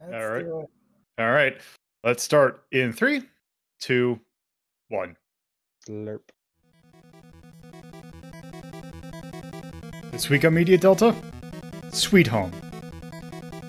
Let's 0.00 0.14
All 0.14 0.30
right. 0.30 0.44
do 0.44 0.60
it. 0.60 0.70
All 1.22 1.30
right. 1.30 1.60
Let's 2.02 2.22
start 2.22 2.64
in 2.72 2.92
three, 2.92 3.22
two, 3.80 4.18
one. 4.88 5.16
Slurp. 5.86 6.20
This 10.10 10.30
week 10.30 10.46
on 10.46 10.54
Media 10.54 10.78
Delta, 10.78 11.14
Sweet 11.92 12.26
Home. 12.28 12.50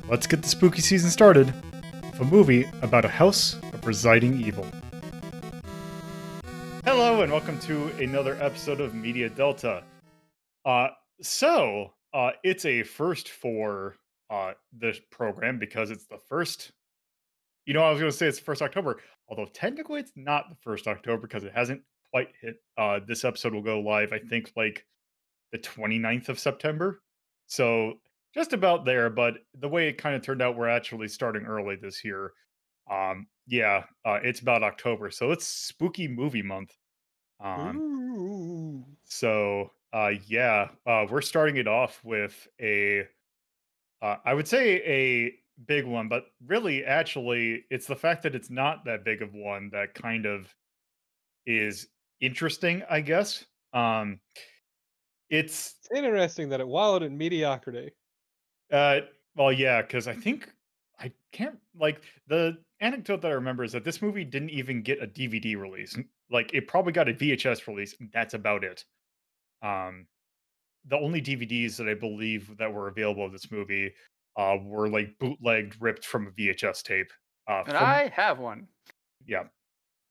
Let's 0.07 0.25
get 0.25 0.41
the 0.41 0.47
spooky 0.47 0.81
season 0.81 1.09
started 1.09 1.53
with 2.01 2.21
a 2.21 2.25
movie 2.25 2.65
about 2.81 3.03
a 3.03 3.09
house 3.09 3.55
of 3.73 3.85
residing 3.85 4.39
evil. 4.41 4.65
Hello, 6.85 7.23
and 7.23 7.31
welcome 7.31 7.59
to 7.59 7.87
another 8.01 8.41
episode 8.41 8.79
of 8.79 8.95
Media 8.95 9.29
Delta. 9.29 9.83
Uh, 10.63 10.87
so, 11.21 11.91
uh, 12.13 12.31
it's 12.43 12.63
a 12.63 12.83
first 12.83 13.27
for 13.27 13.95
uh, 14.31 14.53
this 14.71 14.99
program 15.11 15.59
because 15.59 15.91
it's 15.91 16.07
the 16.07 16.17
first. 16.17 16.71
You 17.65 17.75
know, 17.75 17.83
I 17.83 17.91
was 17.91 17.99
going 17.99 18.11
to 18.11 18.17
say 18.17 18.25
it's 18.25 18.39
the 18.39 18.45
first 18.45 18.63
October, 18.63 18.99
although 19.27 19.45
technically 19.45 19.99
it's 19.99 20.13
not 20.15 20.49
the 20.49 20.55
first 20.61 20.87
October 20.87 21.27
because 21.27 21.43
it 21.43 21.53
hasn't 21.53 21.81
quite 22.09 22.29
hit. 22.41 22.55
Uh, 22.77 22.99
this 23.07 23.23
episode 23.23 23.53
will 23.53 23.61
go 23.61 23.79
live, 23.79 24.13
I 24.13 24.19
think, 24.19 24.51
like 24.55 24.85
the 25.51 25.59
29th 25.59 26.29
of 26.29 26.39
September. 26.39 27.01
So 27.45 27.95
just 28.33 28.53
about 28.53 28.85
there, 28.85 29.09
but 29.09 29.35
the 29.59 29.67
way 29.67 29.89
it 29.89 29.97
kind 29.97 30.15
of 30.15 30.23
turned 30.23 30.41
out, 30.41 30.57
we're 30.57 30.69
actually 30.69 31.07
starting 31.07 31.43
early 31.43 31.75
this 31.75 32.03
year. 32.03 32.31
Um, 32.89 33.27
yeah, 33.47 33.83
uh, 34.05 34.19
it's 34.23 34.39
about 34.39 34.63
October, 34.63 35.11
so 35.11 35.31
it's 35.31 35.45
spooky 35.45 36.07
movie 36.07 36.41
month. 36.41 36.73
Um, 37.43 37.77
Ooh. 37.77 38.85
so 39.03 39.71
uh, 39.93 40.11
yeah, 40.27 40.69
uh, 40.85 41.05
we're 41.09 41.21
starting 41.21 41.57
it 41.57 41.67
off 41.67 41.99
with 42.03 42.47
a, 42.61 43.03
uh, 44.01 44.17
I 44.25 44.33
would 44.33 44.47
say 44.47 44.77
a 44.85 45.33
big 45.65 45.85
one, 45.85 46.07
but 46.07 46.25
really, 46.45 46.83
actually, 46.85 47.65
it's 47.69 47.87
the 47.87 47.95
fact 47.95 48.23
that 48.23 48.35
it's 48.35 48.49
not 48.49 48.85
that 48.85 49.05
big 49.05 49.21
of 49.21 49.33
one 49.33 49.69
that 49.71 49.93
kind 49.93 50.25
of 50.25 50.53
is 51.45 51.87
interesting, 52.19 52.83
I 52.89 53.01
guess. 53.01 53.45
Um, 53.73 54.19
it's 55.29 55.75
It's 55.79 55.97
interesting 55.97 56.49
that 56.49 56.59
it 56.59 56.67
wallowed 56.67 57.03
in 57.03 57.17
mediocrity. 57.17 57.91
Uh, 58.71 59.01
well, 59.35 59.51
yeah, 59.51 59.81
because 59.81 60.07
I 60.07 60.13
think 60.13 60.49
I 60.99 61.11
can't 61.31 61.59
like 61.75 62.01
the 62.27 62.57
anecdote 62.79 63.21
that 63.21 63.31
I 63.31 63.35
remember 63.35 63.63
is 63.63 63.71
that 63.73 63.83
this 63.83 64.01
movie 64.01 64.25
didn't 64.25 64.49
even 64.49 64.81
get 64.81 65.01
a 65.01 65.07
DVD 65.07 65.57
release. 65.57 65.97
Like 66.29 66.53
it 66.53 66.67
probably 66.67 66.93
got 66.93 67.09
a 67.09 67.13
VHS 67.13 67.67
release. 67.67 67.95
and 67.99 68.09
That's 68.13 68.33
about 68.33 68.63
it. 68.63 68.85
Um, 69.61 70.07
the 70.85 70.97
only 70.97 71.21
DVDs 71.21 71.75
that 71.77 71.87
I 71.87 71.93
believe 71.93 72.55
that 72.57 72.71
were 72.73 72.87
available 72.87 73.25
of 73.25 73.31
this 73.31 73.51
movie 73.51 73.93
uh 74.37 74.57
were 74.63 74.87
like 74.89 75.17
bootlegged, 75.19 75.75
ripped 75.81 76.05
from 76.05 76.27
a 76.27 76.31
VHS 76.31 76.83
tape. 76.83 77.11
Uh, 77.47 77.59
And 77.65 77.67
from- 77.67 77.83
I 77.83 78.07
have 78.15 78.39
one. 78.39 78.67
yeah. 79.25 79.43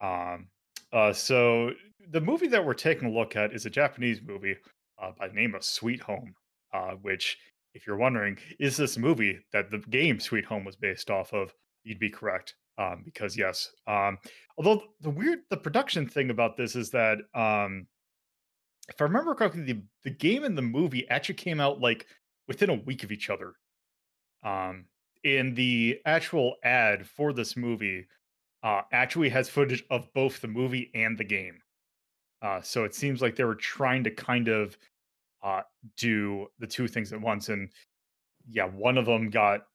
Um, 0.01 0.49
uh, 0.93 1.13
so 1.13 1.73
the 2.11 2.21
movie 2.21 2.49
that 2.49 2.65
we're 2.65 2.75
taking 2.75 3.09
a 3.09 3.11
look 3.13 3.37
at 3.37 3.53
is 3.53 3.67
a 3.67 3.71
Japanese 3.71 4.21
movie 4.23 4.57
uh, 5.01 5.13
by 5.19 5.29
the 5.29 5.35
name 5.35 5.55
of 5.55 5.65
Sweet 5.65 6.01
Home, 6.01 6.35
uh, 6.75 6.93
which, 7.03 7.39
if 7.75 7.87
you're 7.87 7.97
wondering, 7.97 8.39
is 8.59 8.77
this 8.77 8.99
movie 8.99 9.39
that 9.53 9.71
the 9.71 9.79
game 9.79 10.19
Sweet 10.21 10.45
Home 10.47 10.65
was 10.65 10.77
based 10.77 11.11
off 11.11 11.33
of? 11.33 11.55
You'd 11.85 11.99
be 11.99 12.11
correct. 12.11 12.55
Um, 12.79 13.03
because 13.05 13.37
yes, 13.37 13.71
um, 13.87 14.19
although 14.57 14.83
the 15.03 15.11
weird, 15.11 15.41
the 15.51 15.57
production 15.57 16.07
thing 16.09 16.31
about 16.31 16.57
this 16.57 16.75
is 16.77 16.91
that, 16.91 17.19
um, 17.35 17.87
if 18.91 19.01
I 19.01 19.05
remember 19.05 19.35
correctly, 19.35 19.63
the 19.63 19.83
the 20.03 20.11
game 20.11 20.45
and 20.45 20.57
the 20.59 20.63
movie 20.63 21.09
actually 21.09 21.37
came 21.37 21.61
out 21.61 21.81
like 21.81 22.07
within 22.49 22.71
a 22.71 22.75
week 22.75 23.05
of 23.05 23.13
each 23.13 23.31
other. 23.31 23.55
Um, 24.43 24.87
in 25.23 25.55
the 25.55 26.01
actual 26.07 26.57
ad 26.65 27.07
for 27.07 27.33
this 27.33 27.57
movie, 27.57 28.07
uh, 28.63 28.83
actually 28.93 29.29
has 29.31 29.49
footage 29.49 29.85
of 29.91 30.13
both 30.15 30.41
the 30.41 30.49
movie 30.49 30.91
and 30.95 31.17
the 31.19 31.25
game. 31.25 31.63
Uh, 32.43 32.61
so 32.63 32.85
it 32.85 32.95
seems 32.95 33.21
like 33.21 33.37
they 33.37 33.45
were 33.45 33.55
trying 33.55 34.03
to 34.05 34.11
kind 34.11 34.49
of 34.49 34.79
uh, 35.43 35.63
do 35.97 36.49
the 36.59 36.67
two 36.67 36.89
things 36.89 37.13
at 37.13 37.21
once. 37.21 37.49
And 37.51 37.71
yeah, 38.49 38.65
one 38.65 38.99
of 38.99 39.07
them 39.07 39.31
got 39.31 39.67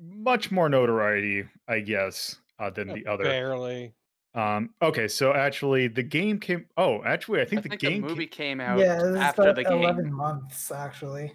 much 0.00 0.50
more 0.50 0.68
notoriety, 0.68 1.44
I 1.68 1.80
guess, 1.80 2.40
uh, 2.58 2.70
than 2.70 2.90
Uh, 2.90 2.94
the 2.94 3.06
other. 3.06 3.24
Barely. 3.24 3.94
Um, 4.34 4.70
okay, 4.80 5.08
so 5.08 5.34
actually, 5.34 5.88
the 5.88 6.02
game 6.04 6.38
came. 6.38 6.66
Oh, 6.76 7.02
actually, 7.04 7.40
I 7.40 7.42
I 7.42 7.44
think 7.46 7.62
think, 7.62 7.80
the 7.80 7.86
the, 7.86 7.90
game. 7.94 8.02
movie 8.02 8.26
Came, 8.26 8.58
came 8.58 8.60
out 8.60 8.78
Yeah, 8.78 8.96
this 8.96 9.04
is 9.04 9.16
after 9.16 9.42
about 9.42 9.56
the 9.56 9.64
game. 9.64 9.82
11 9.82 10.12
months, 10.12 10.70
actually. 10.70 11.32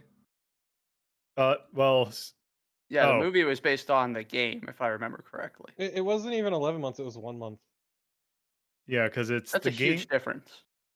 uh, 1.37 1.55
well, 1.73 2.09
Yeah, 2.89 3.09
oh. 3.09 3.17
the 3.19 3.25
movie 3.25 3.43
was 3.43 3.59
based 3.59 3.91
on 3.91 4.13
the 4.13 4.23
game, 4.23 4.63
if 4.69 4.81
I 4.81 4.87
remember 4.87 5.23
correctly. 5.29 5.73
It, 5.77 5.95
it 5.95 6.01
wasn't 6.01 6.35
even 6.35 6.53
11 6.53 6.79
months, 6.79 6.99
it 6.99 7.03
was 7.03 7.17
one 7.17 7.37
month. 7.37 7.59
yeah, 8.87 9.07
because 9.09 9.29
it's 9.29 9.51
That's 9.51 9.63
the 9.63 9.69
a 9.71 9.73
game. 9.73 9.93
huge 9.93 10.07
difference. 10.07 10.49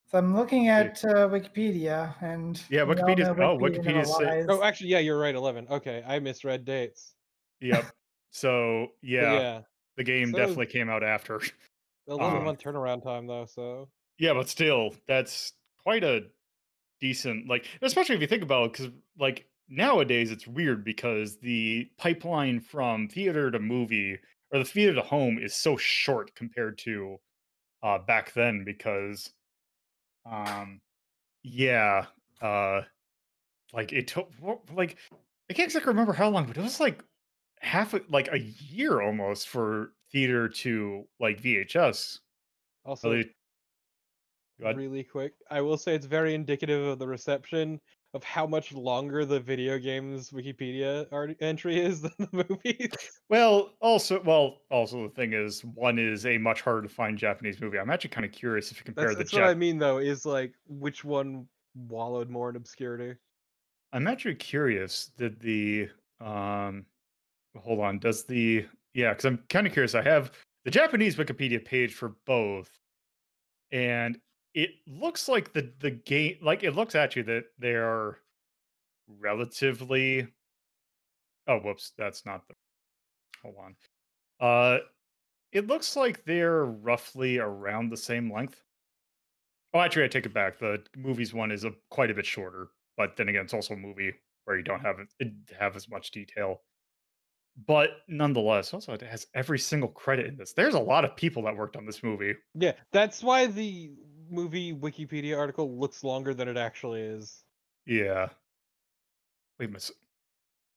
So 0.09 0.17
I'm 0.17 0.35
looking 0.35 0.69
at 0.69 1.03
uh, 1.05 1.27
Wikipedia, 1.27 2.15
and 2.23 2.61
Yeah, 2.69 2.83
we 2.83 2.95
all 2.95 3.03
Wikipedia's- 3.09 3.27
oh, 3.39 3.57
Wikipedia 3.59 4.05
say- 4.05 4.45
Oh, 4.47 4.63
actually, 4.63 4.89
yeah, 4.89 4.99
you're 4.99 5.19
right, 5.19 5.35
11. 5.35 5.67
Okay, 5.69 6.01
I 6.07 6.17
misread 6.19 6.63
dates. 6.65 7.13
Yep. 7.59 7.85
So 8.31 8.87
yeah, 9.01 9.33
yeah, 9.33 9.61
the 9.97 10.03
game 10.05 10.31
So- 10.31 10.37
definitely 10.37 10.67
came 10.67 10.89
out 10.89 11.03
after. 11.03 11.41
the 12.09 12.15
11 12.15 12.43
Um, 12.43 12.43
month 12.43 12.59
turnaround 12.61 13.03
time, 13.03 13.27
though, 13.27 13.45
so. 13.45 13.89
Yeah, 14.17 14.33
but 14.33 14.49
still, 14.49 14.95
that's 15.07 15.53
quite 15.81 16.03
a 16.03 16.29
decent 17.01 17.47
like, 17.49 17.67
especially 17.81 18.15
if 18.15 18.21
you 18.21 18.27
think 18.27 18.43
about 18.43 18.65
it, 18.65 18.73
because 18.73 18.93
like 19.19 19.49
nowadays 19.69 20.31
it's 20.31 20.47
weird 20.47 20.83
because 20.83 21.39
the 21.39 21.91
pipeline 21.97 22.59
from 22.61 23.07
theater 23.09 23.51
to 23.51 23.59
movie 23.59 24.19
or 24.51 24.59
the 24.59 24.65
theater 24.65 24.95
to 24.95 25.01
home 25.03 25.39
is 25.39 25.55
so 25.55 25.77
short 25.77 26.35
compared 26.35 26.77
to 26.79 27.17
uh 27.83 27.99
back 27.99 28.33
then 28.33 28.63
because 28.65 29.33
um 30.25 30.81
yeah 31.43 32.07
uh 32.41 32.81
like 33.73 33.93
it 33.93 34.07
took 34.07 34.31
like 34.73 34.97
I 35.49 35.53
can't 35.53 35.65
exactly 35.67 35.89
remember 35.89 36.13
how 36.13 36.29
long, 36.29 36.45
but 36.45 36.57
it 36.57 36.61
was 36.61 36.79
like 36.79 37.03
half 37.59 37.93
a, 37.93 38.01
like 38.09 38.29
a 38.31 38.39
year 38.39 39.01
almost 39.01 39.49
for 39.49 39.93
theater 40.11 40.49
to 40.49 41.07
like 41.19 41.41
VHS. 41.41 42.19
Also, 42.85 43.09
Really, 44.59 44.87
really 44.87 45.03
quick, 45.03 45.33
I 45.49 45.61
will 45.61 45.77
say 45.77 45.95
it's 45.95 46.05
very 46.05 46.33
indicative 46.33 46.85
of 46.85 46.99
the 46.99 47.07
reception 47.07 47.79
of 48.13 48.23
how 48.23 48.45
much 48.45 48.73
longer 48.73 49.23
the 49.23 49.39
video 49.39 49.77
games 49.77 50.31
Wikipedia 50.31 51.05
art- 51.11 51.37
entry 51.39 51.79
is 51.79 52.01
than 52.01 52.11
the 52.17 52.45
movies. 52.49 52.91
Well, 53.29 53.71
also, 53.79 54.21
well, 54.21 54.57
also 54.69 55.03
the 55.03 55.13
thing 55.13 55.33
is, 55.33 55.63
one 55.63 55.97
is 55.97 56.25
a 56.25 56.37
much 56.37 56.61
harder 56.61 56.81
to 56.81 56.89
find 56.89 57.17
Japanese 57.17 57.61
movie. 57.61 57.79
I'm 57.79 57.89
actually 57.89 58.09
kind 58.09 58.25
of 58.25 58.31
curious 58.31 58.71
if 58.71 58.79
you 58.79 58.83
compare 58.83 59.05
That's, 59.05 59.15
the 59.15 59.23
that's 59.23 59.33
what 59.33 59.43
I 59.43 59.53
mean, 59.53 59.77
though, 59.77 59.99
is 59.99 60.25
like 60.25 60.53
which 60.67 61.05
one 61.05 61.47
wallowed 61.87 62.29
more 62.29 62.49
in 62.49 62.55
obscurity. 62.55 63.15
I'm 63.93 64.07
actually 64.07 64.35
curious. 64.35 65.11
Did 65.17 65.39
the 65.39 65.89
um, 66.19 66.85
hold 67.55 67.79
on? 67.79 67.99
Does 67.99 68.25
the 68.25 68.65
yeah? 68.99 69.11
Because 69.11 69.25
I'm 69.25 69.43
kind 69.49 69.67
of 69.67 69.73
curious. 69.73 69.95
I 69.95 70.01
have 70.01 70.31
the 70.65 70.71
Japanese 70.71 71.15
Wikipedia 71.15 71.63
page 71.63 71.93
for 71.93 72.15
both, 72.25 72.69
and 73.71 74.19
it 74.53 74.71
looks 74.87 75.27
like 75.27 75.53
the 75.53 75.71
the 75.79 75.91
game, 75.91 76.37
like 76.41 76.63
it 76.63 76.75
looks 76.75 76.95
at 76.95 77.15
you 77.15 77.23
that 77.23 77.45
they 77.57 77.75
are 77.75 78.17
relatively. 79.07 80.27
Oh, 81.47 81.59
whoops! 81.59 81.93
That's 81.97 82.25
not 82.25 82.47
the. 82.47 82.55
Hold 83.43 83.55
on. 83.63 83.75
Uh, 84.39 84.79
it 85.51 85.67
looks 85.67 85.95
like 85.95 86.23
they're 86.25 86.65
roughly 86.65 87.39
around 87.39 87.89
the 87.89 87.97
same 87.97 88.31
length. 88.31 88.61
Oh, 89.73 89.79
actually, 89.79 90.05
I 90.05 90.07
take 90.07 90.25
it 90.25 90.33
back. 90.33 90.59
The 90.59 90.83
movies 90.97 91.33
one 91.33 91.51
is 91.51 91.63
a 91.63 91.71
quite 91.89 92.11
a 92.11 92.13
bit 92.13 92.25
shorter, 92.25 92.67
but 92.97 93.15
then 93.17 93.29
again, 93.29 93.45
it's 93.45 93.53
also 93.53 93.75
a 93.75 93.77
movie 93.77 94.13
where 94.45 94.57
you 94.57 94.63
don't 94.63 94.81
have 94.81 94.97
it, 94.99 95.31
have 95.57 95.75
as 95.75 95.89
much 95.89 96.11
detail. 96.11 96.61
But 97.67 98.01
nonetheless, 98.07 98.73
also 98.73 98.93
it 98.93 99.01
has 99.01 99.27
every 99.33 99.59
single 99.59 99.89
credit 99.89 100.27
in 100.27 100.37
this. 100.37 100.53
There's 100.53 100.75
a 100.75 100.79
lot 100.79 101.03
of 101.03 101.15
people 101.15 101.43
that 101.43 101.55
worked 101.55 101.75
on 101.75 101.85
this 101.85 102.03
movie. 102.03 102.33
Yeah, 102.55 102.73
that's 102.91 103.23
why 103.23 103.47
the 103.47 103.91
movie 104.29 104.73
Wikipedia 104.73 105.37
article 105.37 105.77
looks 105.77 106.03
longer 106.03 106.33
than 106.33 106.47
it 106.47 106.57
actually 106.57 107.01
is. 107.01 107.43
Yeah. 107.85 108.27
Wait, 109.59 109.71
miss. 109.71 109.91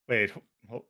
Wait. 0.08 0.32
Hold, 0.68 0.84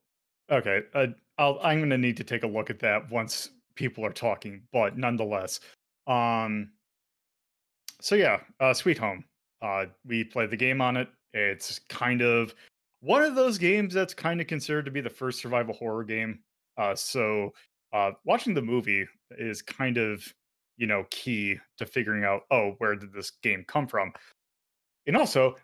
okay. 0.51 0.83
Uh, 0.95 1.09
I'll. 1.39 1.59
I'm 1.63 1.81
gonna 1.81 1.99
need 1.99 2.17
to 2.19 2.25
take 2.25 2.45
a 2.45 2.47
look 2.47 2.71
at 2.71 2.79
that 2.81 3.11
once 3.11 3.51
people 3.75 4.05
are 4.05 4.13
talking. 4.13 4.63
But 4.73 4.97
nonetheless, 4.97 5.61
um. 6.07 6.71
So 8.01 8.15
yeah, 8.15 8.41
uh, 8.61 8.75
Sweet 8.75 8.99
Home. 8.99 9.25
Uh, 9.61 9.87
we 10.07 10.25
played 10.25 10.51
the 10.51 10.57
game 10.57 10.81
on 10.81 10.97
it. 10.97 11.09
It's 11.35 11.79
kind 11.89 12.21
of 12.21 12.55
one 13.03 13.23
of 13.23 13.35
those 13.35 13.59
games 13.59 13.93
that's 13.93 14.15
kind 14.15 14.41
of 14.41 14.47
considered 14.47 14.85
to 14.85 14.91
be 14.91 15.01
the 15.01 15.11
first 15.11 15.41
survival 15.41 15.75
horror 15.75 16.05
game. 16.05 16.39
Uh, 16.79 16.95
so 16.95 17.53
uh, 17.93 18.13
watching 18.25 18.55
the 18.55 18.63
movie 18.63 19.07
is 19.33 19.61
kind 19.61 19.99
of 19.99 20.25
you 20.79 20.87
know 20.87 21.05
key 21.11 21.59
to 21.77 21.85
figuring 21.85 22.25
out 22.25 22.43
oh 22.51 22.75
where 22.79 22.97
did 22.97 23.13
this 23.13 23.33
game 23.43 23.63
come 23.69 23.87
from 23.87 24.11
and 25.07 25.17
also 25.17 25.55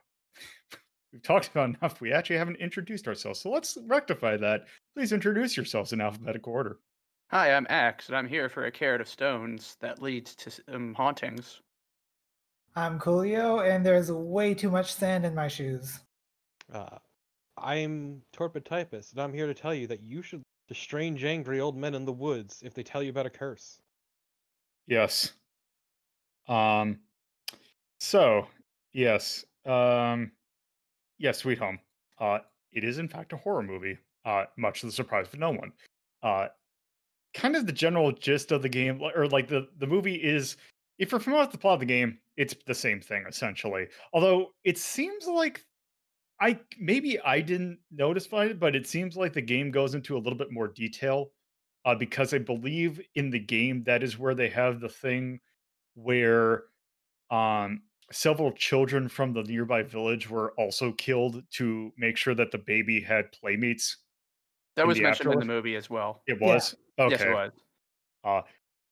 we've 1.12 1.22
talked 1.22 1.48
about 1.48 1.70
enough 1.70 2.02
we 2.02 2.12
actually 2.12 2.36
haven't 2.36 2.56
introduced 2.56 3.08
ourselves 3.08 3.40
so 3.40 3.50
let's 3.50 3.78
rectify 3.86 4.36
that 4.36 4.66
please 4.94 5.12
introduce 5.12 5.56
yourselves 5.56 5.94
in 5.94 6.00
alphabetical 6.00 6.52
order. 6.52 6.78
Hi, 7.30 7.52
I'm 7.52 7.66
Axe, 7.68 8.08
and 8.08 8.16
I'm 8.16 8.26
here 8.28 8.48
for 8.48 8.64
a 8.64 8.70
cairn 8.70 9.02
of 9.02 9.08
stones 9.08 9.76
that 9.80 10.00
leads 10.00 10.34
to 10.36 10.48
s- 10.48 10.60
um, 10.68 10.94
hauntings. 10.94 11.60
I'm 12.74 12.98
Coolio, 12.98 13.68
and 13.68 13.84
there's 13.84 14.10
way 14.10 14.54
too 14.54 14.70
much 14.70 14.94
sand 14.94 15.26
in 15.26 15.34
my 15.34 15.46
shoes. 15.46 16.00
Uh, 16.72 16.96
I'm 17.62 18.22
Torpid 18.32 18.68
and 18.70 19.18
I'm 19.18 19.32
here 19.32 19.46
to 19.46 19.54
tell 19.54 19.74
you 19.74 19.86
that 19.88 20.02
you 20.02 20.22
should 20.22 20.42
to 20.68 20.74
strange, 20.74 21.24
angry 21.24 21.60
old 21.60 21.76
men 21.76 21.94
in 21.94 22.04
the 22.04 22.12
woods 22.12 22.62
if 22.64 22.74
they 22.74 22.82
tell 22.82 23.02
you 23.02 23.10
about 23.10 23.26
a 23.26 23.30
curse. 23.30 23.80
Yes. 24.86 25.32
Um. 26.46 27.00
So 27.98 28.46
yes. 28.92 29.44
Um. 29.66 30.32
Yes, 31.18 31.38
Sweet 31.38 31.58
Home. 31.58 31.78
Uh, 32.18 32.38
it 32.72 32.84
is 32.84 32.98
in 32.98 33.08
fact 33.08 33.32
a 33.32 33.36
horror 33.36 33.62
movie. 33.62 33.98
Uh, 34.24 34.44
much 34.56 34.80
to 34.80 34.86
the 34.86 34.92
surprise 34.92 35.26
of 35.32 35.38
no 35.38 35.50
one. 35.50 35.72
Uh, 36.22 36.48
kind 37.34 37.56
of 37.56 37.66
the 37.66 37.72
general 37.72 38.12
gist 38.12 38.52
of 38.52 38.62
the 38.62 38.68
game, 38.68 39.00
or 39.14 39.26
like 39.26 39.48
the 39.48 39.68
the 39.78 39.86
movie 39.86 40.16
is. 40.16 40.56
If 40.98 41.12
you're 41.12 41.20
familiar 41.20 41.44
with 41.44 41.52
the 41.52 41.58
plot 41.58 41.74
of 41.74 41.80
the 41.80 41.86
game, 41.86 42.18
it's 42.36 42.56
the 42.66 42.74
same 42.74 43.00
thing 43.00 43.24
essentially. 43.28 43.86
Although 44.12 44.52
it 44.64 44.76
seems 44.76 45.26
like 45.26 45.64
I 46.40 46.60
maybe 46.78 47.18
I 47.20 47.40
didn't 47.40 47.80
notice 47.90 48.28
it, 48.32 48.60
but 48.60 48.76
it 48.76 48.86
seems 48.86 49.16
like 49.16 49.32
the 49.32 49.42
game 49.42 49.70
goes 49.70 49.94
into 49.94 50.16
a 50.16 50.20
little 50.20 50.38
bit 50.38 50.52
more 50.52 50.68
detail 50.68 51.32
uh, 51.84 51.94
because 51.94 52.32
I 52.32 52.38
believe 52.38 53.00
in 53.14 53.30
the 53.30 53.38
game 53.40 53.82
that 53.84 54.02
is 54.02 54.18
where 54.18 54.34
they 54.34 54.48
have 54.50 54.80
the 54.80 54.88
thing 54.88 55.40
where 55.94 56.64
um, 57.30 57.82
several 58.12 58.52
children 58.52 59.08
from 59.08 59.32
the 59.32 59.42
nearby 59.42 59.82
village 59.82 60.30
were 60.30 60.52
also 60.52 60.92
killed 60.92 61.42
to 61.52 61.92
make 61.96 62.16
sure 62.16 62.34
that 62.34 62.52
the 62.52 62.58
baby 62.58 63.00
had 63.00 63.32
playmates. 63.32 63.98
That 64.76 64.86
was 64.86 64.96
the 64.96 65.02
mentioned 65.02 65.32
in 65.32 65.40
the 65.40 65.44
movie 65.44 65.76
as 65.76 65.90
well. 65.90 66.22
It 66.26 66.38
Yeah. 66.40 66.54
was 66.54 66.76
okay. 66.98 67.12
Yes, 67.12 67.22
it 67.22 67.30
was. 67.32 67.52
Uh, 68.24 68.42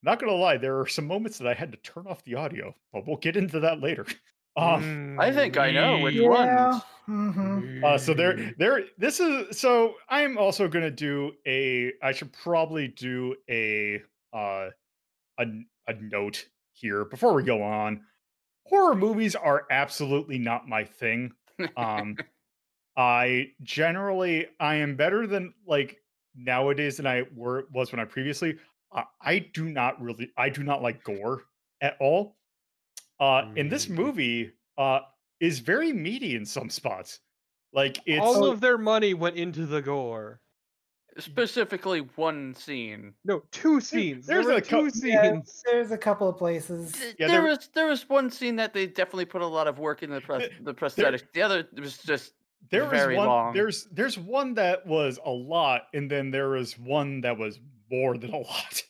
not 0.02 0.18
gonna 0.18 0.32
lie, 0.32 0.56
there 0.56 0.78
are 0.80 0.86
some 0.86 1.06
moments 1.06 1.38
that 1.38 1.48
I 1.48 1.54
had 1.54 1.72
to 1.72 1.78
turn 1.78 2.06
off 2.06 2.24
the 2.24 2.34
audio, 2.34 2.74
but 2.92 3.06
we'll 3.06 3.16
get 3.16 3.36
into 3.36 3.60
that 3.60 3.80
later. 3.80 4.06
Um, 4.56 5.16
I 5.20 5.32
think 5.32 5.56
I 5.56 5.70
know 5.70 5.98
which 5.98 6.14
Yeah. 6.14 6.70
ones. 6.70 6.82
hmm 7.06 7.84
Uh, 7.84 7.98
so 7.98 8.12
Mm. 8.12 8.16
there, 8.16 8.54
there. 8.58 8.84
This 8.98 9.20
is 9.20 9.58
so. 9.58 9.94
I'm 10.08 10.38
also 10.38 10.68
gonna 10.68 10.90
do 10.90 11.32
a. 11.46 11.92
I 12.02 12.12
should 12.12 12.32
probably 12.32 12.88
do 12.88 13.36
a 13.48 14.02
uh, 14.32 14.70
a 15.38 15.46
a 15.88 15.94
note 15.94 16.48
here 16.72 17.04
before 17.04 17.34
we 17.34 17.42
go 17.42 17.62
on. 17.62 18.06
Horror 18.66 18.94
movies 18.96 19.36
are 19.36 19.66
absolutely 19.70 20.38
not 20.38 20.68
my 20.68 20.84
thing. 20.84 21.32
Um, 21.76 22.20
I 22.96 23.52
generally 23.62 24.48
I 24.60 24.76
am 24.76 24.96
better 24.96 25.26
than 25.26 25.54
like 25.66 26.02
nowadays 26.34 26.96
than 26.98 27.06
I 27.06 27.24
were 27.34 27.68
was 27.72 27.92
when 27.92 28.00
I 28.00 28.04
previously. 28.04 28.58
Uh, 28.92 29.04
I 29.20 29.40
do 29.40 29.68
not 29.68 30.00
really. 30.00 30.32
I 30.36 30.48
do 30.48 30.62
not 30.64 30.82
like 30.82 31.04
gore 31.04 31.44
at 31.80 31.96
all. 32.00 32.35
Uh, 33.18 33.50
in 33.56 33.68
this 33.68 33.86
Mm. 33.86 33.94
movie, 33.94 34.52
uh, 34.78 35.00
is 35.40 35.58
very 35.60 35.92
meaty 35.92 36.34
in 36.36 36.44
some 36.44 36.68
spots. 36.70 37.20
Like 37.72 37.98
it's 38.06 38.20
All 38.22 38.46
of 38.46 38.60
their 38.60 38.78
money 38.78 39.14
went 39.14 39.36
into 39.36 39.66
the 39.66 39.82
gore. 39.82 40.40
Specifically, 41.18 42.00
one 42.16 42.54
scene. 42.54 43.14
No, 43.24 43.40
two 43.50 43.80
scenes. 43.80 44.26
there's 44.26 44.46
there 44.46 44.56
a 44.56 44.60
two 44.60 44.90
Yeah, 45.02 45.22
scenes. 45.32 45.62
there's 45.64 45.90
a 45.90 45.96
couple 45.98 46.28
of 46.28 46.36
places. 46.36 46.92
Th- 46.92 47.16
Yeah, 47.18 47.28
there 47.28 47.40
there- 47.42 47.50
was 47.50 47.68
there 47.74 47.86
was 47.86 48.06
one 48.08 48.30
scene 48.30 48.56
that 48.56 48.74
they 48.74 48.86
definitely 48.86 49.24
put 49.24 49.40
a 49.40 49.46
lot 49.46 49.66
of 49.66 49.78
work 49.78 50.02
in 50.02 50.10
the 50.10 50.20
pros- 50.20 50.48
the 50.60 50.74
prosthetics. 50.74 51.22
The 51.32 51.40
other 51.42 51.66
was 51.78 51.96
just 51.98 52.34
there 52.70 52.82
was 52.84 52.90
very 52.92 53.16
one 53.16 53.26
long. 53.28 53.54
there's 53.54 53.86
there's 53.92 54.18
one 54.18 54.54
that 54.54 54.86
was 54.86 55.18
a 55.24 55.30
lot 55.30 55.88
and 55.94 56.10
then 56.10 56.30
there 56.30 56.50
was 56.50 56.78
one 56.78 57.22
that 57.22 57.38
was 57.38 57.60
more 57.90 58.18
than 58.18 58.32
a 58.34 58.38
lot 58.38 58.82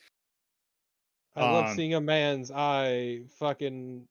I 1.37 1.43
love 1.53 1.67
Um, 1.67 1.77
seeing 1.77 1.95
a 1.95 2.01
man's 2.01 2.51
eye 2.51 3.25
fucking 3.39 4.09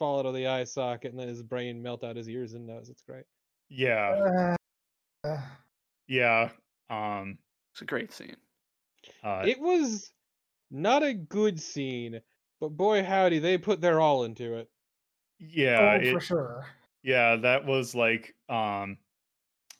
fall 0.00 0.18
out 0.18 0.26
of 0.26 0.34
the 0.34 0.48
eye 0.48 0.64
socket 0.64 1.12
and 1.12 1.20
then 1.20 1.28
his 1.28 1.42
brain 1.44 1.80
melt 1.80 2.02
out 2.02 2.16
his 2.16 2.28
ears 2.28 2.54
and 2.54 2.66
nose. 2.66 2.88
It's 2.88 3.02
great. 3.02 3.24
yeah 3.68 4.56
Uh, 5.24 5.28
uh, 5.28 5.40
yeah 6.08 6.48
um 6.88 7.38
it's 7.72 7.82
a 7.82 7.84
great 7.84 8.12
scene. 8.12 8.36
uh, 9.22 9.44
it 9.46 9.60
was 9.60 10.10
not 10.72 11.02
a 11.04 11.12
good 11.14 11.60
scene, 11.60 12.20
but 12.60 12.70
boy 12.70 13.04
howdy, 13.04 13.38
they 13.38 13.58
put 13.58 13.80
their 13.80 14.00
all 14.00 14.24
into 14.24 14.54
it. 14.56 14.68
yeah 15.38 15.98
oh, 16.00 16.00
it- 16.04 16.12
for 16.12 16.20
sure. 16.20 16.66
yeah 17.02 17.36
that 17.36 17.64
was 17.66 17.94
like 17.94 18.34
um 18.48 18.96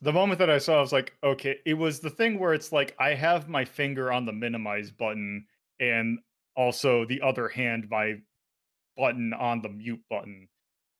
the 0.02 0.12
moment 0.12 0.38
that 0.38 0.48
i 0.50 0.56
saw 0.58 0.78
i 0.78 0.80
was 0.80 0.92
like 0.92 1.12
okay 1.22 1.56
it 1.66 1.74
was 1.74 2.00
the 2.00 2.08
thing 2.10 2.38
where 2.38 2.54
it's 2.54 2.72
like 2.72 2.94
i 2.98 3.12
have 3.14 3.48
my 3.48 3.64
finger 3.64 4.10
on 4.12 4.24
the 4.24 4.32
minimize 4.32 4.90
button 4.90 5.44
and 5.80 6.18
also 6.56 7.04
the 7.04 7.20
other 7.22 7.48
hand 7.48 7.86
my 7.90 8.14
button 8.96 9.32
on 9.32 9.62
the 9.62 9.68
mute 9.68 10.00
button 10.10 10.48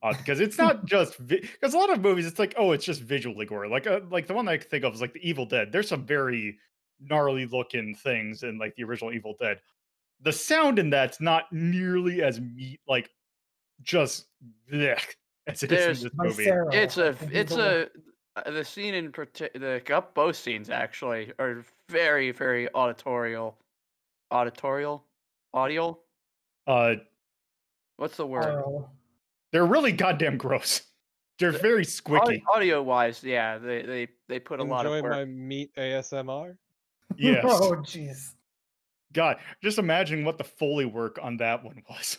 uh, 0.03 0.13
because 0.17 0.41
it's 0.41 0.57
not 0.59 0.85
just 0.87 1.25
because 1.27 1.75
a 1.75 1.79
lot 1.79 1.91
of 1.91 2.01
movies 2.01 2.27
it's 2.27 2.39
like 2.39 2.55
oh 2.57 2.73
it's 2.73 2.85
just 2.85 3.03
visually 3.03 3.45
gore 3.47 3.69
like 3.69 3.87
uh, 3.87 4.01
like 4.11 4.27
the 4.27 4.35
one 4.35 4.49
i 4.49 4.57
think 4.57 4.85
of 4.85 4.95
is 4.95 5.01
like 5.01 5.13
the 5.13 5.29
evil 5.29 5.45
dead. 5.47 5.71
There's 5.73 5.89
some 5.89 6.05
very 6.07 6.57
gnarly 7.01 7.47
looking 7.47 7.95
things 7.95 8.43
in 8.43 8.59
like 8.59 8.75
the 8.77 8.85
original 8.85 9.13
evil 9.13 9.35
dead. 9.41 9.61
The 10.23 10.33
sound 10.33 10.79
in 10.79 10.91
that's 10.91 11.21
not 11.21 11.51
nearly 11.53 12.23
as 12.23 12.41
meat 12.41 12.81
like 12.87 13.11
just 13.83 14.27
blech, 14.71 15.15
as 15.47 15.63
it 15.63 15.73
is 15.73 15.79
There's- 15.79 16.03
in 16.03 16.05
this 16.05 16.13
movie. 16.39 16.51
It's 16.77 16.99
a 16.99 17.17
it's 17.33 17.57
a 17.57 17.89
uh, 18.37 18.51
the 18.51 18.65
scene 18.65 18.95
in 18.95 19.11
parti- 19.13 19.49
the 19.55 19.83
up 19.95 20.15
both 20.15 20.37
scenes 20.37 20.71
actually 20.71 21.33
are 21.39 21.65
very 21.89 22.31
very 22.33 22.73
auditorial, 22.75 23.59
auditorial, 24.31 25.05
audio. 25.55 25.99
uh 26.67 26.95
What's 28.01 28.17
the 28.17 28.27
word? 28.27 28.63
one. 28.67 28.87
they're 29.53 29.67
really 29.67 29.93
goddamn 29.93 30.39
gross 30.39 30.83
they're 31.39 31.53
very 31.53 31.85
squicky 31.85 32.43
Audio 32.55 32.83
wise, 32.83 33.23
yeah, 33.25 33.57
they 33.59 33.83
they 33.83 34.09
they 34.29 34.39
put 34.39 34.59
a 34.61 34.63
lot 34.65 34.87
of 34.87 34.93
Enjoy 34.93 35.03
work. 35.09 35.13
my 35.17 35.25
meat 35.27 35.71
ASMR. 35.77 36.57
yes 37.17 37.45
Oh, 37.47 37.77
jeez. 37.77 38.33
god 39.13 39.37
just 39.63 39.79
imagine 39.79 40.25
what 40.25 40.39
the 40.39 40.45
foley 40.45 40.85
work 40.87 41.19
on 41.23 41.37
that 41.39 41.63
one 41.65 41.83
was 41.89 42.19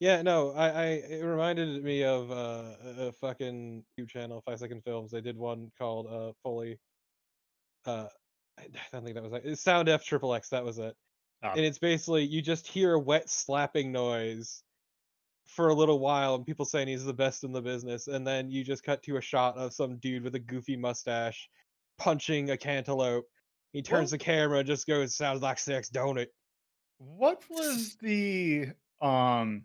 Yeah, 0.00 0.22
no, 0.22 0.52
I, 0.52 0.68
I 0.68 0.84
it 1.10 1.24
reminded 1.24 1.82
me 1.82 2.04
of 2.04 2.30
uh, 2.30 2.74
a 2.84 3.06
a 3.08 3.12
fucking 3.12 3.82
YouTube 3.98 4.08
channel, 4.08 4.40
Five 4.46 4.60
Second 4.60 4.84
Films. 4.84 5.10
They 5.10 5.20
did 5.20 5.36
one 5.36 5.72
called 5.76 6.06
uh 6.06 6.32
Foley. 6.44 6.78
Uh, 7.84 8.06
I 8.58 8.62
I 8.62 8.66
don't 8.92 9.02
think 9.02 9.16
that 9.16 9.24
was 9.24 9.32
it. 9.44 9.58
Sound 9.58 9.88
F 9.88 10.04
Triple 10.04 10.34
X. 10.34 10.48
That 10.50 10.64
was 10.64 10.78
it. 10.78 10.94
Ah. 11.42 11.50
And 11.56 11.64
it's 11.64 11.78
basically 11.78 12.22
you 12.24 12.40
just 12.42 12.66
hear 12.68 12.92
a 12.94 12.98
wet 13.00 13.28
slapping 13.28 13.90
noise 13.90 14.62
for 15.48 15.68
a 15.68 15.74
little 15.74 15.98
while, 15.98 16.34
and 16.34 16.46
people 16.46 16.64
saying 16.64 16.88
he's 16.88 17.04
the 17.04 17.12
best 17.12 17.42
in 17.42 17.52
the 17.52 17.60
business, 17.62 18.06
and 18.06 18.26
then 18.26 18.50
you 18.50 18.62
just 18.62 18.84
cut 18.84 19.02
to 19.02 19.16
a 19.16 19.20
shot 19.20 19.56
of 19.56 19.72
some 19.72 19.96
dude 19.96 20.22
with 20.22 20.34
a 20.34 20.38
goofy 20.38 20.76
mustache 20.76 21.48
punching 21.98 22.50
a 22.50 22.56
cantaloupe. 22.56 23.24
He 23.72 23.82
turns 23.82 24.12
Well- 24.12 24.18
the 24.18 24.24
camera 24.24 24.58
and 24.58 24.66
just 24.66 24.86
goes, 24.86 25.16
"Sounds 25.16 25.42
like 25.42 25.58
sex, 25.58 25.88
don't 25.88 26.18
it?" 26.18 26.32
What 26.98 27.42
was 27.48 27.96
the 27.96 28.68
um 29.00 29.64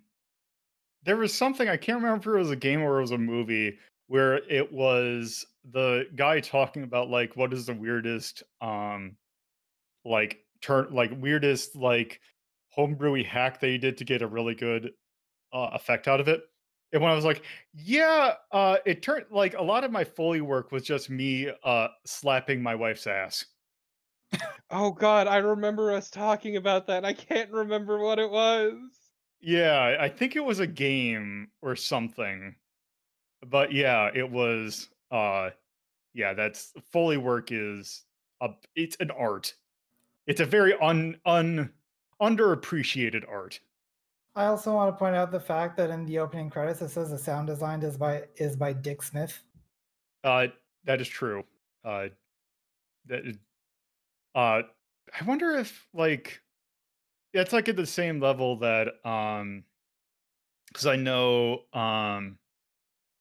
there 1.04 1.18
was 1.18 1.34
something 1.34 1.68
I 1.68 1.76
can't 1.76 2.02
remember 2.02 2.32
if 2.32 2.36
it 2.36 2.40
was 2.40 2.52
a 2.52 2.56
game 2.56 2.82
or 2.82 3.00
it 3.00 3.02
was 3.02 3.12
a 3.12 3.18
movie 3.18 3.78
where 4.08 4.36
it 4.50 4.72
was 4.72 5.46
the 5.72 6.08
guy 6.16 6.40
talking 6.40 6.84
about 6.84 7.10
like 7.10 7.36
what 7.36 7.52
is 7.52 7.66
the 7.66 7.74
weirdest 7.74 8.44
um 8.62 9.18
like 10.06 10.46
turn 10.62 10.94
like 10.94 11.12
weirdest 11.18 11.76
like 11.76 12.22
homebrewy 12.78 13.26
hack 13.26 13.60
that 13.60 13.70
you 13.70 13.78
did 13.78 13.98
to 13.98 14.06
get 14.06 14.22
a 14.22 14.28
really 14.28 14.56
good 14.56 14.92
uh, 15.54 15.70
effect 15.74 16.08
out 16.08 16.20
of 16.20 16.28
it. 16.28 16.42
And 16.92 17.02
when 17.02 17.12
I 17.12 17.16
was 17.16 17.26
like, 17.26 17.44
yeah, 17.74 18.34
uh 18.52 18.78
it 18.86 19.02
turned 19.02 19.26
like 19.32 19.56
a 19.56 19.64
lot 19.64 19.84
of 19.84 19.92
my 19.92 20.04
Foley 20.04 20.42
work 20.42 20.72
was 20.72 20.84
just 20.84 21.10
me 21.10 21.50
uh 21.64 21.88
slapping 22.06 22.62
my 22.62 22.76
wife's 22.76 23.08
ass. 23.08 23.46
Oh 24.70 24.92
God, 24.92 25.28
I 25.28 25.38
remember 25.38 25.92
us 25.92 26.10
talking 26.10 26.56
about 26.56 26.88
that. 26.88 27.06
I 27.06 27.14
can't 27.14 27.52
remember 27.52 28.00
what 28.00 28.18
it 28.20 28.30
was. 28.30 28.74
Yeah, 29.42 29.98
I 30.00 30.10
think 30.10 30.36
it 30.36 30.44
was 30.44 30.60
a 30.60 30.68
game 30.68 31.50
or 31.62 31.76
something. 31.76 32.56
But 33.46 33.72
yeah, 33.72 34.10
it 34.14 34.30
was 34.30 34.90
uh 35.12 35.52
yeah, 36.14 36.34
that's 36.34 36.74
Foley 36.92 37.18
work 37.18 37.52
is 37.52 38.04
a 38.42 38.50
it's 38.76 38.98
an 39.00 39.12
art. 39.12 39.54
It's 40.28 40.42
a 40.42 40.46
very 40.46 40.74
un 40.80 41.18
un 41.26 41.72
underappreciated 42.22 43.28
art. 43.28 43.60
I 44.36 44.46
also 44.46 44.74
want 44.74 44.94
to 44.94 44.98
point 44.98 45.16
out 45.16 45.32
the 45.32 45.40
fact 45.40 45.78
that 45.78 45.90
in 45.90 46.06
the 46.06 46.20
opening 46.20 46.50
credits 46.50 46.82
it 46.82 46.90
says 46.90 47.12
the 47.12 47.18
sound 47.18 47.48
design 47.48 47.82
is 47.84 47.98
by 47.98 48.24
is 48.38 48.56
by 48.56 48.74
Dick 48.74 49.04
Smith. 49.04 49.44
Uh 50.24 50.48
that 50.86 51.00
is 51.02 51.08
true. 51.08 51.44
Uh 51.86 52.08
that 53.06 53.24
uh 54.36 54.62
I 55.20 55.26
wonder 55.26 55.52
if 55.52 55.88
like 55.94 56.42
it's 57.34 57.54
like 57.54 57.70
at 57.70 57.76
the 57.76 57.86
same 57.86 58.20
level 58.20 58.58
that 58.58 59.06
um 59.06 59.64
because 60.68 60.88
I 60.88 60.96
know 60.96 61.66
um 61.74 62.40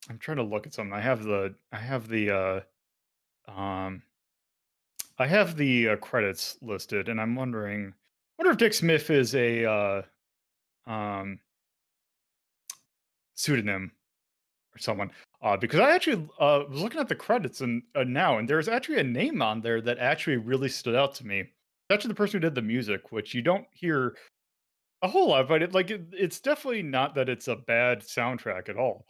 I'm 0.08 0.18
trying 0.18 0.38
to 0.38 0.42
look 0.42 0.66
at 0.66 0.74
something. 0.74 0.94
I 0.94 1.00
have 1.00 1.22
the 1.24 1.54
I 1.72 1.78
have 1.78 2.08
the 2.08 2.30
uh 2.30 2.60
um 3.50 4.02
I 5.18 5.26
have 5.26 5.56
the 5.56 5.90
uh, 5.90 5.96
credits 5.96 6.56
listed, 6.62 7.08
and 7.08 7.20
I'm 7.20 7.36
wondering, 7.36 7.94
wonder 8.38 8.50
if 8.50 8.56
Dick 8.56 8.74
Smith 8.74 9.10
is 9.10 9.34
a 9.34 9.64
uh, 9.64 10.02
um, 10.86 11.38
pseudonym 13.34 13.92
or 14.74 14.78
someone. 14.78 15.10
Uh, 15.42 15.56
because 15.56 15.80
I 15.80 15.94
actually 15.94 16.28
uh, 16.38 16.62
was 16.68 16.80
looking 16.80 17.00
at 17.00 17.08
the 17.08 17.14
credits 17.14 17.60
and 17.60 17.82
uh, 17.94 18.04
now, 18.04 18.38
and 18.38 18.48
there's 18.48 18.68
actually 18.68 19.00
a 19.00 19.04
name 19.04 19.42
on 19.42 19.60
there 19.60 19.80
that 19.80 19.98
actually 19.98 20.36
really 20.36 20.68
stood 20.68 20.94
out 20.94 21.14
to 21.16 21.26
me. 21.26 21.40
It's 21.40 21.50
actually 21.90 22.08
the 22.08 22.14
person 22.14 22.40
who 22.40 22.46
did 22.46 22.54
the 22.54 22.62
music, 22.62 23.10
which 23.10 23.34
you 23.34 23.42
don't 23.42 23.66
hear 23.72 24.16
a 25.02 25.08
whole 25.08 25.30
lot, 25.30 25.48
but 25.48 25.62
it 25.62 25.74
like 25.74 25.90
it, 25.90 26.06
it's 26.12 26.40
definitely 26.40 26.82
not 26.82 27.14
that 27.16 27.28
it's 27.28 27.48
a 27.48 27.56
bad 27.56 28.00
soundtrack 28.00 28.68
at 28.68 28.76
all. 28.76 29.04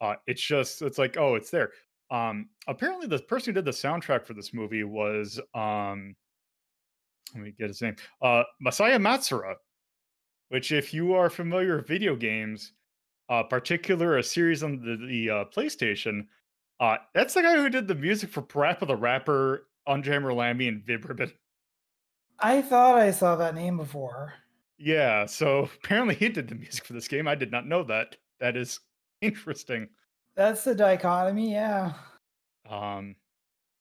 Uh, 0.00 0.14
it's 0.26 0.42
just 0.42 0.82
it's 0.82 0.98
like 0.98 1.16
oh, 1.18 1.34
it's 1.34 1.50
there. 1.50 1.70
Um, 2.10 2.48
apparently, 2.66 3.06
the 3.06 3.18
person 3.18 3.50
who 3.50 3.60
did 3.60 3.66
the 3.66 3.70
soundtrack 3.70 4.24
for 4.24 4.32
this 4.32 4.54
movie 4.54 4.84
was 4.84 5.38
um, 5.54 6.16
let 7.34 7.42
me 7.44 7.54
get 7.58 7.68
his 7.68 7.82
name, 7.82 7.96
uh, 8.22 8.44
Masaya 8.64 8.98
Matsuura. 8.98 9.54
Which, 10.48 10.72
if 10.72 10.92
you 10.94 11.14
are 11.14 11.30
familiar 11.30 11.76
with 11.76 11.88
video 11.88 12.14
games, 12.16 12.72
uh, 13.28 13.42
particular 13.44 14.18
a 14.18 14.22
series 14.22 14.62
on 14.62 14.80
the, 14.80 14.96
the 15.06 15.30
uh, 15.30 15.44
PlayStation, 15.46 16.26
uh, 16.80 16.96
that's 17.14 17.34
the 17.34 17.42
guy 17.42 17.56
who 17.56 17.68
did 17.70 17.88
the 17.88 17.94
music 17.94 18.30
for 18.30 18.42
Parappa 18.42 18.86
the 18.86 18.96
Rapper, 18.96 19.66
Unjammer 19.88 20.34
Lammy, 20.34 20.68
and 20.68 20.84
Vib 20.84 21.08
Ribbon. 21.08 21.32
I 22.38 22.62
thought 22.62 22.98
I 22.98 23.10
saw 23.10 23.36
that 23.36 23.54
name 23.54 23.76
before. 23.76 24.34
Yeah, 24.78 25.26
so 25.26 25.68
apparently 25.82 26.14
he 26.16 26.28
did 26.28 26.48
the 26.48 26.54
music 26.54 26.84
for 26.84 26.92
this 26.92 27.08
game. 27.08 27.26
I 27.28 27.34
did 27.34 27.50
not 27.50 27.66
know 27.66 27.82
that. 27.84 28.16
That 28.40 28.56
is 28.56 28.80
interesting. 29.20 29.88
That's 30.36 30.64
the 30.64 30.74
dichotomy, 30.74 31.52
yeah. 31.52 31.92
Um, 32.68 33.14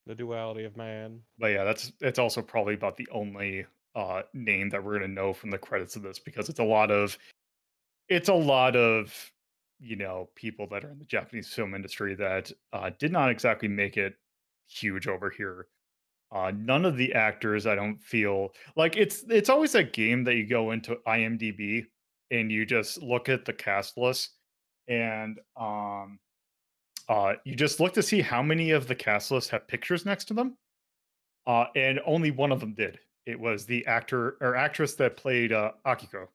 The 0.05 0.15
duality 0.15 0.65
of 0.65 0.77
man. 0.77 1.21
but 1.39 1.47
yeah, 1.47 1.63
that's 1.63 1.91
it's 1.99 2.19
also 2.19 2.41
probably 2.41 2.75
about 2.75 2.95
the 2.97 3.07
only 3.11 3.65
uh 3.95 4.21
name 4.33 4.69
that 4.69 4.83
we're 4.83 4.93
gonna 4.93 5.07
know 5.07 5.33
from 5.33 5.51
the 5.51 5.57
credits 5.57 5.95
of 5.95 6.01
this 6.01 6.19
because 6.19 6.49
it's 6.49 6.59
a 6.59 6.63
lot 6.63 6.91
of 6.91 7.17
it's 8.09 8.29
a 8.29 8.33
lot 8.33 8.75
of 8.75 9.13
you 9.79 9.95
know 9.95 10.29
people 10.35 10.67
that 10.67 10.83
are 10.83 10.91
in 10.91 10.99
the 10.99 11.05
Japanese 11.05 11.53
film 11.53 11.75
industry 11.75 12.15
that 12.15 12.51
uh, 12.71 12.89
did 12.99 13.11
not 13.11 13.29
exactly 13.29 13.67
make 13.67 13.97
it 13.97 14.15
huge 14.67 15.07
over 15.07 15.29
here. 15.29 15.67
Uh, 16.31 16.51
none 16.55 16.85
of 16.85 16.97
the 16.97 17.13
actors, 17.13 17.67
I 17.67 17.75
don't 17.75 18.01
feel 18.01 18.53
like 18.75 18.97
it's 18.97 19.23
it's 19.29 19.49
always 19.49 19.73
that 19.73 19.93
game 19.93 20.23
that 20.23 20.35
you 20.35 20.47
go 20.47 20.71
into 20.71 20.97
IMDb 21.07 21.85
and 22.31 22.51
you 22.51 22.65
just 22.65 23.03
look 23.03 23.29
at 23.29 23.45
the 23.45 23.53
cast 23.53 23.97
list 23.97 24.31
and 24.87 25.39
um 25.55 26.19
uh 27.07 27.33
you 27.45 27.55
just 27.55 27.79
look 27.79 27.93
to 27.93 28.03
see 28.03 28.21
how 28.21 28.41
many 28.41 28.71
of 28.71 28.87
the 28.87 28.95
cast 28.95 29.31
lists 29.31 29.49
have 29.49 29.67
pictures 29.67 30.05
next 30.05 30.25
to 30.25 30.33
them. 30.33 30.57
Uh 31.45 31.65
and 31.75 31.99
only 32.05 32.31
one 32.31 32.51
of 32.51 32.59
them 32.59 32.73
did. 32.73 32.99
It 33.25 33.39
was 33.39 33.65
the 33.65 33.85
actor 33.85 34.37
or 34.41 34.55
actress 34.55 34.95
that 34.95 35.17
played 35.17 35.51
uh 35.51 35.71
Akiko 35.85 36.27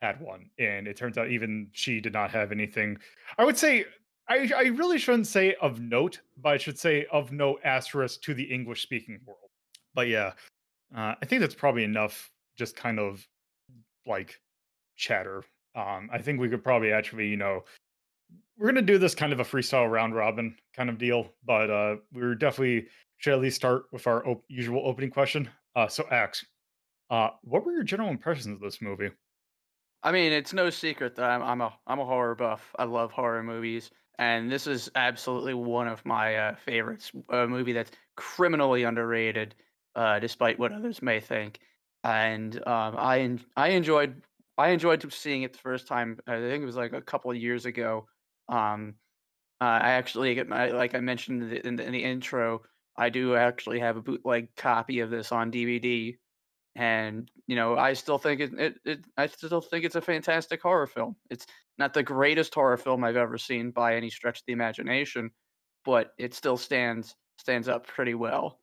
had 0.00 0.20
one. 0.20 0.50
And 0.58 0.86
it 0.86 0.96
turns 0.96 1.18
out 1.18 1.28
even 1.28 1.68
she 1.72 2.00
did 2.00 2.12
not 2.12 2.30
have 2.30 2.52
anything. 2.52 2.98
I 3.36 3.44
would 3.44 3.58
say 3.58 3.84
I, 4.28 4.50
I 4.54 4.62
really 4.64 4.98
shouldn't 4.98 5.26
say 5.26 5.54
of 5.60 5.80
note, 5.80 6.20
but 6.40 6.50
I 6.50 6.56
should 6.58 6.78
say 6.78 7.06
of 7.10 7.32
no 7.32 7.58
asterisk 7.64 8.20
to 8.22 8.34
the 8.34 8.44
English 8.44 8.82
speaking 8.82 9.18
world. 9.26 9.50
But 9.94 10.08
yeah, 10.08 10.32
uh, 10.94 11.14
I 11.20 11.26
think 11.26 11.40
that's 11.40 11.54
probably 11.54 11.84
enough 11.84 12.30
just 12.56 12.76
kind 12.76 12.98
of 12.98 13.26
like 14.06 14.38
chatter. 14.96 15.44
Um, 15.74 16.10
I 16.12 16.18
think 16.18 16.40
we 16.40 16.48
could 16.48 16.62
probably 16.62 16.92
actually, 16.92 17.28
you 17.28 17.36
know, 17.36 17.64
we're 18.58 18.66
gonna 18.66 18.82
do 18.82 18.98
this 18.98 19.14
kind 19.14 19.32
of 19.32 19.40
a 19.40 19.44
freestyle 19.44 19.90
round 19.90 20.14
robin 20.14 20.56
kind 20.74 20.90
of 20.90 20.98
deal, 20.98 21.32
but 21.44 21.70
uh, 21.70 21.96
we're 22.12 22.34
definitely 22.34 22.88
should 23.18 23.32
at 23.32 23.40
least 23.40 23.56
start 23.56 23.84
with 23.92 24.06
our 24.06 24.26
op- 24.26 24.44
usual 24.48 24.82
opening 24.84 25.10
question. 25.10 25.48
Uh, 25.74 25.88
so, 25.88 26.06
Axe, 26.10 26.44
uh, 27.10 27.30
what 27.42 27.64
were 27.64 27.72
your 27.72 27.82
general 27.84 28.10
impressions 28.10 28.56
of 28.56 28.60
this 28.60 28.82
movie? 28.82 29.10
I 30.02 30.12
mean, 30.12 30.32
it's 30.32 30.52
no 30.52 30.70
secret 30.70 31.16
that 31.16 31.28
I'm 31.30 31.42
I'm 31.42 31.60
a 31.60 31.78
I'm 31.86 31.98
a 31.98 32.04
horror 32.04 32.34
buff. 32.34 32.74
I 32.78 32.84
love 32.84 33.10
horror 33.12 33.42
movies, 33.42 33.90
and 34.18 34.50
this 34.50 34.66
is 34.66 34.90
absolutely 34.94 35.54
one 35.54 35.88
of 35.88 36.04
my 36.04 36.36
uh, 36.36 36.54
favorites. 36.54 37.10
A 37.30 37.46
movie 37.46 37.72
that's 37.72 37.90
criminally 38.16 38.84
underrated, 38.84 39.54
uh, 39.96 40.18
despite 40.20 40.58
what 40.58 40.72
others 40.72 41.02
may 41.02 41.20
think. 41.20 41.60
And 42.04 42.56
um, 42.66 42.96
I 42.96 43.38
I 43.56 43.68
enjoyed 43.70 44.22
I 44.56 44.68
enjoyed 44.70 45.12
seeing 45.12 45.42
it 45.42 45.52
the 45.52 45.58
first 45.58 45.86
time. 45.88 46.20
I 46.26 46.36
think 46.36 46.62
it 46.62 46.66
was 46.66 46.76
like 46.76 46.92
a 46.92 47.02
couple 47.02 47.30
of 47.30 47.36
years 47.36 47.66
ago. 47.66 48.06
Um, 48.48 48.94
I 49.60 49.90
actually 49.90 50.42
like 50.44 50.94
I 50.94 51.00
mentioned 51.00 51.52
in 51.52 51.76
the, 51.76 51.84
in 51.84 51.92
the 51.92 52.04
intro. 52.04 52.62
I 52.98 53.10
do 53.10 53.36
actually 53.36 53.80
have 53.80 53.96
a 53.96 54.02
bootleg 54.02 54.54
copy 54.56 55.00
of 55.00 55.10
this 55.10 55.32
on 55.32 55.50
DVD 55.50 56.18
and 56.76 57.30
you 57.46 57.56
know 57.56 57.76
i 57.78 57.94
still 57.94 58.18
think 58.18 58.40
it, 58.40 58.52
it, 58.58 58.78
it 58.84 59.04
i 59.16 59.26
still 59.26 59.60
think 59.62 59.84
it's 59.84 59.96
a 59.96 60.02
fantastic 60.02 60.62
horror 60.62 60.86
film. 60.86 61.16
It's 61.30 61.46
not 61.78 61.94
the 61.94 62.02
greatest 62.02 62.54
horror 62.54 62.76
film 62.76 63.04
i've 63.04 63.16
ever 63.16 63.38
seen 63.38 63.70
by 63.72 63.96
any 63.96 64.10
stretch 64.10 64.40
of 64.40 64.46
the 64.46 64.52
imagination 64.52 65.30
but 65.84 66.14
it 66.18 66.34
still 66.34 66.56
stands 66.58 67.16
stands 67.38 67.68
up 67.68 67.86
pretty 67.86 68.14
well. 68.14 68.60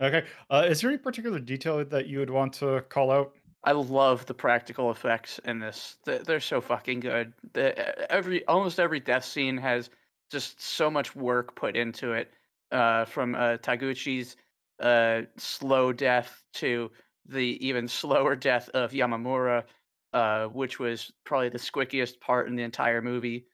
Okay, 0.00 0.26
uh, 0.50 0.66
is 0.68 0.80
there 0.80 0.90
any 0.90 0.98
particular 0.98 1.38
detail 1.38 1.84
that 1.84 2.06
you 2.06 2.18
would 2.18 2.30
want 2.30 2.52
to 2.54 2.82
call 2.88 3.10
out? 3.10 3.36
i 3.64 3.72
love 3.72 4.26
the 4.26 4.34
practical 4.34 4.90
effects 4.90 5.38
in 5.40 5.58
this. 5.60 5.98
They- 6.04 6.18
they're 6.18 6.40
so 6.40 6.60
fucking 6.60 7.00
good. 7.00 7.34
The, 7.54 8.10
every 8.10 8.44
almost 8.46 8.80
every 8.80 9.00
death 9.00 9.24
scene 9.24 9.56
has 9.58 9.90
just 10.30 10.60
so 10.60 10.90
much 10.90 11.14
work 11.14 11.54
put 11.54 11.76
into 11.76 12.12
it 12.12 12.32
uh, 12.72 13.04
from 13.04 13.34
uh, 13.34 13.58
taguchi's 13.58 14.36
uh, 14.80 15.22
slow 15.36 15.92
death 15.92 16.42
to 16.54 16.90
the 17.26 17.64
even 17.66 17.86
slower 17.86 18.34
death 18.34 18.68
of 18.70 18.92
Yamamura, 18.92 19.64
uh, 20.12 20.46
which 20.46 20.78
was 20.78 21.12
probably 21.24 21.48
the 21.48 21.58
squickiest 21.58 22.20
part 22.20 22.48
in 22.48 22.56
the 22.56 22.62
entire 22.62 23.00
movie. 23.00 23.46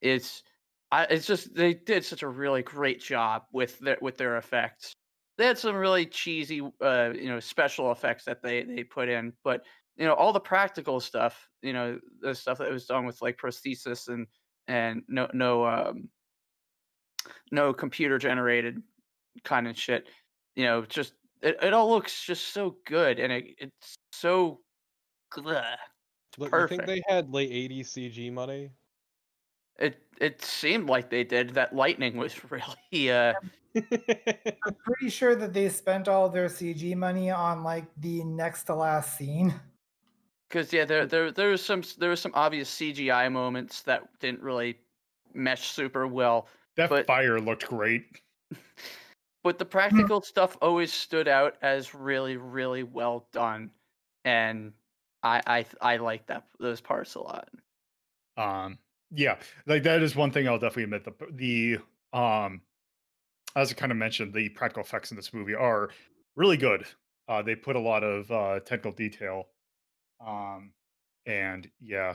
It's, 0.00 0.42
I, 0.92 1.04
it's 1.04 1.26
just 1.26 1.54
they 1.54 1.74
did 1.74 2.04
such 2.04 2.22
a 2.22 2.28
really 2.28 2.62
great 2.62 3.00
job 3.00 3.42
with 3.52 3.78
their 3.80 3.98
with 4.00 4.16
their 4.16 4.36
effects. 4.36 4.92
They 5.38 5.46
had 5.46 5.58
some 5.58 5.76
really 5.76 6.06
cheesy, 6.06 6.60
uh, 6.80 7.10
you 7.14 7.28
know, 7.28 7.40
special 7.40 7.90
effects 7.90 8.24
that 8.26 8.42
they 8.42 8.62
they 8.62 8.84
put 8.84 9.08
in, 9.08 9.32
but 9.42 9.64
you 9.96 10.06
know, 10.06 10.14
all 10.14 10.32
the 10.32 10.40
practical 10.40 11.00
stuff, 11.00 11.48
you 11.62 11.72
know, 11.72 11.98
the 12.20 12.34
stuff 12.34 12.58
that 12.58 12.70
was 12.70 12.86
done 12.86 13.06
with 13.06 13.20
like 13.20 13.38
prosthesis 13.38 14.08
and 14.08 14.26
and 14.68 15.02
no 15.08 15.28
no 15.32 15.64
um 15.66 16.08
no 17.50 17.72
computer 17.72 18.18
generated 18.18 18.82
kind 19.44 19.68
of 19.68 19.78
shit. 19.78 20.06
You 20.54 20.64
know, 20.64 20.82
just 20.82 21.14
it, 21.42 21.56
it 21.62 21.72
all 21.72 21.90
looks 21.90 22.24
just 22.24 22.52
so 22.52 22.76
good 22.86 23.18
and 23.18 23.32
it, 23.32 23.44
it's 23.58 23.96
so 24.12 24.60
bleh. 25.36 25.76
Look, 26.38 26.52
you 26.52 26.68
think 26.68 26.86
they 26.86 27.02
had 27.08 27.32
late 27.32 27.50
80s 27.50 27.88
CG 27.88 28.32
money? 28.32 28.70
it 29.78 29.96
it 30.20 30.42
seemed 30.42 30.88
like 30.88 31.10
they 31.10 31.24
did 31.24 31.50
that 31.50 31.74
lightning 31.74 32.16
was 32.16 32.34
really 32.50 33.10
uh 33.10 33.32
I'm 33.76 34.74
pretty 34.84 35.10
sure 35.10 35.36
that 35.36 35.52
they 35.52 35.68
spent 35.68 36.08
all 36.08 36.30
their 36.30 36.46
CG 36.46 36.96
money 36.96 37.30
on 37.30 37.62
like 37.62 37.84
the 37.98 38.24
next 38.24 38.64
to 38.64 38.74
last 38.74 39.18
scene. 39.18 39.54
because 40.48 40.72
yeah 40.72 40.84
there 40.84 41.06
there 41.06 41.30
there 41.30 41.50
was 41.50 41.62
some 41.62 41.82
there 41.98 42.10
was 42.10 42.20
some 42.20 42.32
obvious 42.34 42.70
cgi 42.74 43.30
moments 43.30 43.82
that 43.82 44.02
didn't 44.20 44.42
really 44.42 44.78
mesh 45.34 45.68
super 45.68 46.06
well 46.06 46.48
That 46.76 46.90
But- 46.90 47.06
fire 47.06 47.40
looked 47.40 47.66
great. 47.66 48.20
but 49.44 49.58
the 49.58 49.64
practical 49.64 50.20
stuff 50.20 50.56
always 50.60 50.92
stood 50.92 51.28
out 51.28 51.56
as 51.62 51.94
really 51.94 52.36
really 52.36 52.82
well 52.82 53.28
done 53.32 53.70
and 54.24 54.72
i 55.22 55.40
i 55.46 55.66
i 55.80 55.96
like 55.96 56.26
that 56.26 56.46
those 56.60 56.80
parts 56.80 57.14
a 57.14 57.20
lot 57.20 57.48
Um, 58.36 58.78
yeah, 59.10 59.38
like 59.66 59.82
that 59.84 60.02
is 60.02 60.14
one 60.16 60.30
thing 60.32 60.46
I'll 60.48 60.58
definitely 60.58 60.82
admit. 60.84 61.04
The 61.04 61.26
the 61.32 61.78
um, 62.18 62.60
as 63.54 63.70
I 63.70 63.74
kind 63.74 63.92
of 63.92 63.98
mentioned, 63.98 64.34
the 64.34 64.48
practical 64.50 64.82
effects 64.82 65.10
in 65.10 65.16
this 65.16 65.32
movie 65.32 65.54
are 65.54 65.90
really 66.36 66.56
good. 66.56 66.84
Uh, 67.28 67.40
they 67.42 67.54
put 67.54 67.76
a 67.76 67.80
lot 67.80 68.04
of 68.04 68.30
uh, 68.30 68.60
technical 68.60 68.92
detail. 68.92 69.48
Um, 70.24 70.72
and 71.24 71.70
yeah, 71.80 72.14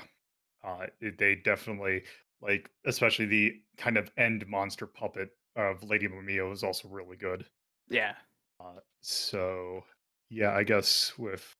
uh, 0.64 0.88
it, 1.00 1.18
they 1.18 1.36
definitely 1.36 2.04
like, 2.42 2.70
especially 2.86 3.26
the 3.26 3.62
kind 3.78 3.98
of 3.98 4.12
end 4.18 4.48
monster 4.48 4.86
puppet 4.88 5.30
of 5.56 5.84
Lady 5.84 6.08
Mamiya 6.08 6.50
was 6.50 6.64
also 6.64 6.88
really 6.88 7.18
good. 7.18 7.46
yeah 7.90 8.14
Uh, 8.60 8.80
so 9.02 9.84
yeah, 10.30 10.52
I 10.56 10.64
guess 10.64 11.14
with 11.18 11.56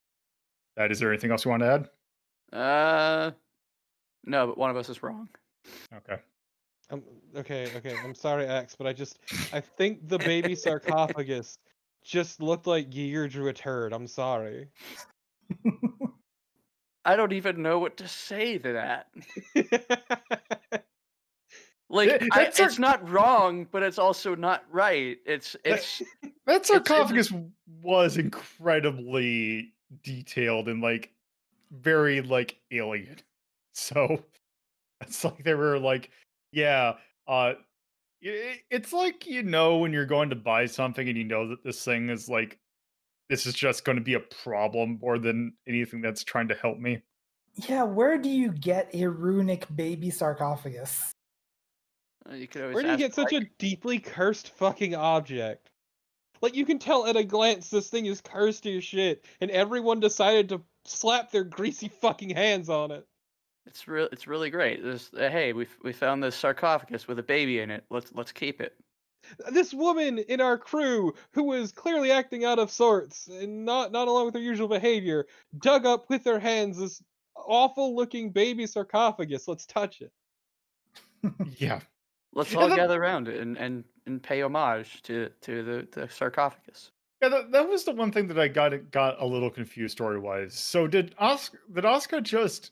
that, 0.78 0.92
is 0.92 1.00
there 1.00 1.12
anything 1.12 1.32
else 1.32 1.46
you 1.46 1.52
want 1.52 1.64
to 1.64 1.68
add? 1.72 1.90
uh 2.54 3.32
no 4.26 4.48
but 4.48 4.58
one 4.58 4.70
of 4.70 4.76
us 4.76 4.90
is 4.90 5.02
wrong 5.04 5.30
Okay. 5.96 6.18
Um, 6.90 7.04
okay, 7.36 7.72
okay. 7.78 7.96
I'm 8.04 8.14
sorry, 8.16 8.46
Axe, 8.46 8.76
but 8.76 8.86
I 8.86 8.92
just 8.92 9.20
I 9.54 9.62
think 9.62 10.10
the 10.10 10.20
baby 10.20 10.56
sarcophagus 10.56 11.58
just 12.04 12.42
looked 12.42 12.68
like 12.68 12.90
Giger 12.90 13.30
drew 13.30 13.48
a 13.48 13.54
turd. 13.54 13.94
I'm 13.94 14.08
sorry. 14.08 14.68
i 17.06 17.16
don't 17.16 17.34
even 17.34 17.62
know 17.62 17.80
what 17.80 17.98
to 17.98 18.08
say 18.08 18.58
to 18.58 18.74
that 18.74 19.08
like 21.92 22.10
Th- 22.10 22.30
I, 22.34 22.44
that's 22.44 22.60
it's 22.60 22.80
not 22.80 23.08
wrong 23.10 23.68
but 23.72 23.84
it's 23.84 24.00
also 24.00 24.34
not 24.36 24.64
right 24.72 25.18
it's 25.26 25.56
it's 25.64 26.00
That 26.00 26.06
It's- 26.24 26.32
it's- 26.48 26.68
sarcophagus 26.68 27.34
was 27.84 28.18
incredibly 28.18 29.74
detailed 30.04 30.68
and 30.70 30.82
like 30.82 31.12
very 31.72 32.22
like 32.22 32.58
alien. 32.72 33.18
So 33.74 34.22
it's 35.00 35.24
like 35.24 35.44
they 35.46 35.54
were 35.54 35.80
like, 35.80 36.10
yeah, 36.52 36.96
uh 37.28 37.54
i- 38.24 38.60
it's 38.70 38.92
like 38.92 39.26
you 39.26 39.44
know 39.44 39.78
when 39.78 39.94
you're 39.94 40.06
going 40.06 40.30
to 40.32 40.36
buy 40.36 40.66
something 40.66 41.08
and 41.08 41.18
you 41.18 41.24
know 41.24 41.48
that 41.48 41.64
this 41.64 41.84
thing 41.86 42.10
is 42.10 42.28
like 42.28 42.60
this 43.30 43.46
is 43.46 43.54
just 43.54 43.86
going 43.86 43.96
to 43.98 44.04
be 44.04 44.16
a 44.16 44.20
problem 44.20 45.00
more 45.02 45.18
than 45.18 45.54
anything 45.68 46.02
that's 46.02 46.24
trying 46.26 46.50
to 46.50 46.56
help 46.56 46.80
me. 46.80 47.02
Yeah, 47.70 47.84
where 47.84 48.18
do 48.18 48.30
you 48.30 48.52
get 48.52 48.94
a 48.94 49.08
runic 49.08 49.66
baby 49.74 50.10
sarcophagus? 50.10 51.12
Uh, 52.30 52.36
You 52.36 52.48
could 52.48 52.62
always 52.62 52.76
Where 52.76 52.84
do 52.84 52.92
you 52.92 52.98
get 52.98 53.14
such 53.14 53.34
a 53.34 53.42
deeply 53.58 54.00
cursed 54.00 54.50
fucking 54.56 54.96
object? 54.96 55.70
Like 56.42 56.56
you 56.56 56.66
can 56.66 56.80
tell 56.80 57.06
at 57.06 57.16
a 57.16 57.24
glance 57.24 57.70
this 57.70 57.90
thing 57.90 58.08
is 58.08 58.22
cursed 58.22 58.66
as 58.66 58.84
shit, 58.84 59.26
and 59.42 59.52
everyone 59.52 60.00
decided 60.00 60.50
to 60.50 60.62
slap 60.86 61.32
their 61.32 61.44
greasy 61.44 61.88
fucking 61.88 62.32
hands 62.32 62.70
on 62.70 62.92
it. 62.92 63.06
It's 63.68 63.88
real. 63.88 64.10
It's 64.12 64.28
really 64.28 64.50
great. 64.50 64.84
This, 64.84 65.12
uh, 65.14 65.30
hey, 65.30 65.54
we 65.54 65.68
we 65.84 65.94
found 65.94 66.24
this 66.24 66.36
sarcophagus 66.36 67.08
with 67.08 67.20
a 67.20 67.24
baby 67.24 67.60
in 67.60 67.70
it. 67.70 67.86
Let's 67.92 68.12
let's 68.14 68.32
keep 68.32 68.60
it. 68.60 68.76
This 69.52 69.72
woman 69.72 70.18
in 70.18 70.42
our 70.42 70.58
crew, 70.58 71.14
who 71.32 71.44
was 71.44 71.72
clearly 71.72 72.12
acting 72.12 72.44
out 72.44 72.58
of 72.58 72.72
sorts 72.72 73.28
and 73.28 73.64
not 73.64 73.92
not 73.92 74.08
along 74.08 74.26
with 74.26 74.34
her 74.34 74.42
usual 74.42 74.68
behavior, 74.68 75.28
dug 75.60 75.86
up 75.86 76.10
with 76.10 76.24
their 76.24 76.40
hands 76.40 76.80
this 76.80 77.04
awful 77.36 77.96
looking 77.96 78.32
baby 78.32 78.66
sarcophagus. 78.66 79.48
Let's 79.48 79.66
touch 79.66 80.02
it. 80.02 80.12
Yeah. 81.58 81.82
Let's 82.34 82.52
Yeah, 82.54 82.60
all 82.60 82.70
that- 82.70 82.76
gather 82.78 83.02
around 83.02 83.28
it 83.28 83.40
and, 83.40 83.58
and, 83.58 83.84
and 84.06 84.22
pay 84.22 84.42
homage 84.42 85.02
to 85.04 85.30
to 85.42 85.64
the, 85.64 85.88
the 85.92 86.10
sarcophagus. 86.10 86.92
Yeah, 87.22 87.30
that, 87.30 87.52
that 87.52 87.70
was 87.70 87.84
the 87.84 87.92
one 87.92 88.12
thing 88.12 88.28
that 88.30 88.40
I 88.40 88.48
got 88.48 88.74
got 88.92 89.22
a 89.22 89.26
little 89.26 89.50
confused 89.52 89.92
story 89.92 90.20
wise. 90.20 90.54
So 90.56 90.88
did 90.88 91.16
Asuka 91.18 91.58
did 91.74 91.84
Asuka 91.84 92.24
just 92.24 92.72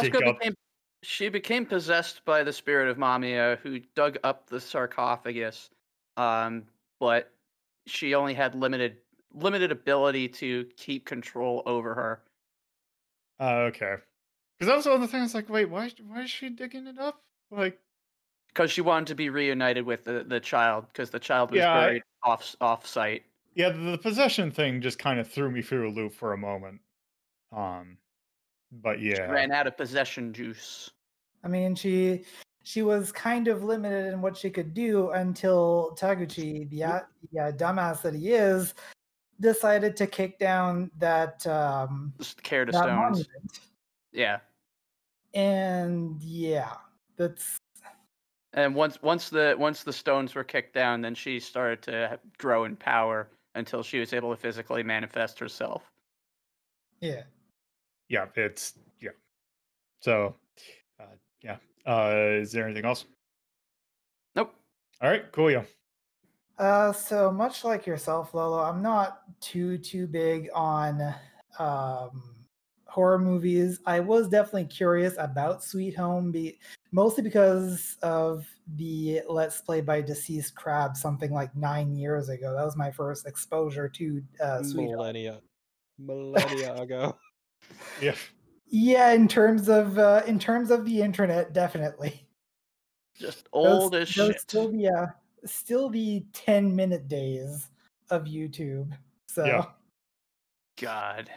dig 0.00 0.12
Asuka 0.12 0.26
up- 0.28 0.38
became 0.38 0.54
she 1.02 1.28
became 1.28 1.64
possessed 1.64 2.24
by 2.24 2.42
the 2.42 2.52
spirit 2.52 2.88
of 2.90 2.96
Mamiya, 2.98 3.58
who 3.58 3.78
dug 3.94 4.18
up 4.24 4.48
the 4.48 4.60
sarcophagus. 4.60 5.70
Um, 6.16 6.64
but 6.98 7.32
she 7.86 8.14
only 8.16 8.34
had 8.34 8.54
limited 8.56 8.96
limited 9.32 9.70
ability 9.72 10.28
to 10.28 10.66
keep 10.76 11.04
control 11.06 11.62
over 11.66 11.94
her. 11.94 12.22
uh, 13.40 13.68
okay. 13.68 13.94
Because 14.58 14.68
that 14.68 14.76
was 14.76 14.84
the 14.86 14.92
other 14.92 15.06
thing. 15.06 15.20
I 15.20 15.22
was 15.22 15.34
like, 15.34 15.48
wait, 15.48 15.70
why 15.70 15.90
why 16.06 16.22
is 16.22 16.30
she 16.30 16.50
digging 16.50 16.86
it 16.88 16.98
up? 16.98 17.22
Like, 17.50 17.78
because 18.48 18.70
she 18.70 18.80
wanted 18.80 19.06
to 19.08 19.14
be 19.14 19.30
reunited 19.30 19.84
with 19.86 20.04
the, 20.04 20.24
the 20.26 20.40
child 20.40 20.86
because 20.92 21.10
the 21.10 21.18
child 21.20 21.50
was 21.50 21.58
Yeah, 21.58 21.72
I- 21.72 21.80
buried 21.80 22.02
off 22.22 22.56
off 22.60 22.86
site. 22.86 23.22
yeah, 23.54 23.70
the, 23.70 23.92
the 23.92 23.98
possession 23.98 24.50
thing 24.50 24.80
just 24.80 24.98
kind 24.98 25.20
of 25.20 25.28
threw 25.30 25.50
me 25.50 25.62
through 25.62 25.88
a 25.88 25.92
loop 25.92 26.12
for 26.12 26.32
a 26.32 26.36
moment. 26.38 26.80
Um, 27.52 27.96
but 28.70 28.98
She 28.98 29.10
yeah, 29.10 29.30
ran 29.30 29.52
out 29.52 29.66
of 29.66 29.76
possession 29.76 30.32
juice. 30.32 30.90
I 31.44 31.48
mean, 31.48 31.74
she 31.74 32.24
she 32.64 32.82
was 32.82 33.12
kind 33.12 33.48
of 33.48 33.64
limited 33.64 34.12
in 34.12 34.20
what 34.20 34.36
she 34.36 34.50
could 34.50 34.74
do 34.74 35.10
until 35.10 35.96
Taguchi, 35.98 36.68
the 36.68 36.82
a- 36.82 37.06
the 37.32 37.40
uh, 37.40 37.52
dumbass 37.52 38.02
that 38.02 38.14
he 38.14 38.32
is, 38.32 38.74
decided 39.40 39.96
to 39.96 40.06
kick 40.06 40.38
down 40.38 40.90
that 40.98 41.46
um, 41.46 42.12
care 42.42 42.64
to 42.66 42.72
stones. 42.72 42.88
monument. 42.96 43.60
Yeah. 44.12 44.38
And 45.34 46.20
yeah, 46.22 46.74
that's 47.16 47.56
And 48.54 48.74
once 48.74 49.00
once 49.02 49.28
the 49.28 49.54
once 49.58 49.82
the 49.82 49.92
stones 49.92 50.34
were 50.34 50.44
kicked 50.44 50.74
down, 50.74 51.02
then 51.02 51.14
she 51.14 51.38
started 51.38 51.82
to 51.82 52.18
grow 52.38 52.64
in 52.64 52.76
power 52.76 53.28
until 53.54 53.82
she 53.82 53.98
was 53.98 54.12
able 54.12 54.30
to 54.30 54.36
physically 54.36 54.82
manifest 54.82 55.38
herself. 55.38 55.90
yeah. 57.00 57.22
yeah, 58.08 58.26
it's 58.36 58.74
yeah. 59.00 59.10
So, 60.00 60.34
uh, 61.00 61.04
yeah. 61.42 61.56
Uh, 61.86 62.40
is 62.40 62.52
there 62.52 62.64
anything 62.64 62.84
else? 62.84 63.04
Nope. 64.34 64.54
All 65.00 65.10
right, 65.10 65.30
cool. 65.32 65.50
Yeah. 65.50 65.64
Uh, 66.58 66.92
so 66.92 67.30
much 67.30 67.64
like 67.64 67.86
yourself, 67.86 68.34
Lolo, 68.34 68.58
I'm 68.58 68.82
not 68.82 69.40
too 69.40 69.78
too 69.78 70.06
big 70.06 70.48
on 70.54 71.14
um, 71.58 72.37
horror 72.98 73.18
movies. 73.20 73.78
I 73.86 74.00
was 74.00 74.28
definitely 74.28 74.64
curious 74.64 75.14
about 75.18 75.62
Sweet 75.62 75.94
Home, 75.96 76.32
be, 76.32 76.58
mostly 76.90 77.22
because 77.22 77.96
of 78.02 78.44
the 78.74 79.20
Let's 79.28 79.60
Play 79.60 79.80
by 79.80 80.00
Deceased 80.00 80.56
Crab, 80.56 80.96
something 80.96 81.32
like 81.32 81.54
nine 81.54 81.94
years 81.94 82.28
ago. 82.28 82.52
That 82.56 82.64
was 82.64 82.76
my 82.76 82.90
first 82.90 83.24
exposure 83.24 83.88
to 83.88 84.20
uh, 84.42 84.64
Sweet 84.64 84.86
Home. 84.86 84.96
millennia, 84.96 85.40
millennia 86.00 86.74
ago. 86.74 87.16
Yeah. 88.02 88.16
Yeah, 88.66 89.12
in 89.12 89.28
terms 89.28 89.68
of 89.68 89.96
uh, 89.96 90.22
in 90.26 90.40
terms 90.40 90.72
of 90.72 90.84
the 90.84 91.00
internet, 91.00 91.52
definitely. 91.52 92.26
Just 93.16 93.44
Those- 93.52 93.82
old 93.82 93.94
as 93.94 94.12
those 94.12 94.26
shit. 94.32 94.40
Still 94.40 94.72
the 94.72 94.88
uh, 94.88 95.06
still 95.46 95.88
the 95.88 96.26
ten 96.32 96.74
minute 96.74 97.06
days 97.06 97.68
of 98.10 98.24
YouTube. 98.24 98.90
So. 99.28 99.44
Yeah. 99.44 99.64
God. 100.80 101.30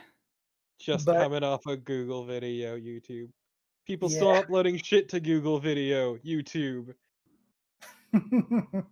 Just 0.82 1.06
But- 1.06 1.18
coming 1.18 1.44
off 1.44 1.66
a 1.68 1.78
Google 1.78 2.26
video, 2.26 2.78
YouTube. 2.78 3.30
People 3.86 4.10
still 4.10 4.32
uploading 4.32 4.78
shit 4.78 5.10
to 5.10 5.20
Google 5.20 5.60
video, 5.60 6.16
YouTube. 6.18 6.94
in 8.14 8.86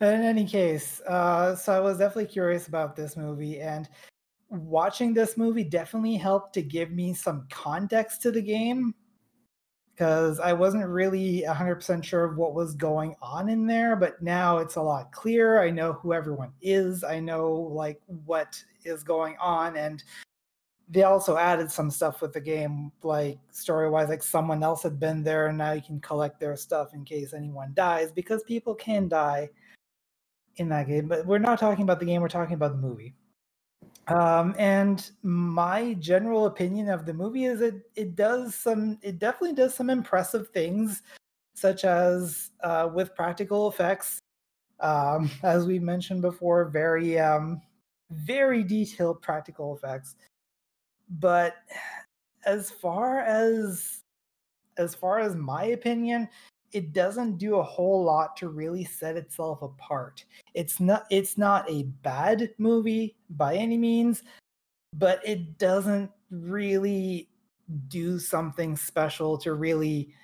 any 0.00 0.44
case, 0.46 1.00
uh, 1.02 1.54
so 1.54 1.72
I 1.72 1.80
was 1.80 1.98
definitely 1.98 2.26
curious 2.26 2.66
about 2.68 2.96
this 2.96 3.16
movie, 3.16 3.60
and 3.60 3.88
watching 4.50 5.14
this 5.14 5.36
movie 5.36 5.64
definitely 5.64 6.16
helped 6.16 6.52
to 6.54 6.62
give 6.62 6.90
me 6.90 7.14
some 7.14 7.46
context 7.50 8.22
to 8.22 8.30
the 8.30 8.42
game 8.42 8.94
because 9.92 10.40
I 10.40 10.52
wasn't 10.52 10.86
really 10.88 11.44
100% 11.46 12.02
sure 12.02 12.24
of 12.24 12.36
what 12.36 12.54
was 12.54 12.74
going 12.74 13.14
on 13.22 13.48
in 13.48 13.66
there, 13.66 13.94
but 13.94 14.20
now 14.22 14.58
it's 14.58 14.76
a 14.76 14.82
lot 14.82 15.12
clearer. 15.12 15.60
I 15.60 15.70
know 15.70 15.92
who 15.92 16.12
everyone 16.12 16.52
is, 16.60 17.04
I 17.04 17.20
know 17.20 17.52
like 17.52 18.00
what 18.24 18.62
is 18.84 19.02
going 19.04 19.36
on, 19.38 19.76
and 19.76 20.02
they 20.92 21.04
also 21.04 21.38
added 21.38 21.70
some 21.70 21.90
stuff 21.90 22.20
with 22.20 22.34
the 22.34 22.40
game, 22.40 22.92
like 23.02 23.38
story 23.50 23.88
wise, 23.88 24.10
like 24.10 24.22
someone 24.22 24.62
else 24.62 24.82
had 24.82 25.00
been 25.00 25.22
there, 25.22 25.46
and 25.46 25.56
now 25.56 25.72
you 25.72 25.80
can 25.80 25.98
collect 26.00 26.38
their 26.38 26.54
stuff 26.54 26.92
in 26.92 27.02
case 27.02 27.32
anyone 27.32 27.72
dies, 27.72 28.12
because 28.12 28.42
people 28.42 28.74
can 28.74 29.08
die 29.08 29.48
in 30.56 30.68
that 30.68 30.86
game. 30.86 31.08
But 31.08 31.24
we're 31.26 31.38
not 31.38 31.58
talking 31.58 31.84
about 31.84 31.98
the 31.98 32.04
game, 32.04 32.20
we're 32.20 32.28
talking 32.28 32.54
about 32.54 32.72
the 32.72 32.86
movie. 32.86 33.14
Um, 34.08 34.54
and 34.58 35.10
my 35.22 35.94
general 35.94 36.44
opinion 36.44 36.90
of 36.90 37.06
the 37.06 37.14
movie 37.14 37.46
is 37.46 37.62
it 37.62 37.76
it 37.94 38.14
does 38.14 38.54
some 38.54 38.98
it 39.00 39.18
definitely 39.18 39.54
does 39.54 39.74
some 39.74 39.88
impressive 39.88 40.48
things, 40.48 41.02
such 41.54 41.84
as 41.86 42.50
uh, 42.62 42.90
with 42.92 43.14
practical 43.14 43.68
effects. 43.70 44.18
Um, 44.80 45.30
as 45.42 45.64
we 45.64 45.78
mentioned 45.78 46.20
before, 46.20 46.66
very 46.66 47.18
um, 47.18 47.62
very 48.10 48.62
detailed 48.62 49.22
practical 49.22 49.74
effects 49.74 50.16
but 51.18 51.56
as 52.44 52.70
far 52.70 53.20
as 53.20 54.02
as 54.78 54.94
far 54.94 55.18
as 55.18 55.36
my 55.36 55.64
opinion 55.66 56.28
it 56.72 56.94
doesn't 56.94 57.36
do 57.36 57.56
a 57.56 57.62
whole 57.62 58.02
lot 58.02 58.34
to 58.34 58.48
really 58.48 58.82
set 58.82 59.14
itself 59.16 59.60
apart. 59.60 60.24
It's 60.54 60.80
not 60.80 61.04
it's 61.10 61.36
not 61.36 61.70
a 61.70 61.84
bad 62.02 62.50
movie 62.58 63.16
by 63.30 63.56
any 63.56 63.76
means 63.76 64.22
but 64.94 65.20
it 65.26 65.58
doesn't 65.58 66.10
really 66.30 67.28
do 67.88 68.18
something 68.18 68.76
special 68.76 69.38
to 69.38 69.54
really 69.54 70.14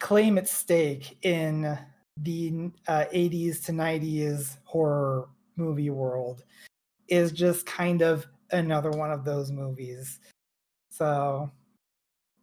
claim 0.00 0.38
its 0.38 0.50
stake 0.52 1.16
in 1.22 1.78
the 2.18 2.70
uh, 2.88 3.04
80s 3.12 3.64
to 3.64 3.72
90s 3.72 4.58
horror 4.64 5.28
movie 5.56 5.90
world. 5.90 6.44
Is 7.08 7.32
just 7.32 7.66
kind 7.66 8.00
of 8.00 8.26
another 8.52 8.90
one 8.90 9.10
of 9.10 9.24
those 9.24 9.50
movies. 9.50 10.20
So 10.90 11.50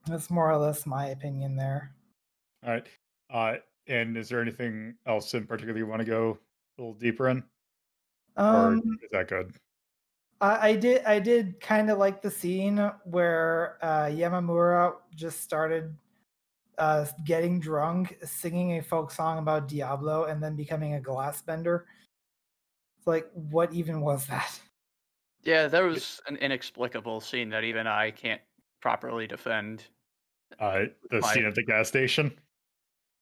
that's 0.07 0.29
more 0.29 0.51
or 0.51 0.57
less 0.57 0.85
my 0.85 1.07
opinion 1.07 1.55
there. 1.55 1.93
All 2.65 2.73
right. 2.73 2.87
Uh, 3.31 3.55
and 3.87 4.17
is 4.17 4.29
there 4.29 4.41
anything 4.41 4.95
else 5.05 5.33
in 5.33 5.45
particular 5.45 5.77
you 5.77 5.87
want 5.87 5.99
to 6.01 6.05
go 6.05 6.37
a 6.77 6.81
little 6.81 6.93
deeper 6.95 7.29
in, 7.29 7.43
or 8.37 8.73
Um, 8.73 8.97
is 9.03 9.09
that 9.11 9.27
good? 9.27 9.53
I, 10.41 10.69
I 10.69 10.75
did 10.75 11.03
I 11.05 11.19
did 11.19 11.59
kind 11.59 11.91
of 11.91 11.97
like 11.97 12.21
the 12.21 12.31
scene 12.31 12.77
where 13.03 13.77
uh, 13.81 14.05
Yamamura 14.05 14.95
just 15.13 15.41
started 15.41 15.95
uh, 16.77 17.05
getting 17.25 17.59
drunk, 17.59 18.17
singing 18.23 18.77
a 18.77 18.81
folk 18.81 19.11
song 19.11 19.37
about 19.37 19.67
Diablo, 19.67 20.25
and 20.25 20.41
then 20.41 20.55
becoming 20.55 20.93
a 20.93 21.01
glass 21.01 21.41
bender. 21.41 21.85
It's 22.97 23.07
like, 23.07 23.29
what 23.33 23.73
even 23.73 24.01
was 24.01 24.25
that? 24.27 24.59
Yeah, 25.43 25.67
there 25.67 25.85
was 25.85 26.21
an 26.27 26.35
inexplicable 26.37 27.21
scene 27.21 27.49
that 27.49 27.63
even 27.63 27.87
I 27.87 28.11
can't 28.11 28.41
properly 28.81 29.27
defend. 29.27 29.85
Uh, 30.59 30.85
the 31.09 31.21
my- 31.21 31.33
scene 31.33 31.45
at 31.45 31.55
the 31.55 31.63
gas 31.63 31.87
station. 31.87 32.37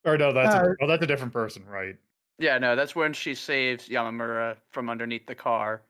Or 0.05 0.17
no, 0.17 0.31
that's 0.31 0.55
Uh, 0.55 0.69
a, 0.79 0.83
oh, 0.83 0.87
that's 0.87 1.03
a 1.03 1.07
different 1.07 1.33
person, 1.33 1.65
right? 1.65 1.97
Yeah, 2.39 2.57
no, 2.59 2.75
that's 2.75 2.95
when 2.95 3.13
she 3.13 3.35
saves 3.35 3.89
Yamamura 3.89 4.57
from 4.71 4.89
underneath 4.89 5.25
the 5.25 5.35
car. 5.35 5.81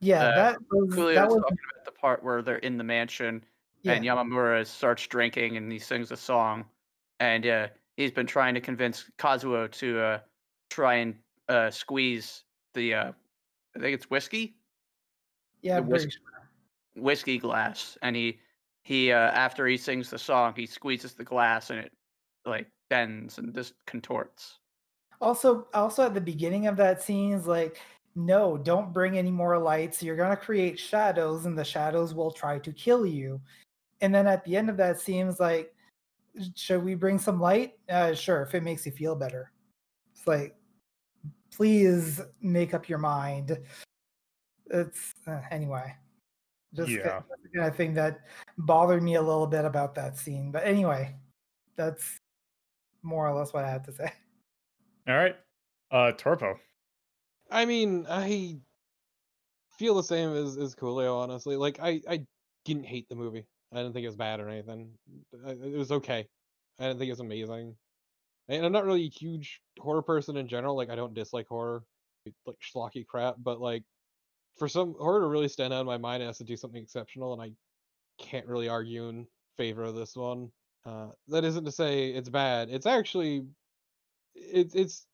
Yeah, 0.00 0.24
Uh, 0.28 0.34
that 0.36 0.58
was 0.70 0.94
Coolio's 0.94 1.14
that 1.16 1.28
was 1.28 1.42
talking 1.42 1.58
about 1.74 1.84
the 1.84 1.92
part 1.92 2.22
where 2.22 2.42
they're 2.42 2.58
in 2.58 2.78
the 2.78 2.84
mansion 2.84 3.44
yeah. 3.82 3.92
and 3.92 4.04
Yamamura 4.04 4.66
starts 4.66 5.06
drinking 5.06 5.56
and 5.56 5.70
he 5.70 5.78
sings 5.78 6.10
a 6.10 6.16
song, 6.16 6.64
and 7.20 7.46
uh, 7.46 7.68
he's 7.96 8.12
been 8.12 8.26
trying 8.26 8.54
to 8.54 8.60
convince 8.60 9.10
Kazuo 9.18 9.70
to 9.72 10.00
uh, 10.00 10.20
try 10.70 10.94
and 10.96 11.18
uh, 11.48 11.70
squeeze 11.70 12.44
the 12.74 12.94
uh, 12.94 13.12
I 13.74 13.78
think 13.78 13.94
it's 13.94 14.08
whiskey 14.10 14.55
yeah, 15.66 15.74
the 15.76 15.82
I'm 15.82 15.88
pretty 15.88 16.04
whisk- 16.06 16.18
sure. 16.18 17.02
whiskey 17.02 17.38
glass, 17.38 17.98
and 18.02 18.14
he 18.14 18.38
he 18.82 19.12
uh, 19.12 19.30
after 19.32 19.66
he 19.66 19.76
sings 19.76 20.10
the 20.10 20.18
song, 20.18 20.54
he 20.56 20.66
squeezes 20.66 21.14
the 21.14 21.24
glass 21.24 21.70
and 21.70 21.80
it 21.80 21.92
like 22.44 22.68
bends 22.88 23.38
and 23.38 23.52
just 23.52 23.74
contorts. 23.86 24.60
Also, 25.20 25.66
also 25.74 26.04
at 26.04 26.14
the 26.14 26.20
beginning 26.20 26.66
of 26.66 26.76
that 26.76 27.02
scene 27.02 27.32
is 27.32 27.46
like, 27.46 27.80
no, 28.14 28.56
don't 28.56 28.92
bring 28.92 29.18
any 29.18 29.30
more 29.30 29.58
lights. 29.58 30.02
You're 30.02 30.16
gonna 30.16 30.36
create 30.36 30.78
shadows, 30.78 31.46
and 31.46 31.58
the 31.58 31.64
shadows 31.64 32.14
will 32.14 32.30
try 32.30 32.58
to 32.60 32.72
kill 32.72 33.04
you. 33.04 33.40
And 34.00 34.14
then 34.14 34.26
at 34.26 34.44
the 34.44 34.56
end 34.56 34.70
of 34.70 34.76
that 34.76 35.00
scene 35.00 35.26
is 35.26 35.40
like, 35.40 35.74
should 36.54 36.84
we 36.84 36.94
bring 36.94 37.18
some 37.18 37.40
light? 37.40 37.72
Uh, 37.88 38.14
sure, 38.14 38.42
if 38.42 38.54
it 38.54 38.62
makes 38.62 38.86
you 38.86 38.92
feel 38.92 39.16
better. 39.16 39.52
It's 40.14 40.26
like, 40.26 40.54
please 41.50 42.20
make 42.40 42.74
up 42.74 42.88
your 42.88 42.98
mind. 42.98 43.58
It's 44.70 45.14
uh, 45.26 45.40
anyway. 45.50 45.94
Just 46.74 46.88
ki- 46.88 46.96
Yeah. 46.96 47.22
that's 47.28 47.42
the 47.42 47.48
kind 47.54 47.68
of 47.70 47.76
thing 47.76 47.94
that 47.94 48.20
bothered 48.58 49.02
me 49.02 49.14
a 49.14 49.22
little 49.22 49.46
bit 49.46 49.64
about 49.64 49.94
that 49.94 50.18
scene. 50.18 50.50
But 50.50 50.64
anyway, 50.64 51.14
that's 51.76 52.18
more 53.02 53.26
or 53.28 53.34
less 53.38 53.52
what 53.52 53.64
I 53.64 53.70
had 53.70 53.84
to 53.84 53.92
say. 53.92 54.12
All 55.08 55.16
right. 55.16 55.36
Uh 55.90 56.12
Torpo. 56.12 56.58
I 57.50 57.64
mean, 57.64 58.06
I 58.08 58.58
feel 59.78 59.94
the 59.94 60.02
same 60.02 60.34
as 60.34 60.56
as 60.56 60.74
Coolio, 60.74 61.16
honestly. 61.16 61.56
Like, 61.56 61.78
I 61.80 62.00
I 62.08 62.26
didn't 62.64 62.84
hate 62.86 63.08
the 63.08 63.14
movie. 63.14 63.46
I 63.72 63.76
didn't 63.76 63.92
think 63.92 64.04
it 64.04 64.08
was 64.08 64.16
bad 64.16 64.40
or 64.40 64.48
anything. 64.48 64.90
It 65.32 65.76
was 65.78 65.92
okay. 65.92 66.26
I 66.78 66.84
didn't 66.88 66.98
think 66.98 67.08
it 67.08 67.12
was 67.12 67.20
amazing. 67.20 67.76
And 68.48 68.64
I'm 68.66 68.72
not 68.72 68.84
really 68.84 69.04
a 69.06 69.10
huge 69.10 69.60
horror 69.78 70.02
person 70.02 70.36
in 70.36 70.46
general. 70.48 70.76
Like, 70.76 70.90
I 70.90 70.94
don't 70.94 71.14
dislike 71.14 71.46
horror, 71.48 71.84
like 72.46 72.56
schlocky 72.60 73.04
crap. 73.06 73.36
But 73.38 73.60
like, 73.60 73.82
for 74.56 74.68
some 74.68 74.94
horror 74.98 75.20
to 75.20 75.26
really 75.26 75.48
stand 75.48 75.72
out 75.72 75.80
in 75.80 75.86
my 75.86 75.98
mind, 75.98 76.22
it 76.22 76.26
has 76.26 76.38
to 76.38 76.44
do 76.44 76.56
something 76.56 76.82
exceptional, 76.82 77.32
and 77.32 77.42
I 77.42 77.52
can't 78.18 78.46
really 78.46 78.68
argue 78.68 79.08
in 79.08 79.26
favor 79.56 79.84
of 79.84 79.94
this 79.94 80.16
one. 80.16 80.50
Uh, 80.84 81.08
that 81.28 81.44
isn't 81.44 81.64
to 81.64 81.72
say 81.72 82.10
it's 82.10 82.28
bad. 82.28 82.68
It's 82.70 82.86
actually, 82.86 83.46
it's 84.34 84.74
it's 84.74 85.06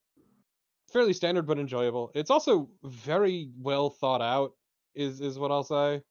fairly 0.91 1.13
standard 1.13 1.47
but 1.47 1.59
enjoyable. 1.59 2.11
It's 2.13 2.29
also 2.29 2.69
very 2.83 3.49
well 3.57 3.89
thought 3.89 4.21
out. 4.21 4.53
Is 4.95 5.21
is 5.21 5.39
what 5.39 5.51
I'll 5.51 5.63
say. 5.63 6.01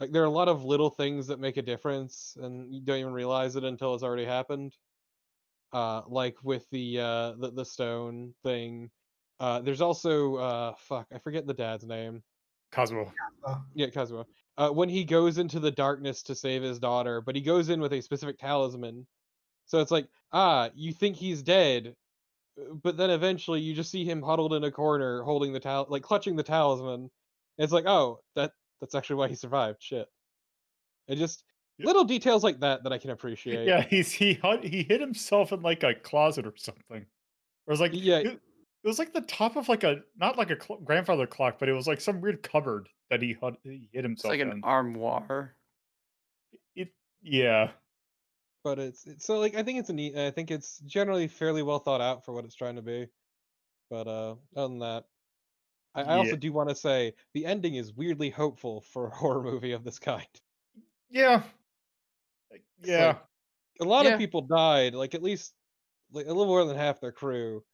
Like 0.00 0.12
there 0.12 0.22
are 0.22 0.26
a 0.26 0.30
lot 0.30 0.48
of 0.48 0.64
little 0.64 0.90
things 0.90 1.28
that 1.28 1.38
make 1.38 1.56
a 1.56 1.62
difference, 1.62 2.36
and 2.40 2.74
you 2.74 2.80
don't 2.80 2.98
even 2.98 3.12
realize 3.12 3.54
it 3.56 3.64
until 3.64 3.94
it's 3.94 4.02
already 4.02 4.24
happened. 4.24 4.76
Uh, 5.72 6.02
like 6.08 6.36
with 6.42 6.68
the 6.70 6.98
uh 6.98 7.32
the, 7.38 7.52
the 7.54 7.64
stone 7.64 8.34
thing. 8.42 8.90
Uh, 9.40 9.60
there's 9.60 9.80
also 9.80 10.36
uh 10.36 10.74
fuck 10.76 11.06
I 11.12 11.18
forget 11.18 11.46
the 11.46 11.54
dad's 11.54 11.84
name. 11.84 12.22
Cosmo. 12.70 13.12
Yeah, 13.74 13.88
Cosmo. 13.88 14.26
Uh, 14.56 14.68
when 14.68 14.88
he 14.88 15.04
goes 15.04 15.38
into 15.38 15.58
the 15.58 15.70
darkness 15.70 16.22
to 16.24 16.34
save 16.34 16.62
his 16.62 16.78
daughter, 16.78 17.20
but 17.20 17.34
he 17.34 17.40
goes 17.40 17.68
in 17.70 17.80
with 17.80 17.92
a 17.92 18.02
specific 18.02 18.38
talisman. 18.38 19.06
So 19.66 19.80
it's 19.80 19.90
like, 19.90 20.06
ah, 20.32 20.70
you 20.74 20.92
think 20.92 21.16
he's 21.16 21.42
dead, 21.42 21.96
but 22.82 22.96
then 22.96 23.10
eventually 23.10 23.60
you 23.60 23.74
just 23.74 23.90
see 23.90 24.04
him 24.04 24.22
huddled 24.22 24.52
in 24.52 24.64
a 24.64 24.70
corner, 24.70 25.22
holding 25.22 25.52
the 25.52 25.60
tal, 25.60 25.86
like 25.88 26.02
clutching 26.02 26.36
the 26.36 26.42
talisman. 26.42 27.10
It's 27.58 27.72
like, 27.72 27.86
oh, 27.86 28.20
that 28.36 28.52
that's 28.80 28.94
actually 28.94 29.16
why 29.16 29.28
he 29.28 29.34
survived. 29.34 29.82
Shit. 29.82 30.06
It 31.08 31.16
just 31.16 31.44
little 31.78 32.04
details 32.04 32.44
like 32.44 32.60
that 32.60 32.84
that 32.84 32.92
I 32.92 32.98
can 32.98 33.10
appreciate. 33.10 33.66
Yeah, 33.66 33.82
he's 33.82 34.12
he 34.12 34.38
he 34.62 34.82
hid 34.82 35.00
himself 35.00 35.52
in 35.52 35.62
like 35.62 35.82
a 35.82 35.94
closet 35.94 36.46
or 36.46 36.52
something. 36.56 37.06
Or 37.66 37.70
it 37.70 37.70
was 37.70 37.80
like 37.80 37.92
Yeah. 37.94 38.34
It, 38.82 38.86
it 38.86 38.88
was 38.88 38.98
like 38.98 39.12
the 39.12 39.20
top 39.22 39.56
of 39.56 39.68
like 39.68 39.84
a 39.84 40.02
not 40.16 40.36
like 40.38 40.50
a 40.50 40.60
cl- 40.62 40.80
grandfather 40.80 41.26
clock, 41.26 41.58
but 41.58 41.68
it 41.68 41.72
was 41.72 41.86
like 41.86 42.00
some 42.00 42.20
weird 42.20 42.42
cupboard 42.42 42.88
that 43.10 43.22
he 43.22 43.36
hid, 43.40 43.56
he 43.62 43.88
hid 43.92 44.04
It's 44.10 44.22
himself 44.22 44.32
like 44.32 44.40
an 44.40 44.60
armoire. 44.64 45.56
It 46.74 46.94
yeah. 47.22 47.72
but 48.64 48.78
it's, 48.78 49.06
it's 49.06 49.24
so 49.26 49.38
like 49.38 49.54
I 49.54 49.62
think 49.62 49.78
it's 49.78 49.90
a 49.90 49.94
neat. 49.94 50.16
I 50.16 50.30
think 50.30 50.50
it's 50.50 50.78
generally 50.80 51.28
fairly 51.28 51.62
well 51.62 51.78
thought 51.78 52.00
out 52.00 52.24
for 52.24 52.32
what 52.32 52.44
it's 52.44 52.54
trying 52.54 52.76
to 52.76 52.82
be. 52.82 53.08
But 53.90 54.06
uh, 54.06 54.36
other 54.56 54.68
than 54.68 54.78
that, 54.80 55.04
I, 55.94 56.02
I 56.02 56.14
also 56.16 56.36
do 56.36 56.52
want 56.52 56.68
to 56.68 56.74
say 56.76 57.14
the 57.34 57.44
ending 57.46 57.74
is 57.74 57.92
weirdly 57.92 58.30
hopeful 58.30 58.82
for 58.82 59.08
a 59.08 59.10
horror 59.14 59.42
movie 59.42 59.72
of 59.72 59.82
this 59.84 59.98
kind. 59.98 60.26
Yeah. 61.08 61.42
Like, 62.50 62.64
Yeah. 62.82 63.18
A 63.80 63.84
lot 63.84 64.04
Yeah. 64.04 64.12
of 64.12 64.18
people 64.18 64.42
died, 64.42 64.94
like 64.94 65.14
at 65.14 65.22
least 65.22 65.54
like 66.12 66.26
a 66.26 66.28
little 66.28 66.46
more 66.46 66.64
than 66.64 66.76
half 66.76 67.00
their 67.00 67.12
crew. 67.12 67.64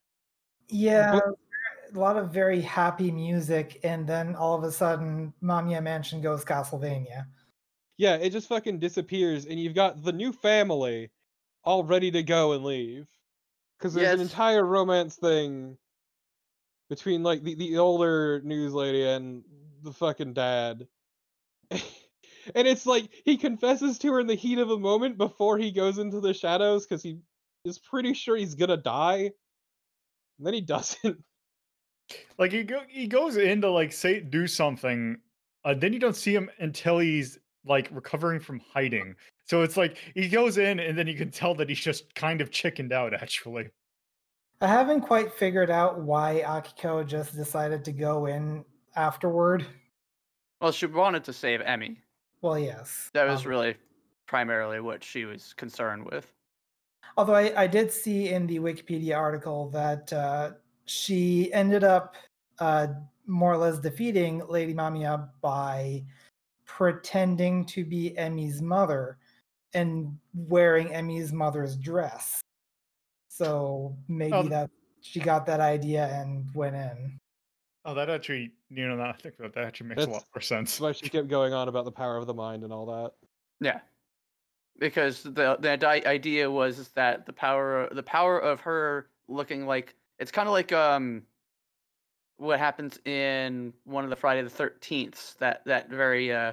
Yeah, 0.68 1.20
a 1.94 1.98
lot 1.98 2.16
of 2.16 2.32
very 2.32 2.60
happy 2.60 3.10
music, 3.10 3.80
and 3.84 4.06
then 4.06 4.34
all 4.34 4.56
of 4.56 4.64
a 4.64 4.72
sudden, 4.72 5.32
Mamiya 5.42 5.82
Mansion 5.82 6.20
goes 6.20 6.44
Castlevania. 6.44 7.26
Yeah, 7.98 8.16
it 8.16 8.30
just 8.30 8.48
fucking 8.48 8.78
disappears, 8.78 9.46
and 9.46 9.58
you've 9.58 9.74
got 9.74 10.02
the 10.02 10.12
new 10.12 10.32
family 10.32 11.10
all 11.64 11.84
ready 11.84 12.10
to 12.10 12.22
go 12.22 12.52
and 12.52 12.64
leave. 12.64 13.06
Because 13.78 13.94
there's 13.94 14.14
an 14.14 14.20
entire 14.20 14.64
romance 14.64 15.16
thing 15.16 15.76
between 16.88 17.22
like 17.22 17.42
the, 17.42 17.54
the 17.54 17.78
older 17.78 18.40
news 18.42 18.72
lady 18.72 19.06
and 19.06 19.42
the 19.82 19.92
fucking 19.92 20.32
dad. 20.32 20.86
and 21.70 21.82
it's 22.54 22.86
like 22.86 23.10
he 23.24 23.36
confesses 23.36 23.98
to 23.98 24.12
her 24.12 24.20
in 24.20 24.26
the 24.26 24.34
heat 24.34 24.58
of 24.58 24.70
a 24.70 24.78
moment 24.78 25.18
before 25.18 25.58
he 25.58 25.72
goes 25.72 25.98
into 25.98 26.20
the 26.20 26.32
shadows 26.32 26.86
because 26.86 27.02
he 27.02 27.18
is 27.64 27.78
pretty 27.78 28.14
sure 28.14 28.36
he's 28.36 28.54
gonna 28.54 28.76
die. 28.76 29.32
And 30.38 30.46
then 30.46 30.54
he 30.54 30.60
doesn't. 30.60 31.18
Like 32.38 32.52
he 32.52 32.62
go 32.62 32.82
he 32.88 33.08
goes 33.08 33.36
in 33.36 33.60
to 33.62 33.70
like 33.70 33.92
say 33.92 34.20
do 34.20 34.46
something, 34.46 35.16
uh, 35.64 35.74
then 35.74 35.92
you 35.92 35.98
don't 35.98 36.14
see 36.14 36.32
him 36.32 36.48
until 36.60 37.00
he's 37.00 37.36
like 37.64 37.88
recovering 37.90 38.38
from 38.38 38.60
hiding. 38.72 39.16
So 39.44 39.62
it's 39.62 39.76
like 39.76 39.98
he 40.14 40.28
goes 40.28 40.56
in 40.56 40.78
and 40.78 40.96
then 40.96 41.08
you 41.08 41.16
can 41.16 41.32
tell 41.32 41.54
that 41.56 41.68
he's 41.68 41.80
just 41.80 42.14
kind 42.14 42.40
of 42.40 42.52
chickened 42.52 42.92
out 42.92 43.12
actually. 43.20 43.70
I 44.60 44.68
haven't 44.68 45.00
quite 45.00 45.32
figured 45.32 45.68
out 45.68 46.00
why 46.00 46.42
Akiko 46.46 47.04
just 47.04 47.34
decided 47.34 47.84
to 47.84 47.92
go 47.92 48.26
in 48.26 48.64
afterward. 48.94 49.66
Well, 50.60 50.72
she 50.72 50.86
wanted 50.86 51.24
to 51.24 51.32
save 51.32 51.60
Emi. 51.60 51.96
Well, 52.40 52.58
yes. 52.58 53.10
That 53.12 53.26
was 53.28 53.44
um, 53.44 53.50
really 53.50 53.74
primarily 54.26 54.80
what 54.80 55.04
she 55.04 55.24
was 55.24 55.52
concerned 55.54 56.06
with. 56.10 56.32
Although 57.16 57.34
I, 57.34 57.62
I 57.62 57.66
did 57.66 57.90
see 57.90 58.30
in 58.30 58.46
the 58.46 58.58
Wikipedia 58.58 59.16
article 59.16 59.70
that 59.70 60.12
uh, 60.12 60.52
she 60.84 61.52
ended 61.52 61.82
up 61.82 62.14
uh, 62.58 62.88
more 63.26 63.52
or 63.52 63.56
less 63.56 63.78
defeating 63.78 64.42
Lady 64.48 64.74
Mamiya 64.74 65.28
by 65.40 66.04
pretending 66.66 67.64
to 67.66 67.84
be 67.84 68.16
Emi's 68.18 68.60
mother 68.60 69.18
and 69.72 70.16
wearing 70.34 70.92
Emi's 70.92 71.32
mother's 71.32 71.76
dress. 71.76 72.40
So 73.28 73.96
maybe 74.08 74.32
Oh. 74.32 74.42
that 74.44 74.70
she 75.00 75.20
got 75.20 75.46
that 75.46 75.60
idea 75.60 76.06
and 76.06 76.52
went 76.54 76.74
in. 76.76 77.18
Oh, 77.84 77.94
that 77.94 78.10
actually, 78.10 78.52
you 78.70 78.88
know, 78.88 78.96
now 78.96 79.10
I 79.10 79.12
think 79.12 79.36
that 79.36 79.54
that 79.54 79.64
actually 79.64 79.88
makes 79.88 80.04
a 80.04 80.10
lot 80.10 80.24
more 80.34 80.40
sense. 80.40 80.72
That's 80.72 80.80
why 80.80 80.92
she 80.92 81.08
kept 81.08 81.28
going 81.28 81.52
on 81.52 81.68
about 81.68 81.84
the 81.84 81.92
power 81.92 82.16
of 82.16 82.26
the 82.26 82.34
mind 82.34 82.64
and 82.64 82.72
all 82.72 82.86
that. 82.86 83.12
Yeah, 83.60 83.80
because 84.78 85.22
the 85.22 85.56
the 85.58 86.06
idea 86.06 86.50
was 86.50 86.88
that 86.90 87.26
the 87.26 87.32
power 87.32 87.88
the 87.92 88.02
power 88.02 88.38
of 88.38 88.60
her 88.60 89.10
looking 89.28 89.66
like 89.66 89.94
it's 90.18 90.30
kind 90.30 90.48
of 90.48 90.52
like 90.52 90.72
um 90.72 91.26
what 92.38 92.58
happens 92.58 92.98
in 93.04 93.72
one 93.84 94.04
of 94.04 94.10
the 94.10 94.16
Friday 94.16 94.42
the 94.42 94.50
Thirteenth 94.50 95.36
that 95.38 95.64
that 95.64 95.88
very 95.88 96.32
uh 96.32 96.52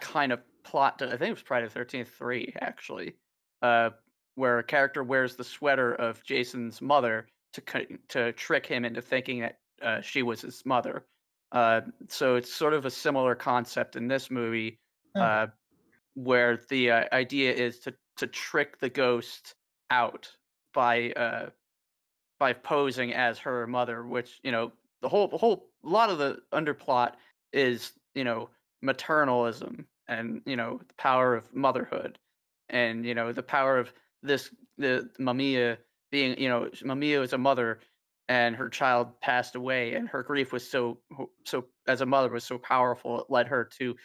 kind 0.00 0.32
of 0.32 0.40
plot. 0.62 0.98
To, 1.00 1.06
I 1.06 1.10
think 1.10 1.22
it 1.30 1.32
was 1.32 1.40
Friday 1.40 1.66
the 1.66 1.72
Thirteenth 1.72 2.08
three 2.10 2.54
actually, 2.60 3.14
uh, 3.62 3.90
where 4.36 4.58
a 4.58 4.64
character 4.64 5.02
wears 5.02 5.36
the 5.36 5.44
sweater 5.44 5.94
of 5.94 6.22
Jason's 6.24 6.80
mother 6.80 7.26
to 7.54 7.98
to 8.08 8.32
trick 8.32 8.66
him 8.66 8.84
into 8.84 9.02
thinking 9.02 9.40
that 9.40 9.58
uh, 9.82 10.00
she 10.00 10.22
was 10.22 10.42
his 10.42 10.64
mother. 10.64 11.06
Uh, 11.50 11.80
so 12.08 12.36
it's 12.36 12.52
sort 12.52 12.74
of 12.74 12.84
a 12.84 12.90
similar 12.90 13.34
concept 13.34 13.96
in 13.96 14.06
this 14.06 14.30
movie 14.30 14.78
Okay. 15.16 15.24
uh, 15.24 15.46
where 16.24 16.60
the 16.68 16.90
uh, 16.90 17.04
idea 17.12 17.52
is 17.52 17.78
to 17.80 17.94
to 18.16 18.26
trick 18.26 18.80
the 18.80 18.88
ghost 18.88 19.54
out 19.90 20.30
by 20.74 21.10
uh, 21.12 21.50
by 22.38 22.52
posing 22.52 23.14
as 23.14 23.38
her 23.38 23.66
mother, 23.66 24.04
which 24.04 24.40
you 24.42 24.50
know 24.50 24.72
the 25.00 25.08
whole 25.08 25.28
the 25.28 25.38
whole 25.38 25.66
a 25.84 25.88
lot 25.88 26.10
of 26.10 26.18
the 26.18 26.38
underplot 26.52 27.12
is 27.52 27.92
you 28.14 28.24
know 28.24 28.50
maternalism 28.84 29.84
and 30.08 30.42
you 30.44 30.56
know 30.56 30.80
the 30.86 30.94
power 30.94 31.34
of 31.36 31.54
motherhood 31.54 32.18
and 32.68 33.04
you 33.04 33.14
know 33.14 33.32
the 33.32 33.42
power 33.42 33.78
of 33.78 33.92
this 34.22 34.50
the 34.76 35.08
Mamiya 35.20 35.78
being 36.10 36.38
you 36.38 36.48
know 36.48 36.68
Mamiya 36.82 37.22
is 37.22 37.32
a 37.32 37.38
mother 37.38 37.78
and 38.28 38.56
her 38.56 38.68
child 38.68 39.20
passed 39.20 39.54
away 39.54 39.94
and 39.94 40.08
her 40.08 40.22
grief 40.22 40.52
was 40.52 40.68
so 40.68 40.98
so 41.44 41.64
as 41.86 42.00
a 42.00 42.06
mother 42.06 42.28
was 42.28 42.44
so 42.44 42.58
powerful 42.58 43.20
it 43.20 43.26
led 43.30 43.46
her 43.46 43.64
to 43.78 43.96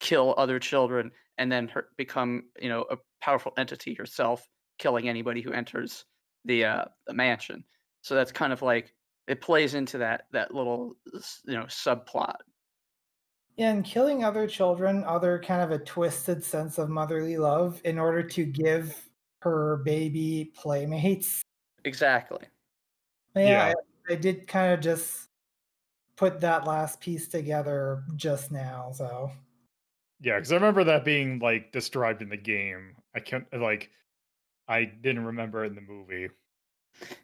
kill 0.00 0.34
other 0.36 0.58
children 0.58 1.10
and 1.38 1.50
then 1.50 1.68
her, 1.68 1.88
become 1.96 2.44
you 2.60 2.68
know 2.68 2.86
a 2.90 2.96
powerful 3.20 3.52
entity 3.56 3.94
herself 3.94 4.48
killing 4.78 5.08
anybody 5.08 5.40
who 5.40 5.52
enters 5.52 6.04
the 6.44 6.64
uh 6.64 6.84
the 7.06 7.14
mansion 7.14 7.64
so 8.02 8.14
that's 8.14 8.32
kind 8.32 8.52
of 8.52 8.62
like 8.62 8.94
it 9.26 9.40
plays 9.40 9.74
into 9.74 9.98
that 9.98 10.26
that 10.32 10.54
little 10.54 10.94
you 11.46 11.54
know 11.54 11.64
subplot 11.64 12.36
Yeah, 13.56 13.70
and 13.72 13.84
killing 13.84 14.22
other 14.22 14.46
children, 14.46 15.02
other 15.04 15.38
kind 15.40 15.62
of 15.62 15.70
a 15.70 15.82
twisted 15.82 16.44
sense 16.44 16.78
of 16.78 16.90
motherly 16.90 17.36
love 17.38 17.80
in 17.84 17.98
order 17.98 18.22
to 18.22 18.44
give 18.44 19.08
her 19.42 19.78
baby 19.78 20.52
playmates. 20.54 21.42
exactly 21.84 22.46
Yeah, 23.34 23.66
Yeah. 23.68 23.74
I, 24.08 24.12
I 24.12 24.16
did 24.16 24.46
kind 24.48 24.72
of 24.72 24.80
just 24.80 25.28
put 26.16 26.40
that 26.40 26.66
last 26.66 27.00
piece 27.00 27.28
together 27.28 28.04
just 28.16 28.52
now. 28.52 28.92
So 28.92 29.30
Yeah, 30.26 30.34
because 30.34 30.50
I 30.50 30.56
remember 30.56 30.82
that 30.82 31.04
being 31.04 31.38
like 31.38 31.70
described 31.70 32.20
in 32.20 32.28
the 32.28 32.36
game. 32.36 32.96
I 33.14 33.20
can't 33.20 33.46
like 33.56 33.90
I 34.66 34.84
didn't 34.84 35.24
remember 35.24 35.64
it 35.64 35.68
in 35.68 35.76
the 35.76 35.80
movie. 35.80 36.30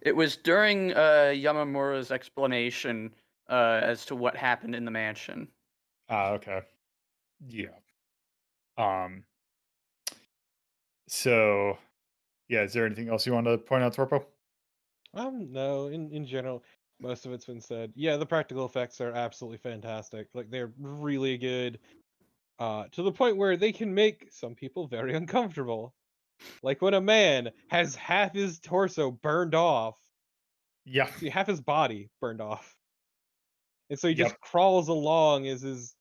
It 0.03 0.15
was 0.15 0.37
during 0.37 0.93
uh, 0.93 1.33
Yamamura's 1.35 2.12
explanation 2.12 3.12
uh, 3.51 3.81
as 3.83 4.07
to 4.07 4.15
what 4.15 4.37
happened 4.37 4.77
in 4.77 4.85
the 4.85 4.93
mansion. 4.93 5.49
Ah, 6.09 6.29
okay. 6.35 6.61
Yeah. 7.45 7.75
Um 8.79 9.25
so 11.09 11.77
yeah, 12.49 12.62
is 12.62 12.73
there 12.73 12.87
anything 12.87 13.09
else 13.09 13.27
you 13.27 13.33
want 13.33 13.49
to 13.49 13.59
point 13.59 13.83
out, 13.83 13.97
Torpo? 13.97 14.25
Um, 15.15 15.51
no, 15.51 15.88
in, 15.88 16.09
in 16.12 16.25
general, 16.25 16.62
most 17.01 17.27
of 17.27 17.33
it's 17.33 17.47
been 17.47 17.61
said. 17.61 17.93
Yeah, 17.97 18.17
the 18.17 18.27
practical 18.27 18.65
effects 18.65 19.01
are 19.01 19.11
absolutely 19.11 19.59
fantastic. 19.59 20.29
Like 20.35 20.53
they're 20.53 20.73
really 20.79 21.37
good. 21.37 21.81
Uh, 22.59 22.87
to 22.93 23.03
the 23.03 23.12
point 23.12 23.37
where 23.37 23.57
they 23.57 23.73
can 23.73 23.93
make 23.95 24.33
some 24.33 24.55
people 24.55 24.87
very 24.87 25.15
uncomfortable. 25.15 25.95
Like 26.62 26.83
when 26.83 26.95
a 26.95 27.01
man 27.01 27.53
has 27.69 27.95
half 27.97 28.35
his 28.35 28.61
torso 28.61 29.11
burned 29.11 29.55
off, 29.55 29.99
Yeah. 30.85 31.11
see 31.17 31.29
half 31.29 31.47
his 31.47 31.61
body 31.61 32.11
burned 32.21 32.41
off. 32.41 32.77
And 33.91 33.99
so 33.99 34.09
he 34.09 34.15
Yep. 34.15 34.29
just 34.29 34.41
crawls 34.41 34.88
along 34.88 35.47
as 35.47 35.62
his 35.62 35.97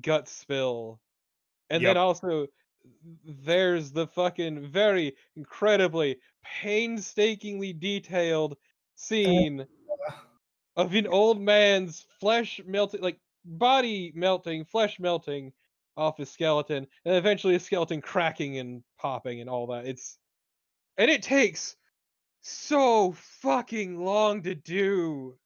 guts 0.00 0.32
spill. 0.32 1.00
And 1.70 1.82
Yep. 1.82 1.88
then 1.90 1.96
also 1.96 2.48
there's 3.24 3.92
the 3.92 4.06
fucking 4.06 4.68
very 4.70 5.16
incredibly 5.36 6.20
painstakingly 6.42 7.72
detailed 7.72 8.56
scene 8.96 9.66
of 10.76 10.94
an 10.94 11.06
old 11.06 11.40
man's 11.40 12.06
flesh 12.20 12.60
melting 12.64 13.00
like 13.00 13.20
body 13.48 14.12
melting, 14.14 14.64
flesh 14.64 15.00
melting 15.00 15.52
off 15.96 16.18
his 16.18 16.30
skeleton, 16.30 16.86
and 17.04 17.16
eventually 17.16 17.54
a 17.54 17.60
skeleton 17.60 18.00
cracking 18.00 18.58
and 18.58 18.82
popping 18.98 19.40
and 19.40 19.50
all 19.50 19.66
that. 19.68 19.86
It's 19.86 20.18
and 20.96 21.10
it 21.10 21.22
takes 21.22 21.76
so 22.40 23.12
fucking 23.40 24.02
long 24.02 24.42
to 24.42 24.54
do. 24.54 25.36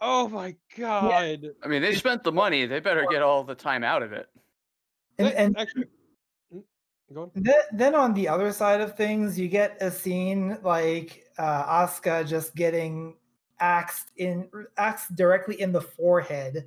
Oh 0.00 0.28
my 0.28 0.54
god. 0.76 1.44
I 1.62 1.68
mean, 1.68 1.82
they 1.82 1.94
spent 1.94 2.22
the 2.22 2.32
money. 2.32 2.66
They 2.66 2.80
better 2.80 3.06
get 3.10 3.22
all 3.22 3.44
the 3.44 3.54
time 3.54 3.82
out 3.82 4.02
of 4.02 4.12
it. 4.12 4.26
and, 5.18 5.28
and 5.28 5.58
actually 5.58 5.86
Mm, 6.54 6.62
go 7.14 7.22
on. 7.22 7.30
Then, 7.34 7.60
then 7.72 7.94
on 7.94 8.14
the 8.14 8.28
other 8.28 8.52
side 8.52 8.80
of 8.80 8.96
things, 8.96 9.38
you 9.38 9.48
get 9.48 9.76
a 9.80 9.90
scene 9.90 10.58
like 10.62 11.24
uh, 11.38 11.86
Asuka 11.86 12.26
just 12.26 12.54
getting 12.54 13.16
axed 13.60 14.10
in 14.16 14.48
axed 14.76 15.14
directly 15.16 15.60
in 15.60 15.72
the 15.72 15.80
forehead, 15.80 16.66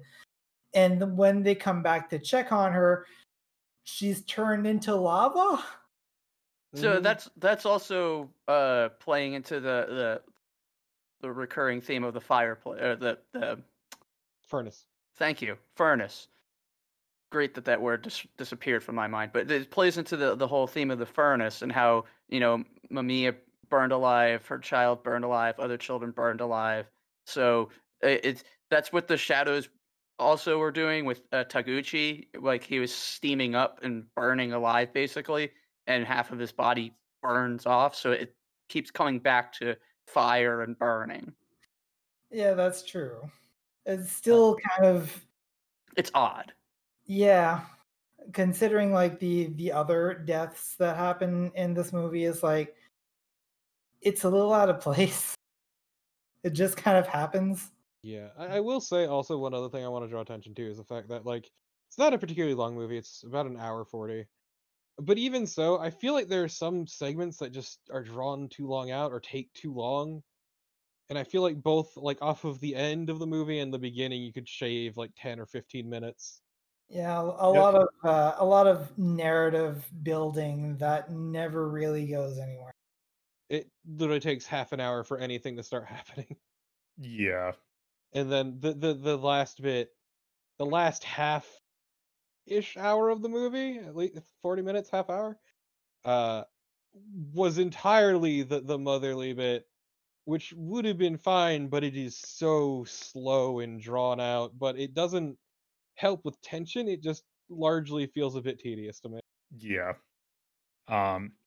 and 0.73 1.17
when 1.17 1.43
they 1.43 1.55
come 1.55 1.81
back 1.83 2.09
to 2.09 2.19
check 2.19 2.51
on 2.51 2.71
her, 2.73 3.05
she's 3.83 4.23
turned 4.25 4.65
into 4.67 4.95
lava. 4.95 5.63
So 6.75 6.99
Mhm. 6.99 7.03
that's 7.03 7.29
that's 7.37 7.65
also 7.65 8.29
uh, 8.47 8.89
playing 8.99 9.33
into 9.33 9.55
the 9.59 9.85
the 9.89 10.21
the 11.21 11.31
recurring 11.31 11.81
theme 11.81 12.03
of 12.03 12.13
the 12.13 12.21
fireplace. 12.21 12.81
or 12.81 12.95
the 12.95 13.19
the 13.33 13.61
furnace. 14.47 14.85
thank 15.15 15.41
you 15.41 15.57
furnace. 15.75 16.29
Great 17.31 17.53
that 17.53 17.65
that 17.65 17.81
word 17.81 18.01
dis- 18.01 18.27
disappeared 18.37 18.83
from 18.83 18.95
my 18.95 19.07
mind, 19.07 19.31
but 19.33 19.49
it 19.49 19.71
plays 19.71 19.97
into 19.97 20.17
the 20.17 20.35
the 20.35 20.47
whole 20.47 20.67
theme 20.67 20.91
of 20.91 20.99
the 20.99 21.05
furnace 21.05 21.61
and 21.61 21.71
how 21.71 22.05
you 22.29 22.39
know 22.39 22.63
Mamiya 22.91 23.35
burned 23.69 23.93
alive, 23.93 24.45
her 24.47 24.59
child 24.59 25.01
burned 25.03 25.23
alive, 25.23 25.57
other 25.59 25.77
children 25.77 26.11
burned 26.11 26.41
alive. 26.41 26.87
So 27.25 27.69
i- 28.03 28.19
it's 28.23 28.43
that's 28.69 28.91
what 28.91 29.07
the 29.07 29.17
shadows 29.17 29.69
also 30.21 30.57
were 30.59 30.71
doing 30.71 31.05
with 31.05 31.21
uh, 31.33 31.43
Taguchi. 31.43 32.27
Like 32.39 32.63
he 32.63 32.79
was 32.79 32.93
steaming 32.93 33.55
up 33.55 33.79
and 33.83 34.05
burning 34.15 34.53
alive, 34.53 34.93
basically, 34.93 35.51
and 35.87 36.05
half 36.05 36.31
of 36.31 36.39
his 36.39 36.51
body 36.51 36.93
burns 37.21 37.65
off. 37.65 37.95
So 37.95 38.11
it 38.11 38.35
keeps 38.69 38.91
coming 38.91 39.19
back 39.19 39.51
to 39.53 39.75
fire 40.07 40.61
and 40.61 40.77
burning. 40.79 41.33
Yeah, 42.31 42.53
that's 42.53 42.83
true. 42.83 43.19
It's 43.85 44.11
still 44.11 44.55
kind 44.77 44.85
of 44.95 45.25
It's 45.97 46.11
odd. 46.13 46.53
yeah, 47.05 47.61
considering 48.31 48.93
like 48.93 49.19
the 49.19 49.47
the 49.55 49.71
other 49.71 50.13
deaths 50.13 50.75
that 50.77 50.95
happen 50.95 51.51
in 51.55 51.73
this 51.73 51.91
movie 51.91 52.23
is 52.25 52.43
like 52.43 52.75
it's 54.01 54.23
a 54.23 54.29
little 54.29 54.53
out 54.53 54.69
of 54.69 54.79
place. 54.87 55.35
It 56.43 56.51
just 56.53 56.77
kind 56.77 56.97
of 56.97 57.07
happens. 57.07 57.71
Yeah, 58.03 58.31
I, 58.35 58.57
I 58.57 58.59
will 58.61 58.81
say 58.81 59.05
also 59.05 59.37
one 59.37 59.53
other 59.53 59.69
thing 59.69 59.83
I 59.83 59.89
want 59.89 60.03
to 60.05 60.09
draw 60.09 60.21
attention 60.21 60.55
to 60.55 60.67
is 60.69 60.77
the 60.77 60.83
fact 60.83 61.09
that 61.09 61.25
like 61.25 61.51
it's 61.89 61.97
not 61.97 62.13
a 62.13 62.17
particularly 62.19 62.55
long 62.55 62.75
movie. 62.75 62.97
It's 62.97 63.23
about 63.23 63.45
an 63.47 63.57
hour 63.57 63.85
forty, 63.85 64.27
but 64.97 65.17
even 65.19 65.47
so, 65.47 65.79
I 65.79 65.91
feel 65.91 66.13
like 66.13 66.27
there 66.29 66.43
are 66.43 66.49
some 66.49 66.87
segments 66.87 67.37
that 67.39 67.51
just 67.51 67.81
are 67.91 68.03
drawn 68.03 68.49
too 68.49 68.67
long 68.67 68.91
out 68.91 69.11
or 69.13 69.19
take 69.21 69.53
too 69.53 69.73
long, 69.73 70.23
and 71.09 71.19
I 71.19 71.23
feel 71.25 71.41
like 71.43 71.61
both 71.63 71.97
like 71.97 72.21
off 72.21 72.45
of 72.45 72.59
the 72.61 72.75
end 72.75 73.09
of 73.11 73.19
the 73.19 73.27
movie 73.27 73.59
and 73.59 73.73
the 73.73 73.79
beginning, 73.79 74.23
you 74.23 74.33
could 74.33 74.49
shave 74.49 74.97
like 74.97 75.13
ten 75.15 75.39
or 75.39 75.47
fifteen 75.47 75.89
minutes. 75.89 76.41
Yeah, 76.89 77.19
a 77.21 77.23
a 77.47 77.49
Yep. 77.49 77.67
lot 77.67 77.75
of 77.75 77.87
uh, 78.03 78.35
a 78.37 78.45
lot 78.45 78.67
of 78.67 78.97
narrative 78.97 79.89
building 80.03 80.77
that 80.77 81.09
never 81.09 81.67
really 81.69 82.07
goes 82.07 82.37
anywhere. 82.37 82.71
It 83.49 83.71
literally 83.85 84.19
takes 84.19 84.45
half 84.47 84.71
an 84.71 84.79
hour 84.79 85.03
for 85.03 85.17
anything 85.19 85.57
to 85.57 85.63
start 85.63 85.85
happening. 85.87 86.39
Yeah. 86.97 87.55
And 88.13 88.31
then 88.31 88.59
the 88.59 88.73
the 88.73 88.93
the 88.93 89.17
last 89.17 89.61
bit 89.61 89.91
the 90.57 90.65
last 90.65 91.03
half 91.03 91.61
ish 92.45 92.77
hour 92.77 93.09
of 93.09 93.21
the 93.21 93.29
movie 93.29 93.77
at 93.79 93.95
least 93.95 94.19
40 94.41 94.61
minutes 94.61 94.89
half 94.89 95.09
hour 95.09 95.39
uh 96.05 96.43
was 97.33 97.57
entirely 97.57 98.43
the 98.43 98.61
the 98.61 98.77
motherly 98.79 99.33
bit 99.33 99.67
which 100.25 100.53
would 100.57 100.85
have 100.85 100.97
been 100.97 101.17
fine 101.17 101.67
but 101.69 101.83
it 101.83 101.97
is 101.97 102.17
so 102.17 102.83
slow 102.85 103.59
and 103.59 103.81
drawn 103.81 104.19
out 104.19 104.57
but 104.59 104.77
it 104.79 104.93
doesn't 104.93 105.37
help 105.95 106.25
with 106.25 106.41
tension 106.41 106.87
it 106.87 107.01
just 107.03 107.25
largely 107.49 108.07
feels 108.07 108.35
a 108.35 108.41
bit 108.41 108.59
tedious 108.59 108.99
to 109.01 109.09
me 109.09 109.19
Yeah. 109.57 109.93
Um 110.87 111.37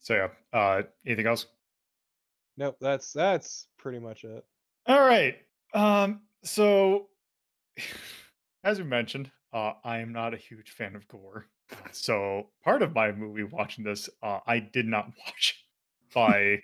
so 0.00 0.14
yeah. 0.14 0.30
Uh 0.52 0.82
anything 1.06 1.26
else? 1.26 1.46
nope 2.56 2.76
that's 2.80 3.12
that's 3.12 3.68
pretty 3.78 3.98
much 3.98 4.24
it 4.24 4.44
All 4.88 5.00
right. 5.00 5.36
Um, 5.74 6.22
so 6.42 7.08
as 8.64 8.78
we 8.78 8.84
mentioned, 8.84 9.30
uh, 9.52 9.74
I 9.84 9.98
am 9.98 10.12
not 10.12 10.34
a 10.34 10.38
huge 10.38 10.70
fan 10.70 10.96
of 10.96 11.06
gore. 11.08 11.46
So 11.92 12.48
part 12.64 12.80
of 12.82 12.94
my 12.94 13.12
movie 13.12 13.42
watching 13.42 13.84
this, 13.84 14.08
uh, 14.22 14.40
I 14.46 14.58
did 14.60 14.86
not 14.86 15.12
watch 15.26 15.66
by 16.14 16.62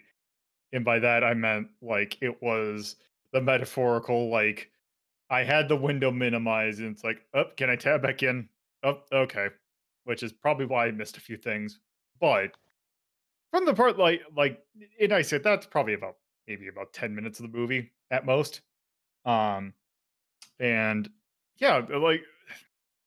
and 0.72 0.84
by 0.84 0.98
that 1.00 1.24
I 1.24 1.34
meant 1.34 1.68
like 1.82 2.22
it 2.22 2.42
was 2.42 2.96
the 3.32 3.40
metaphorical, 3.40 4.30
like 4.30 4.70
I 5.30 5.44
had 5.44 5.68
the 5.68 5.76
window 5.76 6.10
minimized 6.10 6.80
and 6.80 6.92
it's 6.92 7.04
like, 7.04 7.26
oh, 7.34 7.46
can 7.56 7.70
I 7.70 7.76
tab 7.76 8.02
back 8.02 8.22
in? 8.22 8.48
Oh, 8.82 9.00
okay. 9.12 9.48
Which 10.04 10.22
is 10.22 10.32
probably 10.32 10.66
why 10.66 10.86
I 10.86 10.92
missed 10.92 11.16
a 11.18 11.20
few 11.20 11.36
things. 11.36 11.80
But 12.20 12.52
from 13.50 13.64
the 13.64 13.74
part 13.74 13.98
like 13.98 14.22
like 14.36 14.64
and 15.00 15.12
I 15.12 15.22
said 15.22 15.42
that's 15.42 15.66
probably 15.66 15.94
about 15.94 16.16
maybe 16.46 16.68
about 16.68 16.92
10 16.92 17.14
minutes 17.14 17.40
of 17.40 17.50
the 17.50 17.56
movie 17.56 17.92
at 18.14 18.26
most. 18.26 18.60
Um 19.24 19.72
and 20.60 21.10
yeah, 21.58 21.78
like 21.90 22.22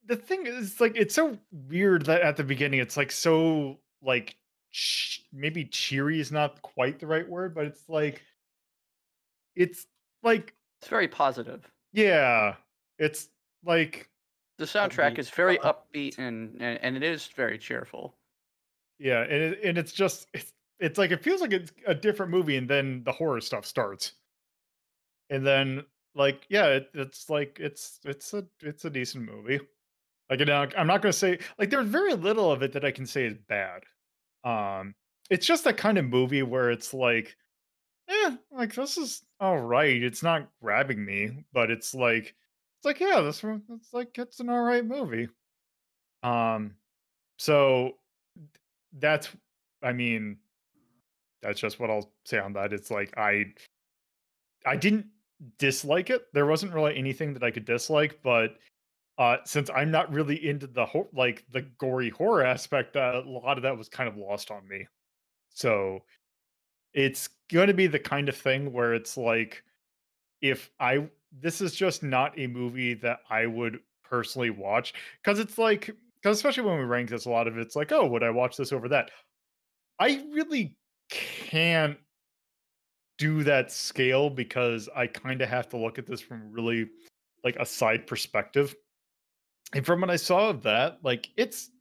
the 0.05 0.15
thing 0.15 0.45
is 0.47 0.79
like 0.79 0.95
it's 0.95 1.15
so 1.15 1.37
weird 1.51 2.05
that 2.05 2.21
at 2.21 2.37
the 2.37 2.43
beginning 2.43 2.79
it's 2.79 2.97
like 2.97 3.11
so 3.11 3.77
like 4.01 4.35
ch- 4.71 5.23
maybe 5.33 5.65
cheery 5.65 6.19
is 6.19 6.31
not 6.31 6.61
quite 6.61 6.99
the 6.99 7.07
right 7.07 7.27
word, 7.27 7.53
but 7.55 7.65
it's 7.65 7.87
like 7.89 8.21
it's 9.55 9.87
like 10.23 10.53
It's 10.81 10.87
very 10.89 11.07
positive. 11.07 11.69
yeah, 11.93 12.55
it's 12.99 13.29
like 13.65 14.09
The 14.57 14.65
soundtrack 14.65 15.13
Upbeat. 15.15 15.19
is 15.19 15.29
very 15.29 15.57
upbeat 15.59 16.17
and, 16.17 16.55
and 16.61 16.79
and 16.81 16.95
it 16.97 17.03
is 17.03 17.27
very 17.27 17.57
cheerful. 17.57 18.15
yeah, 18.99 19.21
and 19.23 19.31
it, 19.33 19.59
and 19.63 19.77
it's 19.77 19.91
just 19.91 20.27
it's 20.33 20.53
it's 20.79 20.97
like 20.97 21.11
it 21.11 21.23
feels 21.23 21.41
like 21.41 21.53
it's 21.53 21.71
a 21.87 21.95
different 21.95 22.31
movie, 22.31 22.55
and 22.57 22.69
then 22.69 23.03
the 23.03 23.11
horror 23.11 23.41
stuff 23.41 23.65
starts, 23.65 24.13
and 25.29 25.45
then 25.45 25.83
like 26.15 26.45
yeah, 26.49 26.67
it, 26.67 26.89
it's 26.93 27.29
like 27.29 27.57
it's 27.59 27.99
it's 28.05 28.33
a 28.33 28.45
it's 28.61 28.85
a 28.85 28.89
decent 28.89 29.25
movie. 29.25 29.59
Like 30.29 30.39
you 30.39 30.45
know, 30.45 30.67
I'm 30.77 30.87
not 30.87 31.01
gonna 31.01 31.13
say 31.13 31.39
like 31.57 31.69
there's 31.69 31.87
very 31.87 32.13
little 32.13 32.51
of 32.51 32.63
it 32.63 32.73
that 32.73 32.83
I 32.83 32.91
can 32.91 33.05
say 33.05 33.25
is 33.25 33.35
bad. 33.47 33.83
Um, 34.43 34.95
it's 35.29 35.45
just 35.45 35.63
that 35.65 35.77
kind 35.77 35.97
of 35.97 36.05
movie 36.05 36.43
where 36.43 36.71
it's 36.71 36.93
like, 36.93 37.35
yeah 38.09 38.35
like 38.51 38.73
this 38.73 38.97
is 38.97 39.23
all 39.39 39.59
right. 39.59 40.01
It's 40.01 40.23
not 40.23 40.49
grabbing 40.61 41.05
me, 41.05 41.45
but 41.53 41.69
it's 41.71 41.93
like 41.93 42.35
it's 42.79 42.85
like 42.85 42.99
yeah, 42.99 43.21
this 43.21 43.43
one 43.43 43.61
it's 43.69 43.93
like 43.93 44.17
it's 44.17 44.39
an 44.39 44.49
all 44.49 44.63
right 44.63 44.85
movie. 44.85 45.29
Um, 46.23 46.75
so 47.37 47.93
that's 48.97 49.29
I 49.83 49.93
mean, 49.93 50.37
that's 51.41 51.59
just 51.59 51.79
what 51.79 51.89
I'll 51.91 52.11
say 52.25 52.39
on 52.39 52.53
that. 52.53 52.73
It's 52.73 52.89
like 52.89 53.17
I 53.17 53.53
I 54.65 54.75
didn't 54.75 55.05
dislike 55.59 56.09
it. 56.09 56.23
There 56.33 56.45
wasn't 56.45 56.73
really 56.73 56.97
anything 56.97 57.33
that 57.33 57.43
I 57.43 57.51
could 57.51 57.65
dislike, 57.65 58.19
but 58.23 58.57
uh 59.17 59.37
since 59.45 59.69
I'm 59.75 59.91
not 59.91 60.11
really 60.13 60.47
into 60.47 60.67
the 60.67 60.85
ho- 60.85 61.09
like 61.13 61.45
the 61.51 61.61
gory 61.79 62.09
horror 62.09 62.43
aspect, 62.43 62.95
uh, 62.95 63.21
a 63.25 63.29
lot 63.29 63.57
of 63.57 63.63
that 63.63 63.77
was 63.77 63.89
kind 63.89 64.09
of 64.09 64.17
lost 64.17 64.51
on 64.51 64.67
me. 64.67 64.87
So 65.49 66.03
it's 66.93 67.29
going 67.51 67.67
to 67.67 67.73
be 67.73 67.87
the 67.87 67.99
kind 67.99 68.29
of 68.29 68.35
thing 68.35 68.73
where 68.73 68.93
it's 68.93 69.17
like 69.17 69.63
if 70.41 70.69
I 70.79 71.09
this 71.31 71.61
is 71.61 71.75
just 71.75 72.03
not 72.03 72.37
a 72.39 72.47
movie 72.47 72.93
that 72.95 73.19
I 73.29 73.45
would 73.45 73.79
personally 74.03 74.49
watch 74.49 74.93
because 75.21 75.39
it's 75.39 75.57
like 75.57 75.91
because 76.15 76.37
especially 76.37 76.63
when 76.63 76.79
we 76.79 76.85
rank 76.85 77.09
this, 77.09 77.25
a 77.25 77.29
lot 77.29 77.47
of 77.47 77.57
it's 77.57 77.75
like, 77.75 77.91
oh, 77.91 78.07
would 78.07 78.23
I 78.23 78.29
watch 78.29 78.57
this 78.57 78.71
over 78.71 78.87
that? 78.89 79.11
I 79.99 80.23
really 80.31 80.75
can't 81.09 81.97
do 83.17 83.43
that 83.43 83.71
scale 83.71 84.29
because 84.29 84.89
I 84.95 85.07
kind 85.07 85.41
of 85.41 85.49
have 85.49 85.69
to 85.69 85.77
look 85.77 85.97
at 85.97 86.05
this 86.05 86.21
from 86.21 86.51
really 86.51 86.87
like 87.43 87.55
a 87.57 87.65
side 87.65 88.07
perspective. 88.07 88.75
And 89.73 89.85
from 89.85 90.01
what 90.01 90.09
I 90.09 90.15
saw 90.15 90.49
of 90.49 90.63
that, 90.63 90.99
like 91.03 91.29
it's 91.35 91.71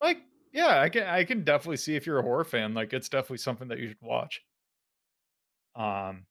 like 0.00 0.18
yeah, 0.52 0.80
I 0.80 0.88
can 0.88 1.04
I 1.04 1.24
can 1.24 1.44
definitely 1.44 1.78
see 1.78 1.96
if 1.96 2.06
you're 2.06 2.20
a 2.20 2.22
horror 2.22 2.44
fan, 2.44 2.74
like 2.74 2.92
it's 2.92 3.08
definitely 3.08 3.38
something 3.38 3.68
that 3.68 3.78
you 3.78 3.88
should 3.88 3.96
watch. 4.00 4.40
Um 5.76 6.24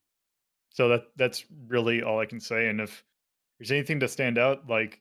so 0.70 0.88
that 0.88 1.02
that's 1.16 1.44
really 1.68 2.02
all 2.02 2.18
I 2.18 2.26
can 2.26 2.40
say 2.40 2.68
and 2.68 2.80
if 2.80 3.04
there's 3.58 3.70
anything 3.70 4.00
to 4.00 4.08
stand 4.08 4.38
out 4.38 4.68
like 4.68 5.00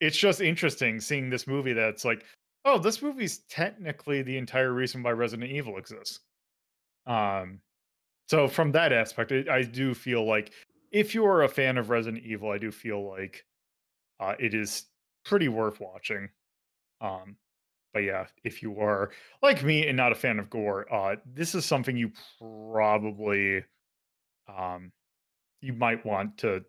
it's 0.00 0.16
just 0.16 0.40
interesting 0.40 1.00
seeing 1.00 1.30
this 1.30 1.46
movie 1.46 1.72
that's 1.72 2.04
like 2.04 2.24
oh, 2.64 2.78
this 2.78 3.00
movie's 3.00 3.38
technically 3.48 4.22
the 4.22 4.36
entire 4.36 4.72
reason 4.72 5.02
why 5.02 5.12
Resident 5.12 5.50
Evil 5.50 5.76
exists. 5.78 6.20
Um 7.06 7.60
so 8.26 8.48
from 8.48 8.72
that 8.72 8.92
aspect, 8.92 9.32
I, 9.32 9.62
do 9.62 9.94
feel 9.94 10.26
like 10.26 10.52
if 10.90 11.14
you 11.14 11.24
are 11.26 11.42
a 11.42 11.48
fan 11.48 11.78
of 11.78 11.90
Resident 11.90 12.24
Evil, 12.24 12.50
I 12.50 12.58
do 12.58 12.72
feel 12.72 13.08
like 13.08 13.44
uh, 14.18 14.34
it 14.38 14.52
is 14.52 14.86
pretty 15.24 15.48
worth 15.48 15.80
watching. 15.80 16.28
Um, 17.00 17.36
but 17.92 18.00
yeah, 18.00 18.26
if 18.44 18.62
you 18.62 18.80
are 18.80 19.10
like 19.42 19.62
me 19.62 19.86
and 19.86 19.96
not 19.96 20.12
a 20.12 20.16
fan 20.16 20.38
of 20.38 20.50
gore, 20.50 20.92
uh, 20.92 21.16
this 21.24 21.54
is 21.54 21.64
something 21.64 21.96
you 21.96 22.10
probably 22.38 23.64
um, 24.54 24.92
you 25.60 25.72
might 25.72 26.04
want 26.04 26.38
to 26.38 26.64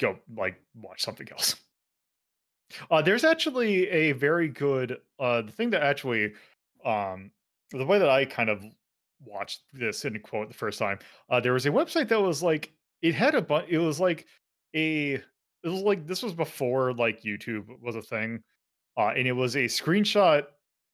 go 0.00 0.18
like 0.36 0.56
watch 0.74 1.02
something 1.02 1.28
else. 1.30 1.56
Uh, 2.90 3.02
there's 3.02 3.24
actually 3.24 3.88
a 3.90 4.12
very 4.12 4.48
good 4.48 4.98
uh, 5.20 5.42
the 5.42 5.52
thing 5.52 5.70
that 5.70 5.82
actually 5.82 6.32
um, 6.84 7.30
the 7.70 7.84
way 7.84 7.98
that 7.98 8.08
I 8.08 8.24
kind 8.24 8.50
of 8.50 8.64
watched 9.24 9.62
this 9.72 10.04
in 10.04 10.18
quote 10.20 10.48
the 10.48 10.54
first 10.54 10.78
time. 10.78 10.98
Uh, 11.30 11.40
there 11.40 11.52
was 11.52 11.66
a 11.66 11.70
website 11.70 12.08
that 12.08 12.20
was 12.20 12.42
like 12.42 12.72
it 13.02 13.14
had 13.14 13.34
a 13.34 13.42
but 13.42 13.68
It 13.68 13.78
was 13.78 14.00
like 14.00 14.26
a 14.74 15.14
it 15.14 15.68
was 15.68 15.82
like 15.82 16.06
this 16.06 16.22
was 16.22 16.32
before 16.32 16.92
like 16.94 17.22
YouTube 17.22 17.64
was 17.80 17.96
a 17.96 18.02
thing, 18.02 18.42
uh, 18.96 19.08
and 19.16 19.26
it 19.26 19.32
was 19.32 19.56
a 19.56 19.64
screenshot, 19.64 20.44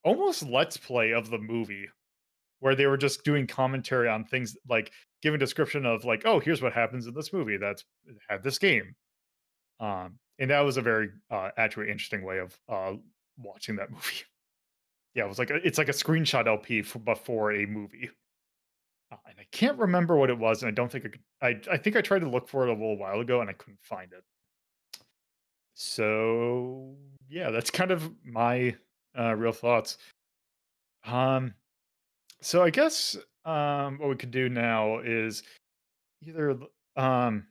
almost 0.05 0.43
let's 0.43 0.77
play 0.77 1.13
of 1.13 1.31
the 1.31 1.39
movie, 1.39 1.87
where 2.61 2.75
they 2.75 2.87
were 2.87 2.97
just 2.97 3.25
doing 3.25 3.47
commentary 3.47 4.09
on 4.09 4.25
things 4.25 4.57
like 4.69 4.93
giving 5.23 5.39
description 5.39 5.87
of 5.87 6.05
like, 6.05 6.23
oh, 6.27 6.39
here's 6.41 6.63
what 6.63 6.73
happens 6.73 7.07
in 7.07 7.15
this 7.15 7.33
movie 7.33 7.57
that's 7.57 7.85
had 8.29 8.43
this 8.43 8.59
game, 8.59 8.95
um, 9.81 10.19
and 10.39 10.51
that 10.51 10.61
was 10.61 10.77
a 10.77 10.83
very 10.83 11.11
uh, 11.31 11.51
actually 11.57 11.91
interesting 11.91 12.25
way 12.25 12.39
of 12.39 12.59
uh, 12.69 12.93
watching 13.39 13.77
that 13.77 13.91
movie. 13.91 14.25
Yeah, 15.15 15.25
it 15.25 15.29
was 15.29 15.39
like 15.39 15.51
a, 15.51 15.57
it's 15.57 15.79
like 15.79 15.89
a 15.89 15.93
screenshot 15.93 16.47
LP 16.47 16.83
for, 16.83 16.99
before 16.99 17.53
a 17.53 17.67
movie. 17.67 18.11
Uh, 19.11 19.17
and 19.27 19.37
I 19.39 19.47
can't 19.53 19.79
remember 19.79 20.17
what 20.17 20.31
it 20.31 20.39
was, 20.39 20.63
and 20.63 20.69
I 20.69 20.73
don't 20.73 20.91
think 20.93 21.07
I 21.07 21.09
could. 21.09 21.21
I 21.41 21.75
I 21.75 21.77
think 21.79 21.97
I 21.97 22.03
tried 22.03 22.21
to 22.21 22.29
look 22.29 22.49
for 22.49 22.67
it 22.67 22.71
a 22.71 22.73
little 22.73 22.99
while 22.99 23.21
ago, 23.21 23.41
and 23.41 23.49
I 23.49 23.55
couldn't 23.55 23.83
find 23.83 24.13
it. 24.13 24.23
So 25.75 26.97
yeah, 27.29 27.51
that's 27.51 27.71
kind 27.71 27.91
of 27.91 28.11
my 28.25 28.77
uh, 29.19 29.35
real 29.35 29.53
thoughts. 29.53 29.97
Um, 31.05 31.55
so 32.43 32.63
I 32.63 32.71
guess 32.71 33.17
um, 33.45 33.99
what 33.99 34.09
we 34.11 34.17
could 34.17 34.31
do 34.31 34.49
now 34.49 34.99
is 34.99 35.43
either 36.23 36.59
um, 36.97 37.47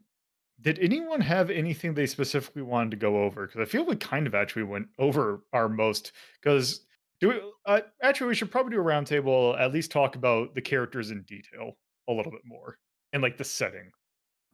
did 0.62 0.80
anyone 0.80 1.22
have 1.22 1.50
anything 1.50 1.94
they 1.94 2.06
specifically 2.06 2.62
wanted 2.62 2.92
to 2.92 2.98
go 2.98 3.24
over? 3.24 3.46
Because 3.48 3.62
I 3.62 3.66
feel 3.66 3.86
we 3.86 3.96
kind 3.96 4.28
of 4.28 4.36
actually 4.36 4.64
went 4.64 4.88
over 5.00 5.42
our 5.54 5.70
most 5.70 6.12
because 6.42 6.82
do 7.20 7.30
we, 7.30 7.42
uh, 7.66 7.82
actually, 8.02 8.28
we 8.28 8.36
should 8.36 8.52
probably 8.52 8.72
do 8.72 8.82
a 8.82 8.84
roundtable. 8.84 9.60
At 9.60 9.74
least 9.74 9.92
talk 9.92 10.16
about 10.16 10.54
the 10.56 10.62
characters 10.62 11.12
in 11.12 11.24
detail 11.24 11.78
a 12.08 12.14
little 12.14 12.32
bit 12.32 12.42
more 12.46 12.78
and 13.14 13.22
like 13.22 13.38
the 13.38 13.44
setting. 13.44 13.92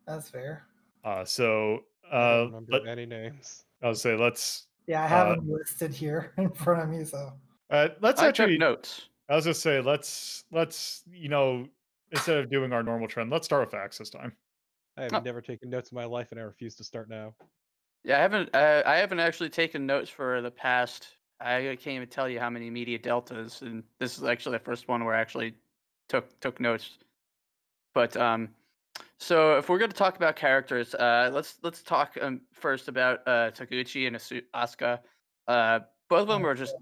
That's 0.07 0.29
fair. 0.29 0.65
Uh, 1.03 1.25
so 1.25 1.79
I 2.11 2.15
uh, 2.15 2.37
don't 2.37 2.45
remember 2.47 2.71
let, 2.71 2.87
any 2.87 3.05
names. 3.05 3.65
I'll 3.81 3.95
say 3.95 4.15
let's 4.15 4.67
Yeah, 4.87 5.03
I 5.03 5.07
have 5.07 5.35
them 5.35 5.51
listed 5.51 5.93
here 5.93 6.33
in 6.37 6.51
front 6.51 6.81
of 6.83 6.89
me. 6.89 7.03
So 7.03 7.33
uh, 7.69 7.89
let's 8.01 8.21
I 8.21 8.27
actually. 8.27 8.53
took 8.53 8.59
notes. 8.59 9.09
I 9.29 9.35
was 9.35 9.45
just 9.45 9.61
say 9.61 9.81
let's 9.81 10.45
let's 10.51 11.03
you 11.11 11.29
know 11.29 11.67
instead 12.11 12.37
of 12.37 12.49
doing 12.49 12.71
our 12.71 12.83
normal 12.83 13.07
trend, 13.07 13.29
let's 13.29 13.45
start 13.45 13.63
with 13.63 13.71
facts 13.71 13.97
this 13.97 14.09
time. 14.09 14.33
I 14.97 15.03
have 15.03 15.13
Oh. 15.13 15.19
never 15.19 15.41
taken 15.41 15.69
notes 15.69 15.91
in 15.91 15.95
my 15.95 16.05
life, 16.05 16.31
and 16.31 16.39
I 16.39 16.43
refuse 16.43 16.75
to 16.75 16.83
start 16.83 17.09
now. 17.09 17.33
Yeah, 18.03 18.19
I 18.19 18.21
haven't. 18.21 18.53
Uh, 18.53 18.83
I 18.85 18.97
haven't 18.97 19.19
actually 19.19 19.49
taken 19.49 19.85
notes 19.85 20.09
for 20.09 20.41
the 20.41 20.51
past. 20.51 21.07
I 21.39 21.77
can't 21.79 21.95
even 21.95 22.09
tell 22.09 22.29
you 22.29 22.39
how 22.39 22.49
many 22.49 22.69
media 22.69 22.97
deltas, 22.97 23.61
and 23.61 23.83
this 23.99 24.17
is 24.17 24.23
actually 24.23 24.57
the 24.57 24.63
first 24.63 24.87
one 24.87 25.03
where 25.03 25.15
I 25.15 25.21
actually 25.21 25.55
took 26.09 26.39
took 26.39 26.59
notes. 26.59 26.97
But 27.93 28.15
um, 28.17 28.49
so 29.17 29.57
if 29.57 29.69
we're 29.69 29.77
going 29.77 29.91
to 29.91 29.97
talk 29.97 30.15
about 30.15 30.35
characters, 30.35 30.93
uh, 30.95 31.29
let's 31.33 31.57
let's 31.63 31.81
talk 31.81 32.17
um, 32.21 32.41
first 32.51 32.87
about 32.87 33.19
uh, 33.27 33.51
Taguchi 33.51 34.07
and 34.07 34.15
Asu- 34.15 34.43
Asuka. 34.53 34.99
Uh, 35.47 35.79
both 36.09 36.21
of 36.21 36.27
them 36.27 36.45
are 36.45 36.55
just 36.55 36.75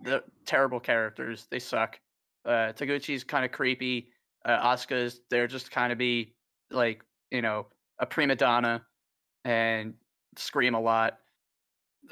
terrible 0.46 0.80
characters. 0.80 1.48
They 1.50 1.60
suck. 1.60 2.00
Uh, 2.46 2.74
Taguchi's 2.74 3.24
kind 3.24 3.46
of 3.46 3.52
creepy. 3.52 4.10
Uh, 4.44 4.76
Asuka's 4.76 5.22
they're 5.30 5.48
just 5.48 5.72
kind 5.72 5.92
of 5.92 5.98
be 5.98 6.34
like 6.72 7.04
you 7.30 7.42
know 7.42 7.68
a 8.00 8.06
prima 8.06 8.36
donna 8.36 8.84
and 9.46 9.94
scream 10.36 10.74
a 10.74 10.82
lot. 10.82 11.20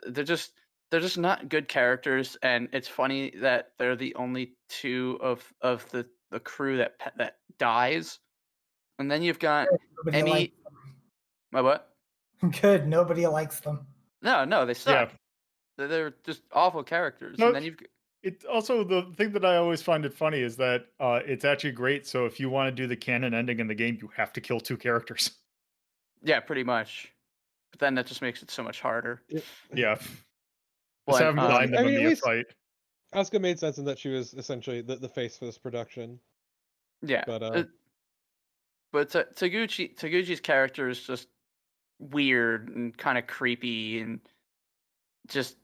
They're 0.07 0.23
just 0.23 0.53
they're 0.91 0.99
just 0.99 1.17
not 1.17 1.49
good 1.49 1.67
characters, 1.67 2.37
and 2.41 2.69
it's 2.73 2.87
funny 2.87 3.31
that 3.37 3.73
they're 3.77 3.95
the 3.95 4.15
only 4.15 4.55
two 4.69 5.17
of 5.21 5.43
of 5.61 5.89
the 5.91 6.07
the 6.31 6.39
crew 6.39 6.77
that 6.77 6.95
that 7.17 7.37
dies. 7.57 8.19
And 8.97 9.09
then 9.09 9.21
you've 9.21 9.39
got 9.39 9.67
nobody 10.05 10.21
Emi. 10.23 10.29
likes 10.29 10.53
My 11.51 11.61
what? 11.61 11.95
Good. 12.61 12.87
Nobody 12.87 13.25
likes 13.27 13.59
them. 13.59 13.87
No, 14.21 14.45
no, 14.45 14.65
they 14.65 14.71
Yeah. 14.71 15.07
suck. 15.07 15.13
They're, 15.77 15.87
they're 15.87 16.13
just 16.25 16.41
awful 16.51 16.83
characters. 16.83 17.37
No, 17.39 17.47
and 17.47 17.55
then 17.55 17.63
you've 17.63 17.77
g- 17.79 17.85
It 18.23 18.43
also 18.45 18.83
the 18.83 19.13
thing 19.15 19.31
that 19.31 19.45
I 19.45 19.55
always 19.55 19.81
find 19.81 20.03
it 20.05 20.13
funny 20.13 20.41
is 20.41 20.57
that 20.57 20.87
uh, 20.99 21.21
it's 21.25 21.45
actually 21.45 21.71
great. 21.71 22.05
So 22.05 22.25
if 22.25 22.39
you 22.39 22.49
want 22.49 22.67
to 22.67 22.71
do 22.71 22.87
the 22.87 22.97
canon 22.97 23.33
ending 23.33 23.59
in 23.59 23.67
the 23.67 23.75
game, 23.75 23.97
you 24.01 24.09
have 24.15 24.33
to 24.33 24.41
kill 24.41 24.59
two 24.59 24.75
characters. 24.77 25.31
yeah, 26.21 26.39
pretty 26.41 26.63
much. 26.65 27.11
But 27.71 27.79
then 27.79 27.95
that 27.95 28.07
just 28.07 28.21
makes 28.21 28.43
it 28.43 28.51
so 28.51 28.61
much 28.63 28.81
harder. 28.81 29.21
yeah, 29.73 29.97
just 31.09 31.19
But, 31.19 31.25
have 31.25 31.35
them 31.35 31.45
um, 31.45 31.51
blind 31.51 31.73
them 31.73 31.79
I 31.79 31.83
mean, 31.83 31.91
in 31.91 31.95
at 31.97 32.03
the 32.03 32.09
least- 32.09 32.23
fight. 32.23 32.45
Asuka 33.15 33.41
made 33.41 33.57
sense 33.57 33.79
in 33.79 33.85
that 33.85 33.97
she 33.97 34.09
was 34.09 34.33
essentially 34.35 34.81
the, 34.81 34.95
the 34.95 35.09
face 35.09 35.35
for 35.37 35.45
this 35.45 35.57
production. 35.57 36.19
Yeah, 37.01 37.23
But, 37.25 37.41
uh, 37.41 37.63
but 38.91 39.09
Ta- 39.09 39.23
Taguchi 39.35 39.95
Taguchi's 39.97 40.39
character 40.39 40.89
is 40.89 41.01
just 41.01 41.27
weird 41.99 42.69
and 42.75 42.95
kind 42.97 43.17
of 43.17 43.25
creepy 43.25 43.99
and 44.01 44.19
just 45.27 45.57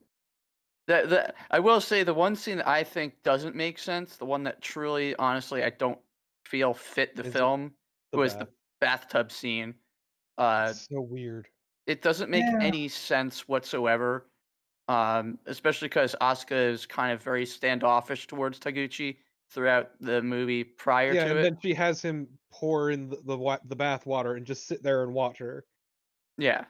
that 0.88 1.10
that 1.10 1.36
I 1.52 1.60
will 1.60 1.82
say 1.82 2.04
the 2.04 2.14
one 2.14 2.36
scene 2.36 2.58
that 2.58 2.68
I 2.68 2.84
think 2.84 3.14
doesn't 3.24 3.56
make 3.56 3.78
sense, 3.80 4.16
the 4.18 4.26
one 4.26 4.44
that 4.44 4.62
truly, 4.62 5.16
honestly, 5.18 5.64
I 5.64 5.70
don't 5.72 6.00
feel 6.46 6.74
fit 6.74 7.16
the 7.16 7.26
Is 7.26 7.34
film 7.34 7.74
The 8.12 8.18
was 8.18 8.34
bath. 8.34 8.40
the 8.48 8.48
bathtub 8.80 9.32
scene. 9.32 9.74
Uh, 10.38 10.68
It's 10.72 10.88
so 10.92 11.02
weird. 11.02 11.48
it 11.86 12.02
doesn't 12.02 12.30
make 12.32 12.44
Yeah. 12.44 12.60
any 12.62 12.88
sense 12.88 13.48
whatsoever. 13.48 14.28
Um, 14.88 15.40
especially 15.48 15.88
because 15.88 16.16
Asuka 16.22 16.72
is 16.72 16.86
kind 16.86 17.12
of 17.12 17.24
very 17.24 17.46
standoffish 17.46 18.28
towards 18.28 18.60
Taguchi, 18.60 19.18
throughout 19.50 19.92
the 20.00 20.22
movie 20.22 20.64
prior 20.64 21.14
yeah, 21.14 21.26
to 21.26 21.30
and 21.32 21.40
it. 21.40 21.44
then 21.44 21.58
she 21.62 21.74
has 21.74 22.02
him 22.02 22.28
pour 22.52 22.92
in 22.92 23.10
the 23.10 23.18
the, 23.24 23.60
the 23.66 23.76
bath 23.76 24.06
water 24.06 24.36
and 24.36 24.46
just 24.46 24.68
sit 24.68 24.84
there 24.84 25.04
and 25.04 25.14
watch 25.14 25.38
her. 25.38 25.66
Yeah. 26.38 26.66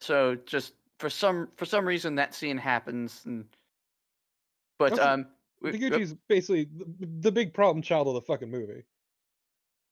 So 0.00 0.36
just 0.46 0.74
for 0.98 1.10
some 1.10 1.48
for 1.56 1.64
some 1.64 1.86
reason 1.86 2.14
that 2.16 2.34
scene 2.34 2.58
happens 2.58 3.22
and 3.26 3.44
but 4.78 4.92
Also, 4.92 5.02
um 5.02 5.26
uh, 5.64 5.68
Taguchi's 5.68 6.14
basically 6.28 6.64
the, 6.64 7.06
the 7.20 7.32
big 7.32 7.54
problem 7.54 7.82
child 7.82 8.08
of 8.08 8.14
the 8.14 8.22
fucking 8.22 8.50
movie. 8.50 8.84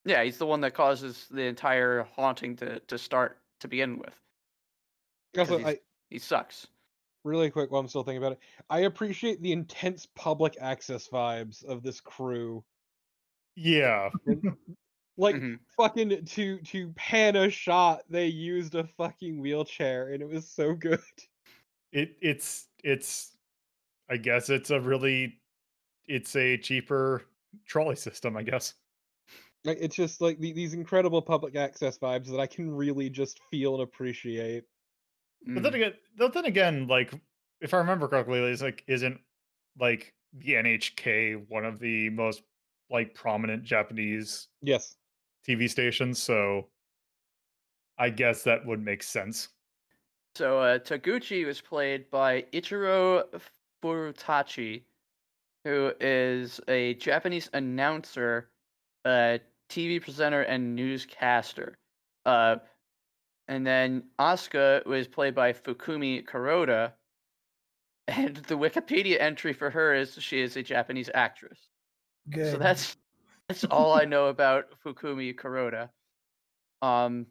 yeah, 0.05 0.23
he's 0.25 0.39
the 0.39 0.47
one 0.47 0.61
that 0.63 0.75
causes 0.75 1.27
the 1.31 1.43
entire 1.43 2.07
haunting 2.17 2.57
to 2.57 2.81
to 2.81 2.99
start 2.99 3.39
to 3.61 3.69
begin 3.69 3.99
with. 3.99 4.21
Also, 5.39 5.65
I 5.65 5.79
He 6.11 6.19
sucks. 6.19 6.67
Really 7.25 7.51
quick 7.51 7.71
while 7.71 7.81
I'm 7.81 7.89
still 7.89 8.03
thinking 8.05 8.19
about 8.23 8.33
it, 8.33 8.41
I 8.71 8.81
appreciate 8.81 9.41
the 9.43 9.53
intense 9.53 10.07
public 10.07 10.57
access 10.61 11.09
vibes 11.09 11.65
of 11.65 11.83
this 11.83 12.01
crew. 12.01 12.65
Yeah. 13.57 14.11
Like 15.17 15.43
Mhm. 15.43 15.61
fucking 15.77 16.25
to 16.27 16.61
to 16.63 16.93
pan 16.95 17.37
a 17.37 17.51
shot, 17.51 18.05
they 18.09 18.27
used 18.27 18.75
a 18.75 18.85
fucking 18.85 19.41
wheelchair, 19.41 20.13
and 20.13 20.23
it 20.23 20.27
was 20.29 20.51
so 20.51 20.75
good. 20.75 21.01
It 21.93 22.17
it's 22.21 22.69
it's 22.85 23.37
I 24.09 24.19
guess 24.19 24.51
it's 24.51 24.71
a 24.71 24.81
really 24.81 25.43
it's 26.07 26.37
a 26.37 26.59
cheaper 26.59 27.27
trolley 27.67 27.97
system, 27.97 28.37
I 28.37 28.45
guess. 28.45 28.77
Like 29.65 29.79
it's 29.81 29.97
just 29.97 30.21
like 30.21 30.39
the, 30.39 30.53
these 30.53 30.75
incredible 30.75 31.21
public 31.23 31.55
access 31.55 31.99
vibes 31.99 32.27
that 32.31 32.41
I 32.41 32.47
can 32.47 32.71
really 32.71 33.11
just 33.11 33.41
feel 33.51 33.75
and 33.75 33.83
appreciate. 33.83 34.65
But 35.47 35.63
then 35.63 35.73
Mm. 35.73 35.77
again, 35.77 35.95
but 36.17 36.33
then 36.33 36.45
again, 36.45 36.87
like 36.87 37.13
if 37.61 37.73
I 37.75 37.79
remember 37.79 38.09
correctly, 38.09 38.41
it's 38.41 38.63
like 38.63 38.85
isn't 38.87 39.21
like 39.79 40.15
the 40.33 40.55
NHK 40.55 41.35
one 41.49 41.65
of 41.65 41.79
the 41.79 42.11
most 42.11 42.43
like 42.91 43.15
prominent 43.15 43.65
Japanese 43.65 44.49
Yes. 44.63 44.97
TV 45.47 45.69
stations, 45.69 46.23
so 46.23 46.69
I 47.99 48.11
guess 48.11 48.43
that 48.45 48.65
would 48.67 48.81
make 48.83 49.03
sense. 49.03 49.49
So 50.37 50.61
uh, 50.61 50.79
Taguchi 50.79 51.45
was 51.45 51.61
played 51.61 52.11
by 52.11 52.43
Ichiro 52.53 53.25
Furutachi, 53.83 54.85
who 55.65 55.93
is 56.01 56.61
a 56.69 56.95
Japanese 56.95 57.51
announcer, 57.53 58.51
uh, 59.05 59.39
TV 59.69 60.01
presenter, 60.01 60.43
and 60.43 60.75
newscaster. 60.77 61.79
Uh, 62.25 62.57
and 63.51 63.67
then 63.67 64.05
Asuka 64.21 64.87
was 64.87 65.09
played 65.09 65.35
by 65.35 65.53
Fukumi 65.53 66.25
Kuroda, 66.25 66.93
and 68.07 68.37
the 68.37 68.55
Wikipedia 68.55 69.21
entry 69.21 69.53
for 69.53 69.71
her 69.71 69.93
is 69.93 70.17
she 70.21 70.41
is 70.41 70.57
a 70.57 70.63
Japanese 70.63 71.11
actress. 71.13 71.59
Good. 72.31 72.53
So 72.53 72.59
that's 72.59 72.97
that's 73.49 73.65
all 73.65 73.93
I 73.93 74.05
know 74.05 74.27
about 74.27 74.67
Fukumi 74.85 75.35
Kuroda. 75.35 75.89
Um, 76.81 77.27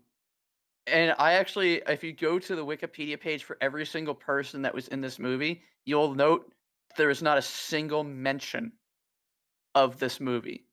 and 0.88 1.16
I 1.18 1.34
actually, 1.34 1.82
if 1.88 2.04
you 2.04 2.12
go 2.12 2.38
to 2.38 2.56
the 2.56 2.66
Wikipedia 2.66 3.18
page 3.18 3.46
for 3.46 3.58
every 3.62 3.86
single 3.86 4.14
person 4.14 4.62
that 4.64 4.76
was 4.76 4.90
in 4.90 5.00
this 5.00 5.20
movie, 5.20 5.62
you'll 5.86 6.16
note 6.16 6.52
there 6.98 7.10
is 7.10 7.22
not 7.22 7.38
a 7.38 7.42
single 7.42 8.04
mention 8.04 8.74
of 9.74 10.00
this 10.00 10.20
movie 10.20 10.66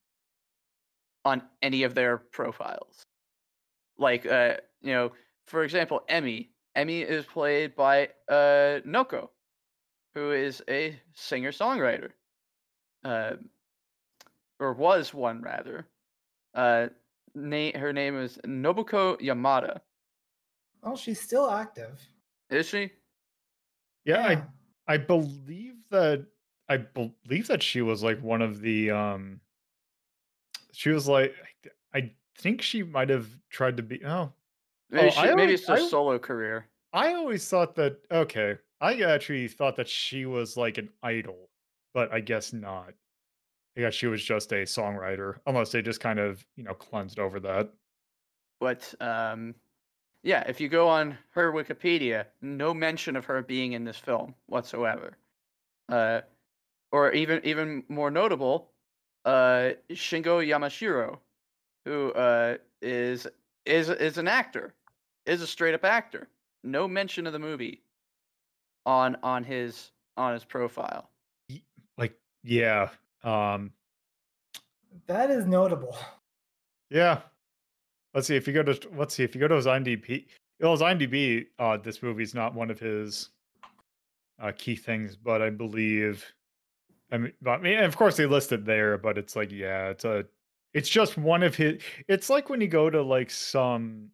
on 1.25 1.43
any 1.63 1.85
of 1.85 1.95
their 1.95 2.17
profiles. 2.17 3.05
Like, 3.97 4.27
uh, 4.27 4.55
you 4.83 4.93
know, 4.93 5.13
for 5.47 5.63
example, 5.65 6.03
Emi. 6.11 6.49
Emi 6.77 7.05
is 7.05 7.25
played 7.25 7.75
by 7.75 8.09
uh, 8.29 8.81
Nokko, 8.87 9.29
who 10.15 10.33
is 10.33 10.63
a 10.69 10.99
singer 11.15 11.53
songwriter. 11.53 12.11
Uh, 13.05 13.37
or 14.59 14.73
was 14.73 15.15
one 15.15 15.41
rather. 15.43 15.87
Uh, 16.55 16.89
na- 17.35 17.77
her 17.79 17.93
name 17.93 18.19
is 18.19 18.39
Nobuko 18.47 19.21
Yamada. 19.21 19.81
oh, 20.83 20.97
she's 20.97 21.21
still 21.21 21.51
active. 21.51 22.01
Is 22.51 22.69
she? 22.69 22.91
Yeah, 24.05 24.27
I 24.27 24.43
I 24.95 24.97
believe 24.99 25.75
that 25.91 26.25
I 26.69 26.79
believe 26.79 27.49
that 27.49 27.63
she 27.63 27.83
was 27.83 28.03
like 28.03 28.23
one 28.23 28.41
of 28.43 28.61
the 28.61 28.91
um 28.91 29.41
she 30.73 30.91
was 30.91 31.09
like 31.09 31.35
I 31.93 32.13
think 32.37 32.63
she 32.63 32.83
might 32.83 33.11
have 33.11 33.29
tried 33.51 33.77
to 33.79 33.83
be 33.83 34.05
oh 34.05 34.33
Maybe, 34.91 35.09
Oh, 35.09 35.11
she, 35.11 35.19
I 35.21 35.27
maybe 35.35 35.43
always- 35.43 35.61
it's 35.61 35.69
a 35.69 35.73
I- 35.75 35.89
solo 35.89 36.19
career. 36.19 36.67
I 36.93 37.13
always 37.15 37.47
thought 37.49 37.75
that 37.77 37.99
okay. 38.11 38.59
I 38.81 39.01
actually 39.03 39.49
thought 39.49 39.77
that 39.77 39.89
she 39.89 40.25
was 40.27 40.57
like 40.57 40.79
an 40.79 40.89
idol, 41.03 41.51
but 41.93 42.13
I 42.13 42.21
guess 42.21 42.53
not. 42.53 42.95
I 43.77 43.81
guess 43.81 43.95
she 43.95 44.07
was 44.07 44.23
just 44.25 44.53
a 44.53 44.63
songwriter, 44.65 45.39
unless 45.47 45.73
they 45.73 45.83
just 45.83 46.01
kind 46.01 46.19
of, 46.19 46.47
you 46.57 46.65
know, 46.65 46.73
cleansed 46.75 47.19
over 47.19 47.39
that. 47.41 47.71
But 48.61 48.95
um, 49.01 49.55
yeah, 50.23 50.45
if 50.49 50.61
you 50.61 50.69
go 50.69 50.89
on 50.89 51.19
her 51.31 51.53
Wikipedia, 51.53 52.27
no 52.41 52.73
mention 52.73 53.17
of 53.17 53.25
her 53.27 53.43
being 53.43 53.73
in 53.73 53.85
this 53.85 53.99
film 53.99 54.35
whatsoever. 54.47 55.19
Uh, 55.91 56.23
or 56.93 57.13
even 57.13 57.41
even 57.45 57.85
more 57.89 58.11
notable, 58.11 58.71
uh, 59.27 59.73
Shingo 59.91 60.41
Yamashiro, 60.47 61.19
who 61.85 62.13
uh, 62.13 62.57
is 62.81 63.27
is 63.67 63.89
is 63.89 64.19
an 64.19 64.29
actor, 64.29 64.75
is 65.27 65.43
a 65.43 65.47
straight 65.47 65.75
up 65.75 65.85
actor. 65.85 66.29
No 66.65 66.89
mention 66.89 67.27
of 67.27 67.33
the 67.33 67.39
movie 67.39 67.83
on 68.85 69.17
on 69.23 69.45
his 69.45 69.91
on 70.17 70.33
his 70.33 70.45
profile. 70.45 71.11
Like, 71.99 72.15
yeah. 72.43 72.91
Um 73.23 73.73
That 75.07 75.31
is 75.31 75.47
notable. 75.47 75.97
Yeah. 76.91 77.21
Let's 78.15 78.27
see 78.27 78.37
if 78.37 78.47
you 78.47 78.55
go 78.55 78.63
to 78.63 78.89
let's 78.97 79.15
see 79.15 79.25
if 79.25 79.35
you 79.35 79.41
go 79.41 79.49
to 79.49 79.57
his 79.57 79.67
IMDb. 79.67 80.27
Well, 80.61 80.73
his 80.73 80.81
IMDb, 80.81 81.47
uh, 81.59 81.77
this 81.77 82.03
movie's 82.03 82.35
not 82.35 82.55
one 82.55 82.71
of 82.71 82.81
his 82.81 83.29
uh, 84.41 84.53
key 84.57 84.75
things, 84.75 85.17
but 85.17 85.43
I 85.43 85.51
believe. 85.51 86.25
I 87.13 87.19
mean, 87.19 87.33
but, 87.43 87.51
I 87.51 87.59
mean, 87.59 87.79
of 87.81 87.97
course 87.97 88.17
they 88.17 88.27
list 88.27 88.53
it 88.53 88.65
there, 88.65 88.99
but 88.99 89.19
it's 89.19 89.37
like, 89.37 89.53
yeah, 89.53 89.89
it's 89.89 90.05
a, 90.05 90.25
it's 90.77 90.91
just 90.91 91.17
one 91.17 91.43
of 91.43 91.55
his. 91.55 91.81
It's 92.07 92.29
like 92.29 92.51
when 92.51 92.61
you 92.61 92.69
go 92.69 92.91
to 92.91 93.03
like 93.03 93.31
some, 93.31 94.11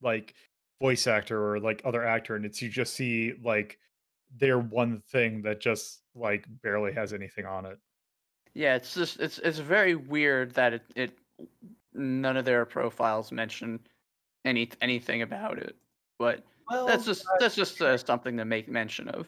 like 0.00 0.34
voice 0.80 1.08
actor 1.08 1.52
or 1.52 1.58
like 1.58 1.82
other 1.84 2.06
actor, 2.06 2.36
and 2.36 2.44
it's 2.44 2.62
you 2.62 2.68
just 2.68 2.94
see 2.94 3.32
like 3.42 3.80
their 4.38 4.60
one 4.60 5.02
thing 5.10 5.42
that 5.42 5.60
just 5.60 6.02
like 6.14 6.46
barely 6.62 6.92
has 6.92 7.12
anything 7.12 7.46
on 7.46 7.66
it. 7.66 7.78
Yeah, 8.54 8.76
it's 8.76 8.94
just 8.94 9.18
it's 9.18 9.38
it's 9.38 9.58
very 9.58 9.96
weird 9.96 10.54
that 10.54 10.74
it, 10.74 10.82
it 10.94 11.18
none 11.94 12.36
of 12.36 12.44
their 12.44 12.64
profiles 12.64 13.32
mention 13.32 13.80
any 14.44 14.70
anything 14.80 15.22
about 15.22 15.58
it. 15.58 15.74
But 16.20 16.44
Well, 16.70 16.86
that's 16.86 17.04
just 17.04 17.24
that's 17.40 17.56
just 17.56 17.82
uh, 17.82 17.98
something 17.98 18.36
to 18.36 18.44
make 18.44 18.68
mention 18.68 19.08
of. 19.08 19.26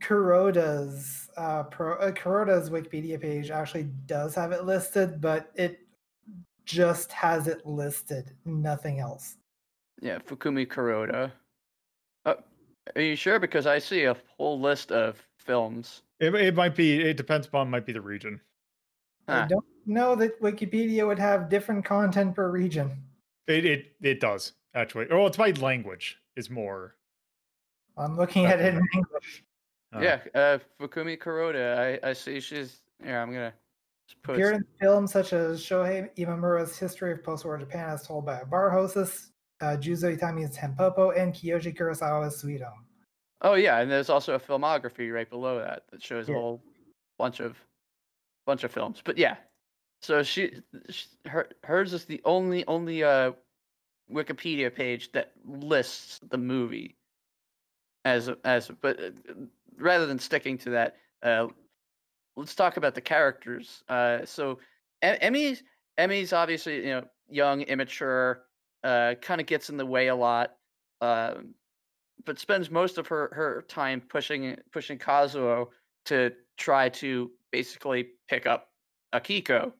Kuroda's 0.00 1.28
uh, 1.36 1.64
pro 1.64 1.96
uh, 1.96 2.12
Kuroda's 2.12 2.70
Wikipedia 2.70 3.20
page 3.20 3.50
actually 3.50 3.90
does 4.06 4.34
have 4.34 4.52
it 4.52 4.64
listed, 4.64 5.20
but 5.20 5.50
it 5.54 5.83
just 6.64 7.12
has 7.12 7.48
it 7.48 7.64
listed, 7.66 8.32
nothing 8.44 9.00
else. 9.00 9.36
Yeah, 10.00 10.18
Fukumi 10.18 10.66
Kuroda. 10.66 11.30
Uh, 12.24 12.34
are 12.94 13.02
you 13.02 13.16
sure? 13.16 13.38
Because 13.38 13.66
I 13.66 13.78
see 13.78 14.04
a 14.04 14.16
whole 14.36 14.60
list 14.60 14.92
of 14.92 15.22
films. 15.38 16.02
It, 16.20 16.34
it 16.34 16.54
might 16.54 16.74
be. 16.74 17.00
It 17.00 17.16
depends 17.16 17.46
upon 17.46 17.70
might 17.70 17.86
be 17.86 17.92
the 17.92 18.00
region. 18.00 18.40
I 19.26 19.46
don't 19.46 19.64
know 19.86 20.14
that 20.16 20.40
Wikipedia 20.42 21.06
would 21.06 21.18
have 21.18 21.48
different 21.48 21.84
content 21.84 22.34
per 22.34 22.50
region. 22.50 22.90
It 23.46 23.64
it 23.64 23.92
it 24.02 24.20
does 24.20 24.52
actually. 24.74 25.06
Oh, 25.10 25.26
it's 25.26 25.36
by 25.36 25.50
language 25.52 26.18
is 26.36 26.50
more. 26.50 26.96
I'm 27.96 28.16
looking 28.16 28.46
at 28.46 28.60
it 28.60 28.74
in 28.74 28.82
English. 28.94 29.44
uh, 29.94 30.00
Yeah, 30.00 30.20
uh, 30.34 30.58
Fukumi 30.80 31.18
Kuroda. 31.18 32.00
I 32.02 32.10
I 32.10 32.12
see 32.12 32.40
she's. 32.40 32.80
Yeah, 33.02 33.22
I'm 33.22 33.32
gonna 33.32 33.52
just 33.52 33.54
put. 33.54 33.63
Appeared 34.24 34.56
in 34.56 34.64
films 34.80 35.12
such 35.12 35.32
as 35.32 35.60
Shohei 35.60 36.14
Imamura's 36.16 36.78
History 36.78 37.12
of 37.12 37.22
Post-War 37.22 37.58
Japan 37.58 37.90
as 37.90 38.06
told 38.06 38.24
by 38.26 38.40
a 38.40 38.46
bar 38.46 38.70
hostess, 38.70 39.30
uh, 39.60 39.76
Juzo 39.78 40.16
Itami's 40.16 40.56
Tampopo, 40.56 41.16
and 41.16 41.32
Kiyoshi 41.34 41.76
Kurosawa's 41.76 42.36
Sweet 42.36 42.62
Home. 42.62 42.84
Oh 43.42 43.54
yeah, 43.54 43.80
and 43.80 43.90
there's 43.90 44.10
also 44.10 44.34
a 44.34 44.40
filmography 44.40 45.12
right 45.12 45.28
below 45.28 45.58
that 45.58 45.84
that 45.90 46.02
shows 46.02 46.28
Yeah. 46.28 46.36
a 46.36 46.38
whole 46.38 46.62
bunch 47.18 47.40
of 47.40 47.56
bunch 48.46 48.64
of 48.64 48.72
films. 48.72 49.02
But 49.04 49.18
yeah, 49.18 49.36
so 50.00 50.22
she, 50.22 50.60
sh 50.88 51.06
her 51.26 51.48
hers 51.62 51.92
is 51.92 52.04
the 52.04 52.20
only 52.24 52.66
only 52.66 53.04
uh 53.04 53.32
Wikipedia 54.10 54.74
page 54.74 55.12
that 55.12 55.32
lists 55.46 56.20
the 56.30 56.38
movie 56.38 56.96
as 58.04 58.30
as 58.44 58.70
but 58.80 59.00
uh, 59.02 59.10
rather 59.76 60.06
than 60.06 60.18
sticking 60.18 60.58
to 60.58 60.70
that, 60.70 60.96
uh, 61.22 61.48
let's 62.36 62.54
talk 62.54 62.76
about 62.76 62.94
the 62.94 63.00
characters. 63.00 63.82
Uh, 63.88 64.24
so 64.24 64.60
Emi's 65.02 65.62
Emi's 65.98 66.32
obviously 66.32 66.76
you 66.78 66.90
know 66.94 67.08
young, 67.28 67.62
immature, 67.62 68.46
uh, 68.82 69.14
kind 69.20 69.40
of 69.40 69.46
gets 69.46 69.70
in 69.70 69.76
the 69.76 69.86
way 69.86 70.08
a 70.08 70.14
lot. 70.16 70.56
Um, 71.00 71.54
but 72.24 72.38
spends 72.38 72.70
most 72.70 72.98
of 72.98 73.06
her 73.08 73.30
her 73.34 73.62
time 73.68 74.00
pushing 74.00 74.56
pushing 74.72 74.98
Kazuo 74.98 75.70
to 76.06 76.32
try 76.56 76.88
to 76.88 77.30
basically 77.50 78.10
pick 78.28 78.46
up 78.46 78.72
Akiko, 79.12 79.72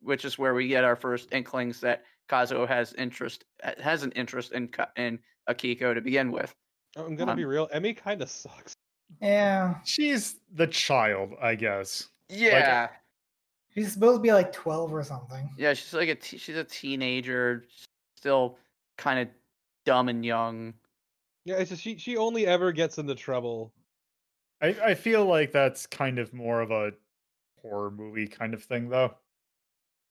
which 0.00 0.24
is 0.24 0.38
where 0.38 0.54
we 0.54 0.68
get 0.68 0.84
our 0.84 0.96
first 0.96 1.32
inklings 1.32 1.80
that 1.80 2.04
Kazuo 2.28 2.66
has 2.68 2.92
interest 2.94 3.44
has 3.78 4.02
an 4.02 4.12
interest 4.12 4.52
in 4.52 4.70
in 4.96 5.18
Akiko 5.48 5.94
to 5.94 6.00
begin 6.00 6.32
with. 6.32 6.54
I'm 6.96 7.16
gonna 7.16 7.32
Um, 7.32 7.36
be 7.36 7.44
real. 7.44 7.68
Emmy 7.72 7.94
kind 7.94 8.20
of 8.22 8.30
sucks. 8.30 8.74
Yeah, 9.20 9.74
She's 9.84 10.36
the 10.54 10.66
child, 10.66 11.34
I 11.40 11.54
guess. 11.54 12.08
Yeah, 12.28 12.88
she's 13.74 13.92
supposed 13.92 14.18
to 14.18 14.22
be 14.22 14.32
like 14.32 14.52
twelve 14.52 14.92
or 14.92 15.02
something. 15.02 15.50
yeah, 15.58 15.74
she's 15.74 15.92
like 15.92 16.08
a 16.08 16.14
t- 16.14 16.38
she's 16.38 16.56
a 16.56 16.64
teenager, 16.64 17.64
still 18.16 18.56
kind 18.96 19.18
of 19.20 19.28
dumb 19.84 20.08
and 20.08 20.24
young. 20.24 20.74
Yeah, 21.44 21.56
it's 21.56 21.70
just 21.70 21.82
she 21.82 21.96
she 21.98 22.16
only 22.16 22.46
ever 22.46 22.70
gets 22.72 22.98
into 22.98 23.14
trouble. 23.14 23.72
I, 24.62 24.68
I 24.84 24.94
feel 24.94 25.24
like 25.24 25.52
that's 25.52 25.86
kind 25.86 26.18
of 26.18 26.32
more 26.34 26.60
of 26.60 26.70
a 26.70 26.92
horror 27.62 27.90
movie 27.90 28.28
kind 28.28 28.52
of 28.54 28.62
thing, 28.62 28.88
though. 28.90 29.14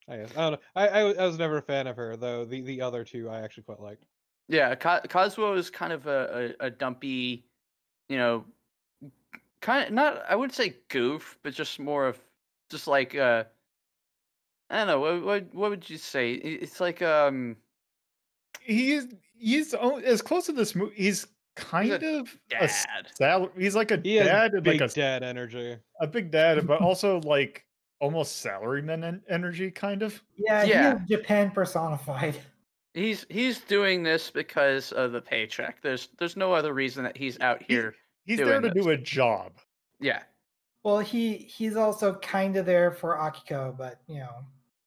I 0.07 0.17
guess 0.17 0.31
I 0.35 0.41
don't 0.41 0.51
know. 0.53 0.59
I, 0.75 0.87
I 0.87 0.99
I 1.13 1.25
was 1.27 1.37
never 1.37 1.57
a 1.57 1.61
fan 1.61 1.87
of 1.87 1.95
her 1.95 2.15
though. 2.17 2.45
The 2.45 2.61
the 2.61 2.81
other 2.81 3.03
two 3.03 3.29
I 3.29 3.41
actually 3.41 3.63
quite 3.63 3.79
liked. 3.79 4.05
Yeah, 4.47 4.73
Ka- 4.75 5.01
Kazuo 5.07 5.55
is 5.55 5.69
kind 5.69 5.93
of 5.93 6.07
a, 6.07 6.55
a, 6.59 6.65
a 6.65 6.69
dumpy, 6.71 7.45
you 8.09 8.17
know, 8.17 8.45
kind 9.61 9.87
of 9.87 9.93
not 9.93 10.23
I 10.29 10.35
wouldn't 10.35 10.55
say 10.55 10.75
goof, 10.89 11.37
but 11.43 11.53
just 11.53 11.79
more 11.79 12.07
of 12.07 12.19
just 12.69 12.87
like 12.87 13.15
uh, 13.15 13.43
I 14.69 14.77
don't 14.77 14.87
know 14.87 14.99
what 14.99 15.23
what, 15.23 15.53
what 15.55 15.69
would 15.71 15.89
you 15.89 15.97
say? 15.97 16.33
It's 16.33 16.79
like 16.79 17.01
um 17.01 17.55
He's 18.61 19.07
he's 19.37 19.73
o- 19.73 19.97
as 19.99 20.21
close 20.21 20.45
to 20.47 20.51
this 20.51 20.75
movie. 20.75 20.95
He's 20.95 21.27
kind 21.55 21.91
of 21.91 22.37
a 22.51 22.63
s- 22.63 22.85
dad. 22.85 23.07
sal- 23.15 23.51
He's 23.57 23.75
like 23.75 23.91
a 23.91 23.97
He 23.97 24.15
dad, 24.19 24.53
and 24.53 24.63
big 24.63 24.79
like 24.81 24.91
a, 24.91 24.93
dad 24.93 25.23
energy. 25.23 25.77
a 25.99 26.07
big 26.07 26.31
dad, 26.31 26.65
but 26.67 26.81
also 26.81 27.19
like 27.21 27.65
almost 27.99 28.45
salaryman 28.45 29.03
en- 29.03 29.21
energy, 29.29 29.71
kind 29.71 30.03
of. 30.03 30.21
Yeah, 30.37 30.63
Yeah. 30.63 30.99
he 31.07 31.15
Japan 31.15 31.51
personified. 31.51 32.37
He's 32.93 33.25
he's 33.29 33.59
doing 33.59 34.03
this 34.03 34.29
because 34.29 34.91
of 34.91 35.11
the 35.11 35.21
paycheck. 35.21 35.81
There's 35.81 36.09
there's 36.17 36.35
no 36.37 36.53
other 36.53 36.73
reason 36.73 37.03
that 37.03 37.15
he's 37.17 37.39
out 37.39 37.61
He- 37.63 37.73
here. 37.75 37.95
He's 38.29 38.37
there 38.37 38.61
to 38.61 38.69
this. 38.69 38.83
do 38.85 38.91
a 38.91 38.97
job. 38.97 39.53
Yeah, 39.99 40.21
Well, 40.83 40.99
he 40.99 41.33
he's 41.37 41.75
also 41.75 42.13
kind 42.19 42.55
of 42.57 42.65
there 42.67 42.91
for 42.91 43.17
Akiko, 43.17 43.75
but 43.77 43.99
you 44.07 44.19
know, 44.19 44.35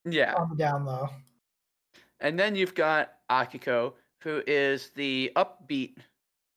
yeah. 0.05 0.34
on 0.34 0.49
the 0.49 0.55
down 0.57 0.84
low. 0.86 1.09
And 2.20 2.38
then 2.38 2.55
you've 2.55 2.74
got 2.76 3.14
Akiko, 3.30 3.95
who 4.20 4.43
is 4.47 4.90
the 4.95 5.32
upbeat 5.34 5.97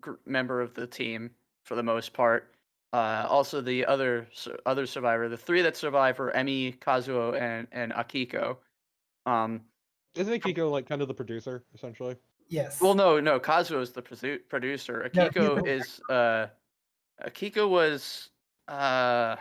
gr- 0.02 0.14
member 0.28 0.62
of 0.62 0.76
the 0.76 0.86
team 0.86 1.32
for 1.64 1.74
the 1.76 1.82
most 1.84 2.14
part. 2.14 2.54
Uh, 2.94 3.26
also, 3.28 3.62
the 3.62 3.84
other 3.88 4.28
other 4.68 4.86
survivor, 4.86 5.28
the 5.28 5.36
three 5.38 5.64
that 5.64 5.76
survive 5.76 6.20
are 6.20 6.32
Emi, 6.34 6.78
Kazuo, 6.78 7.36
and 7.42 7.68
and 7.72 7.92
Akiko. 7.94 8.58
Um, 9.26 9.62
Isn't 10.16 10.44
Kiko 10.44 10.70
like 10.72 10.88
kind 10.88 11.02
of 11.02 11.08
the 11.08 11.14
producer 11.16 11.64
essentially? 11.74 12.16
Yes. 12.48 12.80
well, 12.80 12.94
no, 12.94 13.20
no, 13.20 13.40
Kazuo 13.40 13.82
is 13.82 13.92
the 13.92 14.04
produ- 14.04 14.48
producer. 14.48 15.10
Akiko 15.14 15.64
the- 15.64 15.66
is 15.66 16.00
uh, 16.12 16.48
Akiko 17.24 17.70
was 17.70 18.30
uh, 18.68 19.36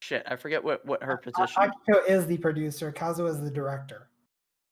shit. 0.00 0.22
I 0.26 0.36
forget 0.36 0.62
what 0.62 0.84
what 0.84 1.02
her 1.02 1.14
A- 1.14 1.18
position. 1.18 1.62
Akiko 1.62 2.08
is 2.08 2.26
the 2.26 2.36
producer. 2.38 2.92
Kazuo 2.92 3.28
is 3.28 3.40
the 3.40 3.50
director. 3.50 4.08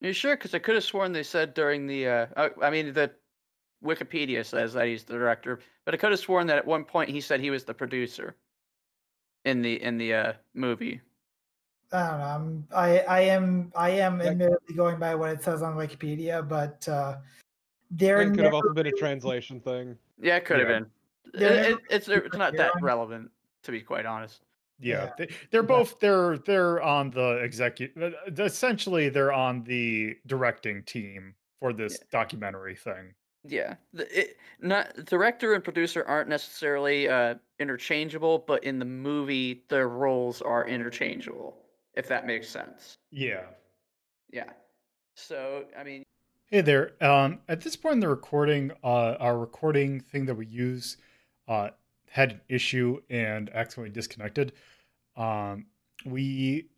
You 0.01 0.13
sure? 0.13 0.37
Because 0.37 0.55
I 0.55 0.59
could 0.59 0.75
have 0.75 0.85
sworn 0.85 1.13
they 1.13 1.23
said 1.23 1.55
during 1.55 1.87
the. 1.87 2.07
Uh, 2.09 2.27
uh, 2.37 2.49
I 2.63 2.71
mean, 2.71 2.93
the 2.93 3.11
Wikipedia 3.85 4.45
says 4.45 4.73
that 4.75 4.87
he's 4.87 5.05
the 5.05 5.15
director, 5.15 5.61
but 5.85 5.95
I 5.95 5.97
could 5.97 6.11
have 6.11 6.21
sworn 6.21 6.47
that 6.49 6.59
at 6.59 6.67
one 6.67 6.85
point 6.85 7.11
he 7.11 7.21
said 7.21 7.41
he 7.41 7.51
was 7.51 7.65
the 7.65 7.75
producer 7.75 8.35
in 9.45 9.63
the 9.63 9.83
in 9.83 9.97
the 9.99 10.15
uh, 10.15 10.33
movie. 10.55 11.01
I 11.93 12.09
don't 12.09 12.19
know. 12.19 12.25
I'm, 12.25 12.67
I 12.75 12.99
I 13.01 13.21
am 13.23 13.73
I 13.75 13.91
am 13.91 14.21
Yeah. 14.21 14.29
admittedly 14.29 14.75
going 14.77 14.99
by 14.99 15.15
what 15.15 15.31
it 15.31 15.43
says 15.43 15.63
on 15.63 15.77
Wikipedia, 15.77 16.47
but 16.47 16.87
uh, 16.89 17.17
they're 17.91 18.21
It 18.23 18.35
could 18.35 18.45
have 18.45 18.55
also 18.55 18.73
been 18.73 18.87
a 18.87 18.93
translation 18.93 19.61
thing. 19.61 19.97
Yeah, 20.21 20.37
it 20.37 20.45
could 20.45 20.59
have 20.61 20.69
been. 20.69 20.87
They're 21.35 21.53
It- 21.53 21.57
never 21.57 21.71
it- 21.81 21.85
it's 21.91 22.09
it's 22.09 22.37
not 22.37 22.57
that 22.57 22.73
relevant, 22.81 23.31
to 23.65 23.71
be 23.71 23.81
quite 23.83 24.07
honest. 24.07 24.43
Yeah, 24.79 25.05
Yeah. 25.05 25.13
they, 25.19 25.35
they're 25.51 25.63
both 25.63 25.99
they're 26.01 26.39
they're 26.39 26.83
on 26.83 27.11
the 27.11 27.37
executive. 27.39 28.15
Essentially, 28.39 29.09
they're 29.11 29.33
on 29.33 29.63
the 29.65 30.17
directing 30.27 30.83
team 30.85 31.35
for 31.59 31.73
this 31.73 31.99
documentary 32.11 32.75
thing. 32.75 33.15
Yeah, 33.45 33.77
the, 33.93 34.21
it, 34.21 34.37
not 34.61 34.95
director 35.07 35.55
and 35.55 35.65
producer 35.65 36.05
aren't 36.07 36.29
necessarily 36.29 37.09
uh, 37.09 37.37
interchangeable, 37.59 38.39
but 38.47 38.65
in 38.65 38.79
the 38.79 38.85
movie, 38.85 39.65
their 39.69 39.89
roles 39.89 40.43
are 40.43 40.67
interchangeable. 40.67 41.57
If 41.95 42.07
that 42.09 42.27
makes 42.27 42.49
sense. 42.49 42.95
Yeah. 43.11 43.47
Yeah. 44.33 44.51
So 45.17 45.65
I 45.79 45.85
mean, 45.85 46.03
Hey 46.47 46.63
there. 46.63 46.93
Um, 47.01 47.41
at 47.49 47.61
this 47.61 47.77
point 47.77 47.95
in 47.95 48.01
the 48.01 48.09
recording, 48.09 48.73
uh, 48.83 49.15
our 49.21 49.39
recording 49.39 50.01
thing 50.01 50.25
that 50.27 50.35
we 50.35 50.47
use 50.47 50.97
uh, 51.51 51.71
had 52.09 52.31
an 52.31 52.41
issue 52.49 53.01
and 53.11 53.51
accidentally 53.51 53.91
disconnected. 53.91 54.53
Um, 55.17 55.67
we 56.07 56.69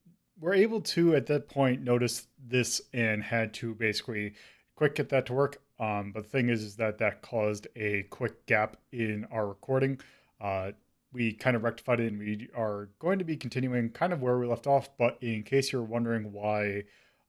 were 0.41 0.55
able 0.55 0.81
to, 0.81 1.15
at 1.15 1.27
that 1.27 1.49
point, 1.49 1.83
notice 1.83 2.27
this 2.45 2.81
and 2.93 3.23
had 3.23 3.53
to 3.55 3.75
basically 3.75 4.33
quick 4.75 4.95
get 4.95 5.11
that 5.11 5.27
to 5.27 5.35
work. 5.35 5.63
Um, 5.79 6.13
but 6.13 6.25
the 6.25 6.29
thing 6.29 6.49
is, 6.49 6.63
is 6.63 6.77
that 6.77 6.99
that 6.99 7.21
caused 7.23 7.69
a 7.77 8.05
quick 8.05 8.47
gap 8.47 8.79
in 8.93 9.27
our 9.31 9.47
recording. 9.47 10.01
Uh, 10.41 10.73
we 11.13 11.35
kind 11.35 11.55
of 11.55 11.63
rectified 11.63 12.01
it 12.01 12.11
and 12.11 12.19
we 12.19 12.49
are 12.57 12.89
going 12.99 13.19
to 13.19 13.25
be 13.25 13.37
continuing 13.37 13.91
kind 13.91 14.13
of 14.13 14.23
where 14.23 14.39
we 14.39 14.47
left 14.47 14.67
off. 14.67 14.89
But 14.97 15.19
in 15.21 15.43
case 15.43 15.71
you're 15.71 15.83
wondering 15.83 16.33
why 16.33 16.85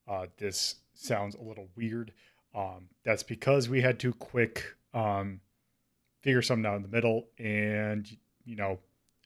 uh, 0.07 0.27
this 0.37 0.75
sounds 0.93 1.35
a 1.35 1.41
little 1.41 1.67
weird, 1.75 2.13
um, 2.55 2.87
that's 3.03 3.23
because 3.23 3.67
we 3.67 3.81
had 3.81 3.99
to 3.99 4.13
quick 4.13 4.63
um, 4.93 5.41
figure 6.23 6.41
something 6.41 6.65
out 6.65 6.77
in 6.77 6.81
the 6.81 6.87
middle, 6.87 7.27
and 7.37 8.09
you 8.45 8.55
know, 8.55 8.79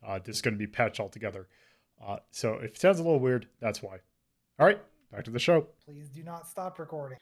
uh, 0.05 0.19
this 0.23 0.35
is 0.37 0.41
going 0.41 0.53
to 0.53 0.59
be 0.59 0.67
patched 0.67 0.99
all 0.99 1.09
together. 1.09 1.47
Uh, 2.05 2.17
so 2.31 2.55
if 2.55 2.71
it 2.75 2.77
sounds 2.77 2.99
a 2.99 3.03
little 3.03 3.19
weird, 3.19 3.47
that's 3.59 3.81
why. 3.81 3.97
All 4.59 4.65
right, 4.65 4.79
back 5.11 5.23
to 5.23 5.31
the 5.31 5.39
show. 5.39 5.67
Please 5.85 6.09
do 6.09 6.23
not 6.23 6.47
stop 6.47 6.77
recording. 6.79 7.17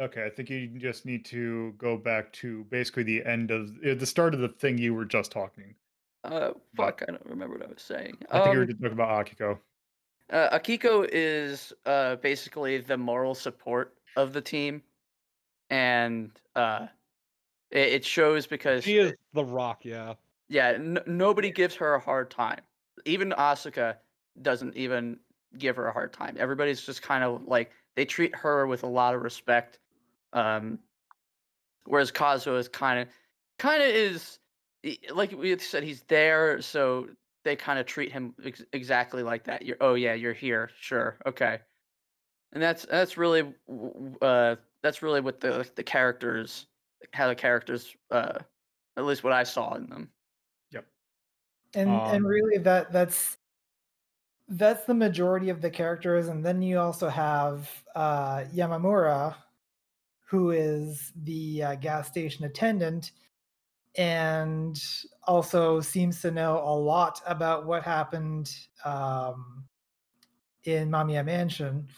Okay, 0.00 0.24
I 0.24 0.30
think 0.30 0.48
you 0.50 0.66
just 0.78 1.04
need 1.04 1.24
to 1.26 1.74
go 1.78 1.96
back 1.96 2.32
to 2.34 2.64
basically 2.70 3.02
the 3.02 3.24
end 3.24 3.50
of 3.50 3.70
uh, 3.86 3.94
the 3.94 4.06
start 4.06 4.34
of 4.34 4.40
the 4.40 4.48
thing 4.48 4.78
you 4.78 4.94
were 4.94 5.04
just 5.04 5.30
talking. 5.32 5.74
uh, 6.24 6.50
fuck, 6.76 7.02
I 7.06 7.12
don't 7.12 7.26
remember 7.26 7.56
what 7.58 7.66
I 7.66 7.70
was 7.72 7.82
saying. 7.82 8.16
I 8.30 8.40
think 8.40 8.52
you 8.52 8.58
were 8.60 8.64
Um, 8.64 8.70
talking 8.70 8.92
about 8.92 9.26
Akiko. 9.26 9.58
Uh, 10.30 10.58
Akiko 10.58 11.08
is 11.10 11.72
uh, 11.86 12.16
basically 12.16 12.78
the 12.78 12.96
moral 12.96 13.34
support 13.34 13.94
of 14.16 14.32
the 14.32 14.40
team, 14.40 14.82
and 15.70 16.30
uh, 16.56 16.86
it, 17.70 17.88
it 17.88 18.04
shows 18.04 18.46
because 18.46 18.84
She 18.84 18.98
is 18.98 19.14
the 19.32 19.44
rock, 19.44 19.84
yeah. 19.84 20.14
yeah, 20.48 20.68
n- 20.70 20.98
nobody 21.06 21.50
gives 21.50 21.74
her 21.76 21.94
a 21.94 22.00
hard 22.00 22.30
time. 22.30 22.60
Even 23.04 23.30
Asuka 23.30 23.96
doesn't 24.42 24.76
even 24.76 25.18
give 25.58 25.76
her 25.76 25.86
a 25.88 25.92
hard 25.92 26.12
time. 26.12 26.36
Everybody's 26.38 26.82
just 26.82 27.02
kind 27.02 27.24
of 27.24 27.44
like 27.44 27.72
they 27.96 28.04
treat 28.04 28.34
her 28.36 28.66
with 28.66 28.82
a 28.82 28.86
lot 28.86 29.14
of 29.14 29.22
respect. 29.22 29.78
Um, 30.32 30.78
whereas 31.86 32.12
Kazuo 32.12 32.58
is 32.58 32.68
kind 32.68 33.00
of 33.00 33.08
kind 33.58 33.82
of 33.82 33.88
is 33.88 34.38
like 35.12 35.32
we 35.32 35.56
said 35.58 35.82
he's 35.82 36.02
there, 36.02 36.60
so 36.62 37.08
they 37.44 37.56
kind 37.56 37.78
of 37.78 37.86
treat 37.86 38.12
him 38.12 38.34
ex- 38.44 38.64
exactly 38.72 39.22
like 39.22 39.44
that. 39.44 39.62
You're 39.62 39.76
oh 39.80 39.94
yeah, 39.94 40.14
you're 40.14 40.32
here, 40.32 40.70
sure, 40.78 41.18
okay. 41.26 41.60
And 42.52 42.62
that's 42.62 42.84
that's 42.86 43.16
really 43.16 43.52
uh 44.22 44.56
that's 44.82 45.02
really 45.02 45.20
what 45.20 45.40
the 45.40 45.68
the 45.74 45.82
characters 45.82 46.66
how 47.12 47.28
the 47.28 47.34
characters 47.34 47.94
uh 48.10 48.38
at 48.96 49.04
least 49.04 49.24
what 49.24 49.32
I 49.32 49.44
saw 49.44 49.74
in 49.74 49.88
them. 49.88 50.10
Yep. 50.72 50.86
And 51.74 51.90
Um, 51.90 52.14
and 52.14 52.26
really 52.26 52.58
that 52.58 52.92
that's 52.92 53.38
that's 54.48 54.84
the 54.84 54.94
majority 54.94 55.48
of 55.48 55.60
the 55.60 55.70
characters 55.70 56.28
and 56.28 56.44
then 56.44 56.60
you 56.60 56.78
also 56.78 57.08
have 57.08 57.70
uh 57.94 58.44
yamamura 58.52 59.36
who 60.28 60.50
is 60.50 61.12
the 61.24 61.62
uh, 61.62 61.74
gas 61.76 62.08
station 62.08 62.44
attendant 62.44 63.12
and 63.96 64.82
also 65.26 65.80
seems 65.80 66.20
to 66.22 66.30
know 66.30 66.58
a 66.64 66.74
lot 66.74 67.20
about 67.26 67.66
what 67.66 67.82
happened 67.82 68.52
um 68.84 69.64
in 70.64 70.90
Mamiya 70.90 71.24
Mansion. 71.24 71.88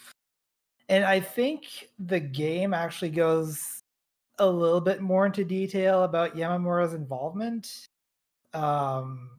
And 0.89 1.05
I 1.05 1.21
think 1.21 1.89
the 1.99 2.21
game 2.21 2.75
actually 2.75 3.11
goes 3.11 3.82
a 4.43 4.51
little 4.51 4.81
bit 4.81 5.01
more 5.01 5.27
into 5.27 5.45
detail 5.45 6.03
about 6.05 6.37
Yamamura's 6.37 6.95
involvement. 6.95 7.89
Um, 8.53 9.31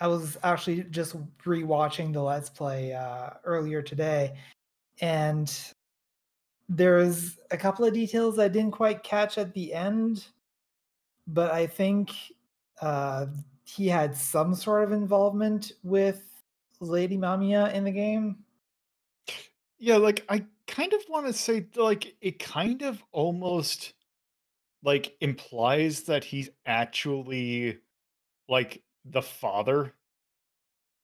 I 0.00 0.06
was 0.08 0.36
actually 0.42 0.84
just 0.84 1.16
rewatching 1.44 2.12
the 2.12 2.22
Let's 2.22 2.50
Play 2.50 2.92
uh, 2.92 3.30
earlier 3.44 3.82
today, 3.82 4.34
and 5.00 5.52
there's 6.68 7.38
a 7.50 7.56
couple 7.56 7.84
of 7.84 7.92
details 7.92 8.38
I 8.38 8.48
didn't 8.48 8.72
quite 8.72 9.02
catch 9.02 9.38
at 9.38 9.52
the 9.52 9.74
end, 9.74 10.26
but 11.26 11.52
I 11.52 11.66
think 11.66 12.10
uh, 12.80 13.26
he 13.64 13.86
had 13.88 14.16
some 14.16 14.54
sort 14.54 14.82
of 14.84 14.92
involvement 14.92 15.72
with 15.84 16.22
Lady 16.80 17.16
Mamiya 17.16 17.72
in 17.74 17.84
the 17.84 17.90
game. 17.90 18.38
Yeah, 19.78 19.96
like 19.96 20.24
I 20.28 20.44
kind 20.66 20.92
of 20.92 21.00
want 21.08 21.26
to 21.26 21.32
say 21.32 21.66
like 21.76 22.14
it 22.20 22.38
kind 22.38 22.82
of 22.82 23.02
almost 23.12 23.92
like 24.82 25.16
implies 25.20 26.02
that 26.02 26.24
he's 26.24 26.50
actually 26.66 27.78
like 28.48 28.82
the 29.04 29.22
father. 29.22 29.94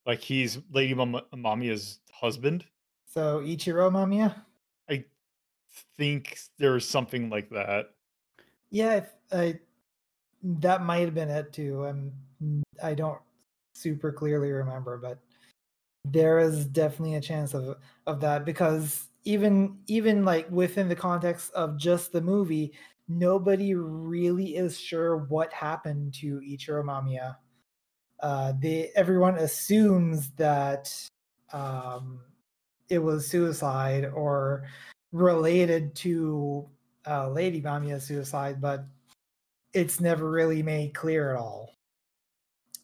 Like 0.07 0.21
he's 0.21 0.59
Lady 0.71 0.95
Mama- 0.95 1.27
Mamiya's 1.35 2.01
husband. 2.13 2.65
So 3.07 3.41
Ichiro 3.41 3.91
Mamiya? 3.91 4.35
I 4.91 5.05
think 5.97 6.39
there's 6.59 6.87
something 6.87 7.31
like 7.31 7.51
that. 7.51 7.91
Yeah, 8.71 9.05
I, 9.33 9.37
I 9.39 9.61
that 10.43 10.83
might 10.83 11.01
have 11.01 11.15
been 11.15 11.31
it 11.31 11.53
too. 11.53 11.85
I'm 11.85 12.63
I 12.83 12.95
don't 12.95 13.19
super 13.75 14.13
clearly 14.13 14.51
remember, 14.51 14.99
but 14.99 15.19
there 16.05 16.39
is 16.39 16.65
definitely 16.65 17.17
a 17.17 17.21
chance 17.21 17.55
of 17.55 17.77
of 18.07 18.21
that 18.21 18.45
because 18.45 19.09
even 19.25 19.79
even 19.87 20.25
like 20.25 20.51
within 20.51 20.89
the 20.89 20.97
context 20.97 21.53
of 21.53 21.77
just 21.77 22.13
the 22.13 22.21
movie, 22.21 22.73
nobody 23.09 23.75
really 23.75 24.57
is 24.57 24.79
sure 24.79 25.19
what 25.29 25.53
happened 25.53 26.15
to 26.15 26.41
Ichiro 26.41 26.85
Mamiya. 26.85 27.37
Uh, 28.21 28.53
they 28.61 28.91
everyone 28.95 29.37
assumes 29.37 30.31
that 30.33 30.93
um, 31.53 32.21
it 32.89 32.99
was 32.99 33.27
suicide 33.27 34.05
or 34.05 34.65
related 35.13 35.95
to 35.97 36.69
uh, 37.07 37.31
Lady 37.31 37.63
Mamiya's 37.63 38.05
suicide, 38.05 38.61
but 38.61 38.85
it's 39.73 40.01
never 40.01 40.31
really 40.31 40.63
made 40.63 40.95
clear 40.95 41.31
at 41.31 41.41
all. 41.41 41.71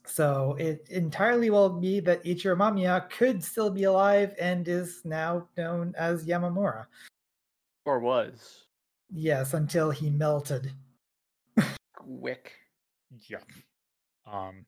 So 0.07 0.57
it 0.59 0.87
entirely 0.91 1.51
will 1.51 1.71
be 1.71 1.99
that 2.01 2.23
Ichiro 2.25 2.57
Mamiya 2.57 3.11
could 3.11 3.43
still 3.43 3.71
be 3.71 3.85
alive 3.85 4.35
and 4.39 4.69
is 4.69 5.01
now 5.05 5.49
known 5.57 5.95
as 5.97 6.27
Yamamura. 6.27 6.87
Or 7.87 8.01
was. 8.01 8.64
Yes, 9.17 9.55
until 9.55 9.91
he 9.91 10.11
melted. 10.11 10.73
Quick. 11.95 12.53
Yeah. 13.29 13.39
Um 14.27 14.67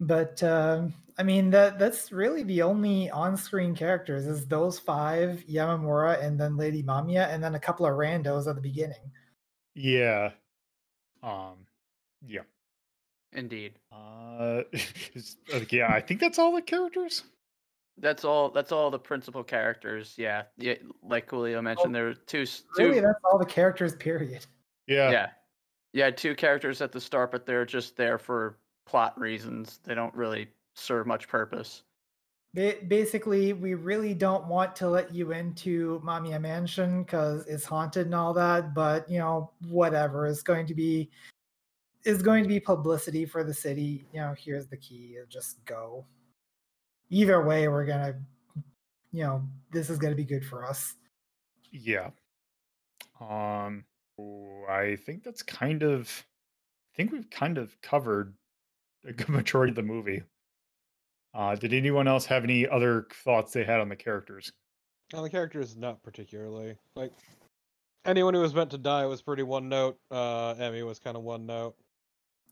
But 0.00 0.42
uh, 0.42 0.88
I 1.16 1.22
mean 1.22 1.50
that 1.50 1.78
that's 1.78 2.10
really 2.10 2.42
the 2.42 2.62
only 2.62 3.10
on-screen 3.10 3.76
characters 3.76 4.26
is 4.26 4.46
those 4.46 4.78
five 4.78 5.44
Yamamura 5.48 6.22
and 6.22 6.38
then 6.38 6.56
Lady 6.56 6.82
Mamiya 6.82 7.28
and 7.32 7.42
then 7.42 7.54
a 7.54 7.60
couple 7.60 7.86
of 7.86 7.92
randos 7.92 8.48
at 8.48 8.56
the 8.56 8.60
beginning. 8.60 9.12
yeah. 9.74 10.32
Um 11.22 11.66
yeah. 12.26 12.42
Indeed. 13.32 13.74
Uh 13.92 14.62
uh, 15.54 15.60
yeah, 15.70 15.92
I 15.92 16.00
think 16.00 16.20
that's 16.20 16.38
all 16.40 16.52
the 16.54 16.62
characters. 16.62 17.22
That's 17.98 18.24
all. 18.24 18.50
That's 18.50 18.72
all 18.72 18.90
the 18.90 18.98
principal 18.98 19.44
characters. 19.44 20.14
Yeah, 20.16 20.44
yeah. 20.56 20.74
Like 21.02 21.28
Julio 21.28 21.58
oh, 21.58 21.62
mentioned, 21.62 21.94
there 21.94 22.04
were 22.04 22.14
two. 22.14 22.46
two 22.46 22.62
Really, 22.78 23.00
that's 23.00 23.18
all 23.24 23.38
the 23.38 23.44
characters. 23.44 23.94
Period. 23.94 24.46
Yeah. 24.86 25.10
yeah, 25.10 25.30
yeah. 25.92 26.10
Two 26.10 26.34
characters 26.34 26.80
at 26.80 26.92
the 26.92 27.00
start, 27.00 27.30
but 27.30 27.46
they're 27.46 27.66
just 27.66 27.96
there 27.96 28.18
for 28.18 28.58
plot 28.86 29.18
reasons. 29.18 29.80
They 29.84 29.94
don't 29.94 30.14
really 30.14 30.48
serve 30.74 31.06
much 31.06 31.28
purpose. 31.28 31.82
Basically, 32.54 33.52
we 33.52 33.74
really 33.74 34.12
don't 34.12 34.46
want 34.48 34.74
to 34.76 34.88
let 34.88 35.14
you 35.14 35.30
into 35.30 36.00
Mamiya 36.04 36.40
Mansion 36.40 37.04
because 37.04 37.46
it's 37.46 37.64
haunted 37.64 38.06
and 38.06 38.14
all 38.14 38.34
that. 38.34 38.74
But 38.74 39.08
you 39.08 39.18
know, 39.18 39.52
whatever 39.68 40.26
is 40.26 40.42
going 40.42 40.66
to 40.66 40.74
be 40.74 41.10
is 42.04 42.22
going 42.22 42.42
to 42.42 42.48
be 42.48 42.58
publicity 42.58 43.26
for 43.26 43.44
the 43.44 43.54
city. 43.54 44.06
You 44.12 44.20
know, 44.20 44.34
here's 44.36 44.66
the 44.66 44.76
key. 44.76 45.16
Just 45.28 45.64
go. 45.64 46.04
Either 47.10 47.44
way, 47.44 47.68
we're 47.68 47.84
gonna, 47.84 48.14
you 49.12 49.24
know, 49.24 49.42
this 49.72 49.90
is 49.90 49.98
gonna 49.98 50.14
be 50.14 50.24
good 50.24 50.44
for 50.44 50.64
us. 50.64 50.96
Yeah. 51.72 52.10
Um 53.20 53.84
I 54.68 54.96
think 55.04 55.24
that's 55.24 55.42
kind 55.42 55.82
of 55.82 56.24
I 56.92 56.96
think 56.96 57.12
we've 57.12 57.30
kind 57.30 57.58
of 57.58 57.80
covered 57.82 58.34
a 59.04 59.12
good 59.12 59.28
majority 59.28 59.70
of 59.70 59.76
the 59.76 59.82
movie. 59.82 60.22
Uh 61.34 61.54
did 61.56 61.72
anyone 61.74 62.08
else 62.08 62.26
have 62.26 62.44
any 62.44 62.68
other 62.68 63.06
thoughts 63.24 63.52
they 63.52 63.64
had 63.64 63.80
on 63.80 63.88
the 63.88 63.96
characters? 63.96 64.52
Now 65.12 65.22
the 65.22 65.30
characters, 65.30 65.76
not 65.76 66.02
particularly. 66.02 66.76
Like 66.94 67.12
anyone 68.04 68.34
who 68.34 68.40
was 68.40 68.54
meant 68.54 68.70
to 68.70 68.78
die 68.78 69.06
was 69.06 69.22
pretty 69.22 69.42
one 69.42 69.68
note. 69.68 69.98
Uh, 70.10 70.54
Emi 70.54 70.86
was 70.86 70.98
kind 70.98 71.16
of 71.16 71.22
one 71.22 71.46
note. 71.46 71.74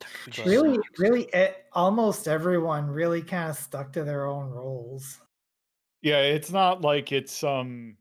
Taguchi 0.00 0.44
Really, 0.46 0.74
sucks. 0.76 0.98
really, 0.98 1.28
e- 1.34 1.54
almost 1.72 2.28
everyone 2.28 2.88
really 2.88 3.22
kind 3.22 3.50
of 3.50 3.56
stuck 3.56 3.92
to 3.94 4.04
their 4.04 4.26
own 4.26 4.50
roles. 4.50 5.18
Yeah, 6.02 6.20
it's 6.20 6.50
not 6.50 6.80
like 6.82 7.10
it's 7.12 7.42
um 7.42 7.96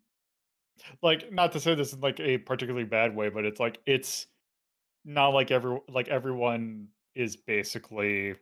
like 1.02 1.32
not 1.32 1.52
to 1.54 1.60
say 1.60 1.74
this 1.76 1.94
in 1.94 2.00
like 2.02 2.20
a 2.20 2.38
particularly 2.38 2.86
bad 2.86 3.16
way, 3.16 3.30
but 3.30 3.46
it's 3.46 3.60
like 3.60 3.80
it's 3.86 4.28
not 5.06 5.30
like 5.30 5.50
every 5.52 5.80
like 5.90 6.08
everyone 6.08 6.88
is 7.16 7.36
basically 7.36 8.36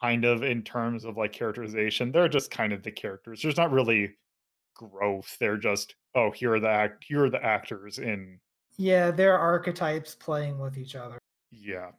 kind 0.00 0.24
of 0.24 0.42
in 0.42 0.62
terms 0.62 1.04
of 1.04 1.16
like 1.16 1.32
characterization. 1.32 2.10
They're 2.12 2.28
just 2.28 2.50
kind 2.50 2.72
of 2.72 2.82
the 2.82 2.90
characters. 2.90 3.40
There's 3.42 3.56
not 3.56 3.70
really 3.72 4.14
growth. 4.74 5.36
They're 5.38 5.56
just 5.56 5.94
oh 6.14 6.30
here 6.32 6.54
are 6.54 6.60
the 6.60 6.68
act 6.68 7.04
here 7.06 7.24
are 7.24 7.30
the 7.30 7.42
actors 7.44 7.98
in 7.98 8.40
Yeah, 8.76 9.10
they're 9.12 9.38
archetypes 9.38 10.14
playing 10.16 10.58
with 10.58 10.76
each 10.76 10.96
other. 10.96 11.18
yeah. 11.52 11.90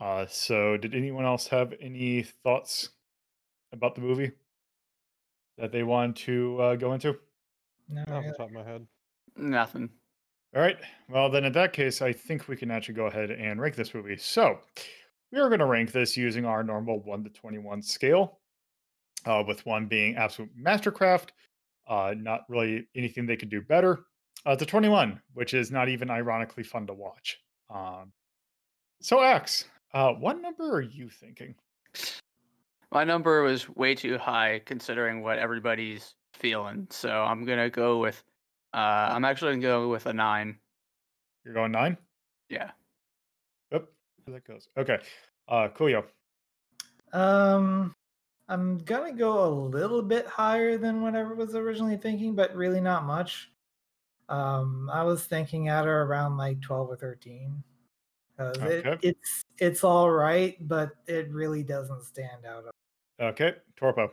Uh 0.00 0.26
so 0.26 0.76
did 0.76 0.94
anyone 0.94 1.24
else 1.24 1.46
have 1.48 1.74
any 1.80 2.22
thoughts 2.42 2.90
about 3.72 3.94
the 3.94 4.00
movie 4.00 4.32
that 5.58 5.72
they 5.72 5.82
want 5.82 6.16
to 6.16 6.60
uh, 6.60 6.76
go 6.76 6.94
into? 6.94 7.16
No, 7.88 8.02
off 8.08 8.24
the 8.24 8.34
top 8.36 8.48
of 8.48 8.52
my 8.52 8.62
head. 8.62 8.86
Nothing. 9.36 9.90
All 10.54 10.62
right. 10.62 10.78
Well, 11.08 11.30
then 11.30 11.44
in 11.44 11.52
that 11.52 11.72
case, 11.72 12.02
I 12.02 12.12
think 12.12 12.48
we 12.48 12.56
can 12.56 12.70
actually 12.70 12.94
go 12.94 13.06
ahead 13.06 13.30
and 13.30 13.60
rank 13.60 13.76
this 13.76 13.94
movie. 13.94 14.16
So 14.16 14.58
we 15.30 15.38
are 15.38 15.48
going 15.48 15.60
to 15.60 15.66
rank 15.66 15.92
this 15.92 16.16
using 16.16 16.44
our 16.44 16.64
normal 16.64 17.00
1 17.02 17.24
to 17.24 17.30
21 17.30 17.82
scale, 17.82 18.40
uh, 19.26 19.44
with 19.46 19.64
1 19.64 19.86
being 19.86 20.16
absolute 20.16 20.50
mastercraft, 20.60 21.28
uh, 21.88 22.14
not 22.16 22.42
really 22.48 22.88
anything 22.96 23.26
they 23.26 23.36
could 23.36 23.50
do 23.50 23.60
better, 23.60 24.00
uh, 24.44 24.56
to 24.56 24.66
21, 24.66 25.20
which 25.34 25.54
is 25.54 25.70
not 25.70 25.88
even 25.88 26.10
ironically 26.10 26.64
fun 26.64 26.86
to 26.86 26.94
watch. 26.94 27.38
Um, 27.72 28.12
so, 29.00 29.22
Axe, 29.22 29.66
uh, 29.92 30.12
what 30.12 30.40
number 30.40 30.76
are 30.76 30.80
you 30.80 31.08
thinking? 31.08 31.54
My 32.92 33.04
number 33.04 33.42
was 33.42 33.68
way 33.68 33.94
too 33.94 34.18
high 34.18 34.60
considering 34.64 35.22
what 35.22 35.38
everybody's 35.38 36.14
feeling. 36.34 36.86
So 36.90 37.10
I'm 37.10 37.44
gonna 37.44 37.70
go 37.70 37.98
with. 37.98 38.22
Uh, 38.72 39.10
I'm 39.12 39.24
actually 39.24 39.52
gonna 39.52 39.62
go 39.62 39.88
with 39.88 40.06
a 40.06 40.12
nine. 40.12 40.58
You're 41.44 41.54
going 41.54 41.72
9? 41.72 41.96
Yeah. 42.48 42.70
Yep. 43.72 43.88
There 44.26 44.34
that 44.34 44.46
goes. 44.46 44.68
Okay. 44.76 44.98
Uh, 45.48 45.68
Coolio. 45.68 46.04
Um, 47.12 47.94
I'm 48.48 48.78
gonna 48.78 49.12
go 49.12 49.44
a 49.44 49.48
little 49.48 50.02
bit 50.02 50.26
higher 50.26 50.76
than 50.76 51.02
whatever 51.02 51.34
was 51.34 51.54
originally 51.54 51.96
thinking, 51.96 52.34
but 52.34 52.54
really 52.54 52.80
not 52.80 53.04
much. 53.04 53.50
Um, 54.28 54.88
I 54.92 55.02
was 55.02 55.24
thinking 55.24 55.68
at 55.68 55.86
or 55.86 56.02
around 56.02 56.36
like 56.36 56.60
12 56.60 56.90
or 56.90 56.96
13. 56.96 57.62
Because 58.40 58.70
it, 58.70 58.98
it's 59.02 59.44
it's 59.58 59.84
all 59.84 60.10
right, 60.10 60.56
but 60.66 60.92
it 61.06 61.30
really 61.30 61.62
doesn't 61.62 62.04
stand 62.04 62.46
out. 62.46 62.64
Okay. 63.20 63.54
Torpo. 63.78 64.10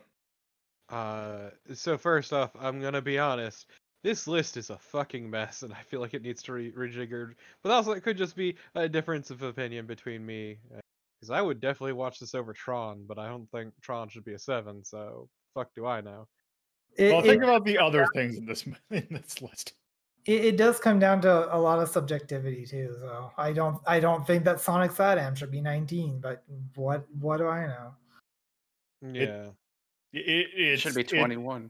Uh, 0.90 1.50
so 1.74 1.98
first 1.98 2.34
off, 2.34 2.52
I'm 2.60 2.82
gonna 2.82 3.02
be 3.02 3.18
honest. 3.18 3.68
This 4.04 4.28
list 4.28 4.58
is 4.58 4.70
a 4.70 4.78
fucking 4.78 5.30
mess, 5.30 5.64
and 5.64 5.74
I 5.74 5.82
feel 5.82 6.00
like 6.00 6.14
it 6.14 6.22
needs 6.22 6.44
to 6.44 6.54
be 6.54 6.72
rejiggered. 6.72 7.34
But 7.64 7.72
also, 7.72 7.92
it 7.92 8.04
could 8.04 8.18
just 8.18 8.36
be 8.36 8.56
a 8.76 8.88
difference 8.88 9.32
of 9.32 9.42
opinion 9.42 9.86
between 9.86 10.26
me, 10.26 10.60
because 11.20 11.32
I 11.32 11.42
would 11.42 11.60
definitely 11.60 11.94
watch 11.94 12.20
this 12.20 12.36
over 12.36 12.54
Tron, 12.54 13.06
but 13.08 13.18
I 13.18 13.28
don't 13.28 13.50
think 13.52 13.74
Tron 13.82 14.08
should 14.10 14.24
be 14.24 14.34
a 14.34 14.40
seven. 14.40 14.84
So 14.84 15.30
fuck, 15.54 15.70
do 15.76 15.86
I 15.86 16.02
know? 16.02 16.28
It, 16.96 17.12
Well, 17.12 17.24
it, 17.24 17.28
think 17.28 17.44
about 17.44 17.66
the 17.66 17.78
other 17.78 18.08
things 18.14 18.38
in 18.38 18.46
this 18.46 18.66
in 18.92 19.08
this 19.10 19.42
list. 19.42 19.74
It, 20.28 20.46
it 20.46 20.58
does 20.58 20.80
come 20.80 21.00
down 21.00 21.22
to 21.22 21.56
a 21.56 21.58
lot 21.58 21.80
of 21.80 21.88
subjectivity 21.90 22.66
too. 22.66 22.96
So 23.00 23.32
I 23.38 23.54
don't 23.54 23.82
I 23.88 24.00
don't 24.00 24.28
think 24.28 24.44
that 24.44 24.60
Sonic 24.60 24.92
SatAM 24.92 25.36
should 25.36 25.52
be 25.52 25.62
19, 25.62 26.20
but 26.20 26.44
what 26.76 27.06
what 27.20 27.38
do 27.38 27.48
I 27.48 27.66
know? 27.66 27.94
Yeah. 29.02 29.48
It, 30.14 30.20
it, 30.20 30.48
it's, 30.56 30.82
Should 30.82 30.96
be 30.96 31.04
21. 31.04 31.70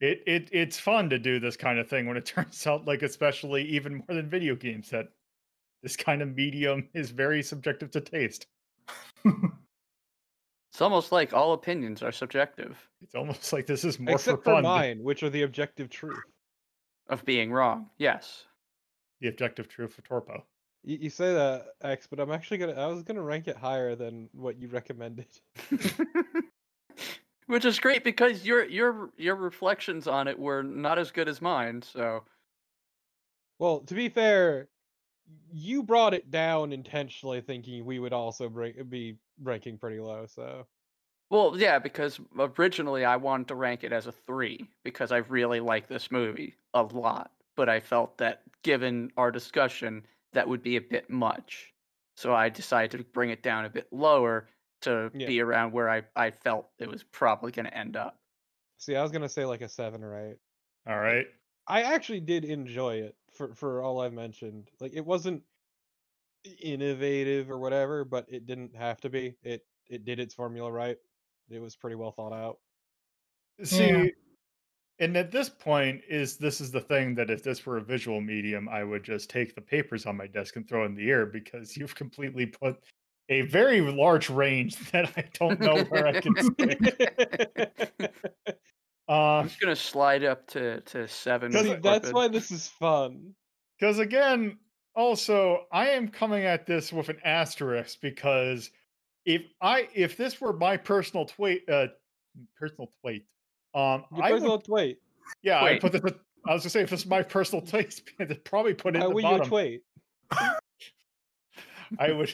It, 0.00 0.22
it 0.26 0.48
it's 0.52 0.78
fun 0.78 1.10
to 1.10 1.18
do 1.18 1.40
this 1.40 1.56
kind 1.56 1.78
of 1.78 1.88
thing 1.88 2.06
when 2.06 2.16
it 2.16 2.26
turns 2.34 2.66
out 2.66 2.86
like 2.86 3.02
especially 3.02 3.64
even 3.64 3.96
more 3.96 4.16
than 4.16 4.28
video 4.28 4.54
games 4.54 4.90
that 4.90 5.08
this 5.82 5.96
kind 5.96 6.22
of 6.22 6.34
medium 6.34 6.88
is 6.94 7.10
very 7.10 7.42
subjective 7.42 7.90
to 7.92 8.00
taste. 8.00 8.46
It's 10.70 10.82
almost 10.82 11.10
like 11.10 11.32
all 11.32 11.54
opinions 11.54 12.02
are 12.02 12.12
subjective 12.12 12.78
It's 13.02 13.14
almost 13.16 13.52
like 13.52 13.66
this 13.66 13.84
is 13.84 13.98
more 13.98 14.14
Except 14.14 14.44
for 14.44 14.44
for 14.44 14.50
fun. 14.52 14.62
than 14.62 14.72
mine, 14.72 15.02
which 15.02 15.24
are 15.24 15.30
the 15.30 15.42
objective 15.42 15.90
truth. 15.90 16.22
Of 17.08 17.24
being 17.24 17.52
wrong. 17.52 17.90
Yes. 17.98 18.44
The 19.20 19.28
objective 19.28 19.68
truth 19.68 19.94
for 19.94 20.02
Torpo. 20.02 20.42
You, 20.84 20.98
you 21.02 21.10
say 21.10 21.34
that 21.34 21.66
X, 21.82 22.06
but 22.08 22.20
I'm 22.20 22.30
actually 22.30 22.58
gonna. 22.58 22.74
I 22.74 22.86
was 22.86 23.02
gonna 23.02 23.22
rank 23.22 23.48
it 23.48 23.56
higher 23.56 23.94
than 23.96 24.28
what 24.32 24.60
you 24.60 24.68
recommended. 24.68 25.26
Which 27.46 27.64
is 27.64 27.80
great 27.80 28.04
because 28.04 28.44
your 28.44 28.64
your 28.66 29.10
your 29.16 29.34
reflections 29.34 30.06
on 30.06 30.28
it 30.28 30.38
were 30.38 30.62
not 30.62 30.98
as 30.98 31.10
good 31.10 31.28
as 31.28 31.40
mine. 31.42 31.82
So 31.82 32.24
Well, 33.58 33.80
to 33.80 33.94
be 33.94 34.08
fair, 34.08 34.68
you 35.50 35.82
brought 35.82 36.14
it 36.14 36.30
down 36.30 36.72
intentionally, 36.72 37.40
thinking 37.40 37.84
we 37.84 37.98
would 37.98 38.12
also 38.12 38.48
break, 38.48 38.88
be 38.88 39.16
ranking 39.42 39.78
pretty 39.78 39.98
low. 39.98 40.26
So 40.26 40.66
Well, 41.30 41.58
yeah, 41.58 41.78
because 41.78 42.20
originally 42.38 43.04
I 43.04 43.16
wanted 43.16 43.48
to 43.48 43.54
rank 43.54 43.84
it 43.84 43.92
as 43.92 44.06
a 44.06 44.12
three 44.12 44.68
because 44.82 45.12
I 45.12 45.18
really 45.18 45.60
like 45.60 45.88
this 45.88 46.10
movie 46.10 46.56
a 46.74 46.82
lot, 46.82 47.34
but 47.54 47.68
I 47.68 47.80
felt 47.80 48.18
that 48.18 48.42
given 48.62 49.12
our 49.16 49.30
discussion, 49.30 50.06
that 50.32 50.48
would 50.48 50.62
be 50.62 50.76
a 50.76 50.80
bit 50.80 51.10
much. 51.10 51.74
So 52.16 52.34
I 52.34 52.48
decided 52.48 52.98
to 52.98 53.04
bring 53.04 53.30
it 53.30 53.42
down 53.42 53.64
a 53.64 53.70
bit 53.70 53.92
lower 53.92 54.48
to 54.82 55.12
Yeah. 55.12 55.26
be 55.26 55.40
around 55.40 55.72
where 55.72 55.88
I, 55.90 56.02
I 56.16 56.30
felt 56.30 56.70
it 56.78 56.88
was 56.88 57.02
probably 57.04 57.52
going 57.52 57.66
to 57.66 57.76
end 57.76 57.96
up. 57.96 58.22
see, 58.78 58.96
I 58.96 59.02
was 59.02 59.12
gonna 59.12 59.28
say 59.28 59.44
like 59.44 59.60
a 59.60 59.68
seven 59.68 60.02
or 60.02 60.14
eight. 60.30 60.38
All 60.86 60.98
right. 60.98 61.28
I 61.68 61.82
actually 61.82 62.20
did 62.20 62.44
enjoy 62.44 62.96
it 63.02 63.16
for 63.30 63.54
for 63.54 63.82
all 63.82 64.00
I've 64.00 64.12
mentioned. 64.12 64.70
Like 64.80 64.92
it 64.94 65.04
wasn't 65.04 65.44
innovative 66.60 67.50
or 67.50 67.58
whatever, 67.58 68.04
but 68.04 68.26
it 68.28 68.46
didn't 68.46 68.74
have 68.76 69.00
to 69.02 69.10
be. 69.10 69.36
It 69.42 69.66
it 69.88 70.04
did 70.04 70.20
its 70.20 70.34
formula 70.34 70.70
right. 70.70 70.98
It 71.50 71.60
was 71.60 71.76
pretty 71.76 71.96
well 71.96 72.12
thought 72.12 72.32
out. 72.32 72.58
See, 73.64 74.12
and 75.00 75.16
at 75.16 75.30
this 75.30 75.48
point, 75.48 76.02
is 76.08 76.36
this 76.36 76.60
is 76.60 76.70
the 76.70 76.80
thing 76.80 77.14
that 77.16 77.30
if 77.30 77.42
this 77.42 77.64
were 77.64 77.78
a 77.78 77.82
visual 77.82 78.20
medium, 78.20 78.68
I 78.68 78.84
would 78.84 79.04
just 79.04 79.30
take 79.30 79.54
the 79.54 79.60
papers 79.60 80.06
on 80.06 80.16
my 80.16 80.26
desk 80.26 80.56
and 80.56 80.68
throw 80.68 80.84
in 80.84 80.94
the 80.94 81.10
air 81.10 81.26
because 81.26 81.76
you've 81.76 81.94
completely 81.94 82.46
put 82.46 82.78
a 83.28 83.42
very 83.42 83.80
large 83.80 84.30
range 84.30 84.76
that 84.92 85.12
I 85.16 85.24
don't 85.34 85.60
know 85.60 85.84
where 85.84 86.06
I 86.06 86.20
can 86.20 86.34
stick. 86.52 87.12
I'm 89.08 89.40
Um, 89.40 89.48
just 89.48 89.60
going 89.60 89.74
to 89.74 89.80
slide 89.80 90.22
up 90.24 90.46
to, 90.48 90.80
to 90.82 91.08
seven. 91.08 91.50
Does 91.50 91.62
See, 91.62 91.70
with 91.70 91.82
that's 91.82 92.12
why 92.12 92.28
this 92.28 92.50
is 92.50 92.68
fun. 92.68 93.34
Because 93.78 93.98
again, 94.00 94.58
also, 94.94 95.66
I 95.72 95.88
am 95.90 96.08
coming 96.08 96.44
at 96.44 96.66
this 96.66 96.92
with 96.92 97.08
an 97.08 97.18
asterisk 97.24 98.00
because 98.02 98.70
if 99.28 99.42
I 99.60 99.88
if 99.94 100.16
this 100.16 100.40
were 100.40 100.54
my 100.54 100.78
personal 100.78 101.26
tweet, 101.26 101.68
uh, 101.68 101.88
personal 102.58 102.90
tweet, 103.02 103.26
um, 103.74 104.04
Your 104.14 104.24
I 104.24 104.30
personal 104.30 104.52
would, 104.52 104.64
twait. 104.64 104.96
yeah, 105.42 105.62
I 105.62 105.78
put 105.78 105.92
this. 105.92 106.00
I 106.46 106.54
was 106.54 106.62
gonna 106.62 106.70
say 106.70 106.80
if 106.80 106.88
this 106.90 107.00
is 107.00 107.06
my 107.06 107.22
personal 107.22 107.64
taste, 107.66 108.10
I'd 108.18 108.42
probably 108.44 108.72
put 108.72 108.96
it 108.96 109.00
Why 109.00 109.04
in 109.04 109.10
the 109.10 109.14
would 109.14 109.24
you 109.24 109.30
bottom. 109.30 109.50
twait? 109.50 109.80
I 111.98 112.12
would 112.12 112.32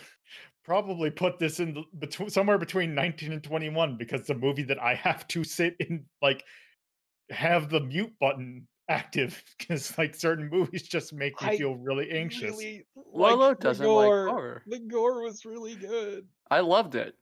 probably 0.65 1.11
put 1.11 1.41
this 1.41 1.59
in 1.59 1.75
the, 1.75 1.83
between 1.99 2.31
somewhere 2.31 2.59
between 2.59 2.95
19 2.95 3.33
and 3.33 3.43
21 3.43 3.97
because 3.97 4.27
the 4.27 4.35
movie 4.35 4.63
that 4.63 4.81
I 4.81 4.95
have 4.95 5.27
to 5.29 5.43
sit 5.43 5.75
in 5.81 6.05
like 6.23 6.45
have 7.31 7.71
the 7.71 7.81
mute 7.81 8.13
button 8.21 8.69
active 8.89 9.43
because 9.59 9.97
like 9.99 10.15
certain 10.15 10.49
movies 10.49 10.85
just 10.85 11.13
make 11.13 11.41
me 11.43 11.49
I 11.49 11.57
feel 11.57 11.75
really 11.75 12.11
anxious. 12.13 12.53
Really 12.57 12.87
Lolo 13.13 13.51
the 13.51 13.61
doesn't 13.61 13.85
like 13.87 14.07
gore. 14.07 14.29
horror. 14.29 14.63
The 14.67 14.79
gore 14.79 15.23
was 15.23 15.45
really 15.45 15.75
good. 15.75 16.27
I 16.51 16.61
loved 16.61 16.95
it. 16.95 17.15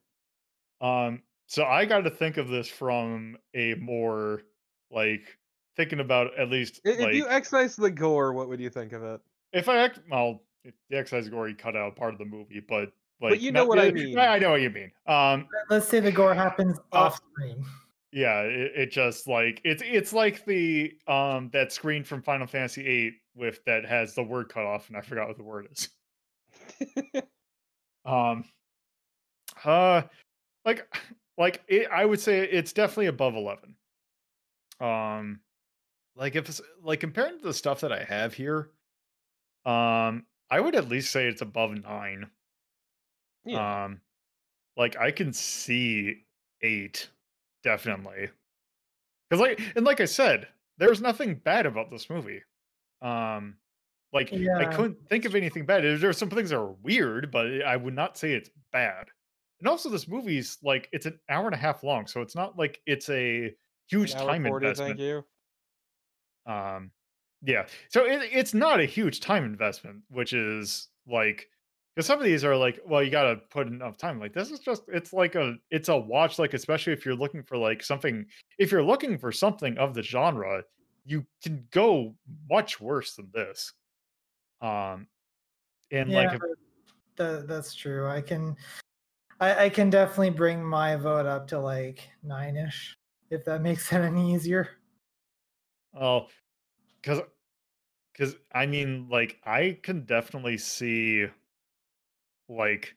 Um, 0.81 1.23
so 1.47 1.65
I 1.65 1.85
got 1.85 2.01
to 2.03 2.11
think 2.11 2.37
of 2.37 2.49
this 2.49 2.69
from 2.69 3.37
a 3.55 3.75
more 3.75 4.43
like 4.91 5.39
thinking 5.77 6.01
about 6.01 6.37
at 6.39 6.51
least 6.51 6.81
If 6.85 6.99
like 7.01 7.15
you 7.15 7.29
excise 7.29 7.77
the 7.77 7.91
gore, 7.91 8.33
what 8.33 8.49
would 8.49 8.61
you 8.61 8.71
think 8.71 8.93
of 8.93 9.03
it? 9.03 9.21
if 9.53 9.69
I 9.69 9.77
act 9.79 10.01
well, 10.11 10.43
if 10.65 10.75
the 10.91 10.97
excise 10.99 11.29
gore 11.29 11.49
you 11.49 11.55
cut 11.55 11.77
out 11.77 11.97
part 11.97 12.13
of 12.15 12.19
the 12.19 12.25
movie, 12.25 12.61
but 12.67 12.93
like 13.21 13.41
you 13.41 13.53
know 13.53 13.61
not- 13.61 13.69
what 13.69 13.79
I 13.79 13.91
mean. 13.91 14.19
I 14.19 14.39
know 14.39 14.51
what 14.51 14.61
you 14.63 14.71
mean. 14.71 14.91
Um, 15.07 15.47
Let's 15.71 15.87
say 15.89 16.01
the 16.01 16.13
gore 16.13 16.35
happens 16.35 16.79
Uh, 16.93 16.97
off 16.97 17.21
screen. 17.33 17.65
yeah, 18.13 18.41
it, 18.41 18.73
it 18.75 18.91
just 18.91 19.29
like 19.29 19.61
it's 19.65 19.83
it's 19.87 20.13
like 20.13 20.45
the 20.45 20.93
um 21.07 21.49
that 21.53 21.73
screen 21.73 22.03
from 22.05 22.23
Final 22.23 22.47
Fantasy 22.47 22.83
VIII 22.83 23.13
with 23.35 23.65
that 23.67 23.85
has 23.87 24.15
the 24.15 24.23
word 24.23 24.49
cut 24.49 24.65
off, 24.65 24.89
and 24.89 24.97
I 24.97 25.01
forgot 25.01 25.29
what 25.29 25.37
the 25.37 25.45
word 25.45 25.69
is. 25.71 25.89
Um, 28.05 28.45
uh, 29.65 30.03
like, 30.65 30.87
like 31.39 31.63
it, 31.69 31.89
I 31.91 32.05
would 32.05 32.21
say 32.21 32.41
it's 32.41 32.73
definitely 32.73 33.07
above 33.07 33.35
eleven. 33.35 33.77
Um, 34.81 35.41
like 36.17 36.37
if 36.37 36.61
like 36.83 37.01
comparing 37.01 37.39
to 37.39 37.45
the 37.45 37.55
stuff 37.55 37.81
that 37.81 37.93
I 37.93 38.05
have 38.05 38.35
here, 38.35 38.71
um, 39.65 40.27
I 40.51 40.61
would 40.61 40.75
at 40.75 40.89
least 40.89 41.11
say 41.13 41.27
it's 41.27 41.43
above 41.43 41.71
nine. 41.83 42.31
yeah. 43.45 43.85
Um, 43.85 44.01
like 44.77 44.97
I 44.99 45.11
can 45.11 45.33
see 45.33 46.25
eight, 46.63 47.09
definitely. 47.63 48.29
Because 49.31 49.41
like 49.41 49.61
and 49.77 49.85
like 49.85 50.01
I 50.01 50.05
said, 50.07 50.49
there's 50.79 51.01
nothing 51.01 51.37
bad 51.37 51.67
about 51.67 51.91
this 51.91 52.11
movie. 52.11 52.43
Um, 53.01 53.57
like 54.13 54.31
I 54.33 54.65
couldn't 54.75 55.09
think 55.09 55.25
of 55.25 55.35
anything 55.35 55.65
bad. 55.65 55.83
There- 55.85 55.97
There's 55.99 56.19
some 56.19 56.29
things 56.31 56.51
that 56.51 56.59
are 56.59 56.73
weird, 56.83 57.31
but 57.31 57.63
I 57.63 57.77
would 57.77 57.95
not 57.95 58.19
say 58.19 58.33
it's 58.35 58.51
bad. 58.73 59.07
And 59.63 59.69
also, 59.69 59.89
this 59.89 60.09
movie's 60.09 60.59
like 60.65 60.89
it's 60.91 61.07
an 61.07 61.21
hour 61.29 61.47
and 61.47 61.55
a 61.55 61.59
half 61.59 61.85
long, 61.85 62.09
so 62.09 62.21
it's 62.21 62.35
not 62.35 62.59
like 62.59 62.81
it's 62.85 63.09
a 63.11 63.55
huge 63.89 64.13
time 64.13 64.43
40, 64.43 64.67
investment. 64.67 64.99
Thank 64.99 65.01
you. 65.01 65.25
Um, 66.53 66.91
yeah, 67.45 67.67
so 67.89 68.05
it, 68.05 68.29
it's 68.33 68.55
not 68.55 68.81
a 68.81 68.85
huge 68.85 69.21
time 69.21 69.45
investment, 69.45 69.99
which 70.11 70.33
is 70.33 70.89
like 71.07 71.49
because 71.95 72.07
some 72.07 72.19
of 72.19 72.25
these 72.25 72.43
are 72.43 72.57
like, 72.57 72.81
well, 72.85 73.05
you 73.05 73.11
got 73.13 73.23
to 73.23 73.37
put 73.37 73.69
enough 73.69 73.97
time. 73.97 74.19
Like 74.19 74.33
this 74.33 74.51
is 74.51 74.59
just 74.59 74.83
it's 74.89 75.13
like 75.13 75.37
a 75.37 75.55
it's 75.71 75.89
a 75.89 75.97
watch. 75.97 76.41
Like 76.41 76.55
especially 76.55 76.93
if 76.93 77.07
you're 77.07 77.15
looking 77.15 77.45
for 77.45 77.57
like 77.57 77.85
something, 77.85 78.27
if 78.59 78.73
you're 78.73 78.83
looking 78.83 79.17
for 79.17 79.31
something 79.31 79.79
of 79.79 79.95
the 79.95 80.03
genre, 80.03 80.65
you 81.05 81.25
can 81.41 81.65
go 81.71 82.17
much 82.51 82.81
worse 82.81 83.15
than 83.15 83.31
this. 83.33 83.75
Um, 84.61 85.07
and 85.93 86.11
yeah, 86.11 86.17
like 86.17 86.35
if, 86.35 86.41
that, 87.15 87.47
that's 87.47 87.75
true. 87.77 88.09
I 88.09 88.21
can, 88.21 88.57
I, 89.43 89.65
I 89.65 89.69
can 89.71 89.91
definitely 89.91 90.31
bring 90.31 90.65
my 90.65 90.95
vote 90.95 91.27
up 91.27 91.49
to 91.49 91.59
like 91.59 92.09
nine 92.23 92.57
ish, 92.57 92.97
if 93.29 93.45
that 93.47 93.61
makes 93.61 93.93
it 93.93 93.97
any 93.97 94.33
easier. 94.33 94.71
Oh, 95.95 96.29
because 97.01 97.23
because 98.13 98.37
I 98.53 98.67
mean, 98.67 99.09
like 99.09 99.41
I 99.45 99.79
can 99.83 100.05
definitely 100.07 100.59
see, 100.59 101.27
like, 102.49 102.97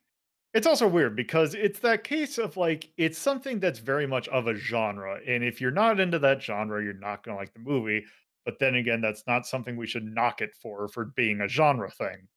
it's 0.53 0.67
also 0.67 0.87
weird 0.87 1.15
because 1.15 1.55
it's 1.55 1.79
that 1.81 2.03
case 2.03 2.37
of 2.37 2.57
like 2.57 2.91
it's 2.97 3.17
something 3.17 3.59
that's 3.59 3.79
very 3.79 4.07
much 4.07 4.27
of 4.29 4.47
a 4.47 4.55
genre, 4.55 5.19
and 5.27 5.43
if 5.43 5.61
you're 5.61 5.71
not 5.71 5.99
into 5.99 6.19
that 6.19 6.41
genre, 6.43 6.83
you're 6.83 6.93
not 6.93 7.23
gonna 7.23 7.37
like 7.37 7.53
the 7.53 7.59
movie. 7.59 8.05
But 8.45 8.59
then 8.59 8.75
again, 8.75 9.01
that's 9.01 9.25
not 9.27 9.47
something 9.47 9.77
we 9.77 9.87
should 9.87 10.05
knock 10.05 10.41
it 10.41 10.55
for 10.61 10.87
for 10.89 11.05
being 11.15 11.41
a 11.41 11.47
genre 11.49 11.91
thing. 11.91 12.27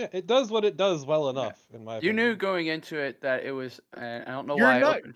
Yeah, 0.00 0.08
it 0.12 0.26
does 0.26 0.50
what 0.50 0.64
it 0.64 0.76
does 0.76 1.04
well 1.06 1.28
enough, 1.28 1.60
in 1.72 1.84
my 1.84 1.94
You 1.94 1.98
opinion. 1.98 2.16
knew 2.16 2.36
going 2.36 2.66
into 2.68 2.98
it 2.98 3.20
that 3.22 3.44
it 3.44 3.52
was. 3.52 3.80
Uh, 3.96 4.20
I 4.26 4.30
don't 4.30 4.46
know 4.46 4.56
You're 4.56 4.66
why 4.66 4.78
not- 4.78 4.94
I 4.94 4.98
opened. 4.98 5.14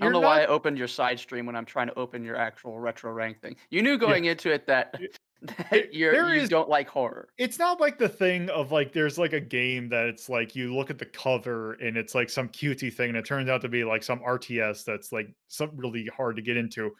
I 0.00 0.04
don't 0.06 0.12
know 0.14 0.20
why 0.20 0.42
I 0.42 0.46
opened 0.46 0.78
your 0.78 0.88
side 0.88 1.20
stream 1.20 1.46
when 1.46 1.54
I'm 1.54 1.66
trying 1.66 1.86
to 1.86 1.96
open 1.96 2.24
your 2.24 2.34
actual 2.34 2.80
retro 2.80 3.12
rank 3.12 3.40
thing. 3.40 3.54
You 3.70 3.82
knew 3.82 3.98
going 3.98 4.24
into 4.24 4.50
it 4.50 4.66
that, 4.66 4.98
that 5.42 5.66
there- 5.70 5.86
you're, 5.92 6.12
there 6.12 6.34
you 6.34 6.40
is- 6.40 6.48
don't 6.48 6.68
like 6.68 6.88
horror. 6.88 7.28
it's 7.38 7.58
not 7.58 7.78
like 7.80 7.98
the 7.98 8.08
thing 8.08 8.48
of 8.50 8.72
like 8.72 8.92
there's 8.92 9.16
like 9.18 9.32
a 9.32 9.40
game 9.40 9.88
that 9.90 10.06
it's 10.06 10.28
like 10.28 10.56
you 10.56 10.74
look 10.74 10.90
at 10.90 10.98
the 10.98 11.04
cover 11.06 11.74
and 11.74 11.96
it's 11.96 12.14
like 12.16 12.30
some 12.30 12.48
cutesy 12.48 12.92
thing 12.92 13.10
and 13.10 13.16
it 13.18 13.24
turns 13.24 13.48
out 13.48 13.60
to 13.60 13.68
be 13.68 13.84
like 13.84 14.02
some 14.02 14.18
RTS 14.20 14.84
that's 14.84 15.12
like 15.12 15.28
something 15.48 15.78
really 15.78 16.06
hard 16.16 16.34
to 16.36 16.42
get 16.42 16.56
into. 16.56 16.90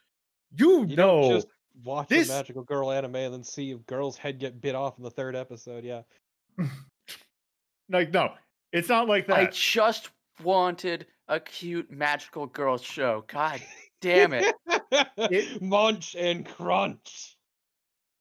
You, 0.57 0.85
You 0.87 0.95
know, 0.97 1.33
just 1.33 1.49
watch 1.83 2.09
this- 2.09 2.31
a 2.31 2.33
magical 2.35 2.63
girl 2.63 2.93
anime 2.93 3.17
and 3.17 3.35
then 3.35 3.43
see 3.43 3.73
a 3.73 3.79
girl's 3.79 4.17
head 4.17 4.39
get 4.39 4.61
bit 4.61 4.77
off 4.77 4.97
in 4.99 5.03
the 5.03 5.11
third 5.11 5.35
episode. 5.35 5.83
Yeah. 5.83 6.03
like 7.89 8.13
no, 8.13 8.33
it's 8.73 8.89
not 8.89 9.09
like 9.09 9.27
that. 9.27 9.39
I 9.39 9.47
just 9.47 10.11
wanted 10.43 11.07
a 11.29 11.39
cute 11.41 11.91
magical 11.91 12.47
girl 12.47 12.79
show. 12.79 13.25
God 13.29 13.61
damn 14.01 14.33
it. 14.33 14.55
It- 15.19 15.63
Munch 15.63 16.15
and 16.19 16.45
crunch. 16.47 17.37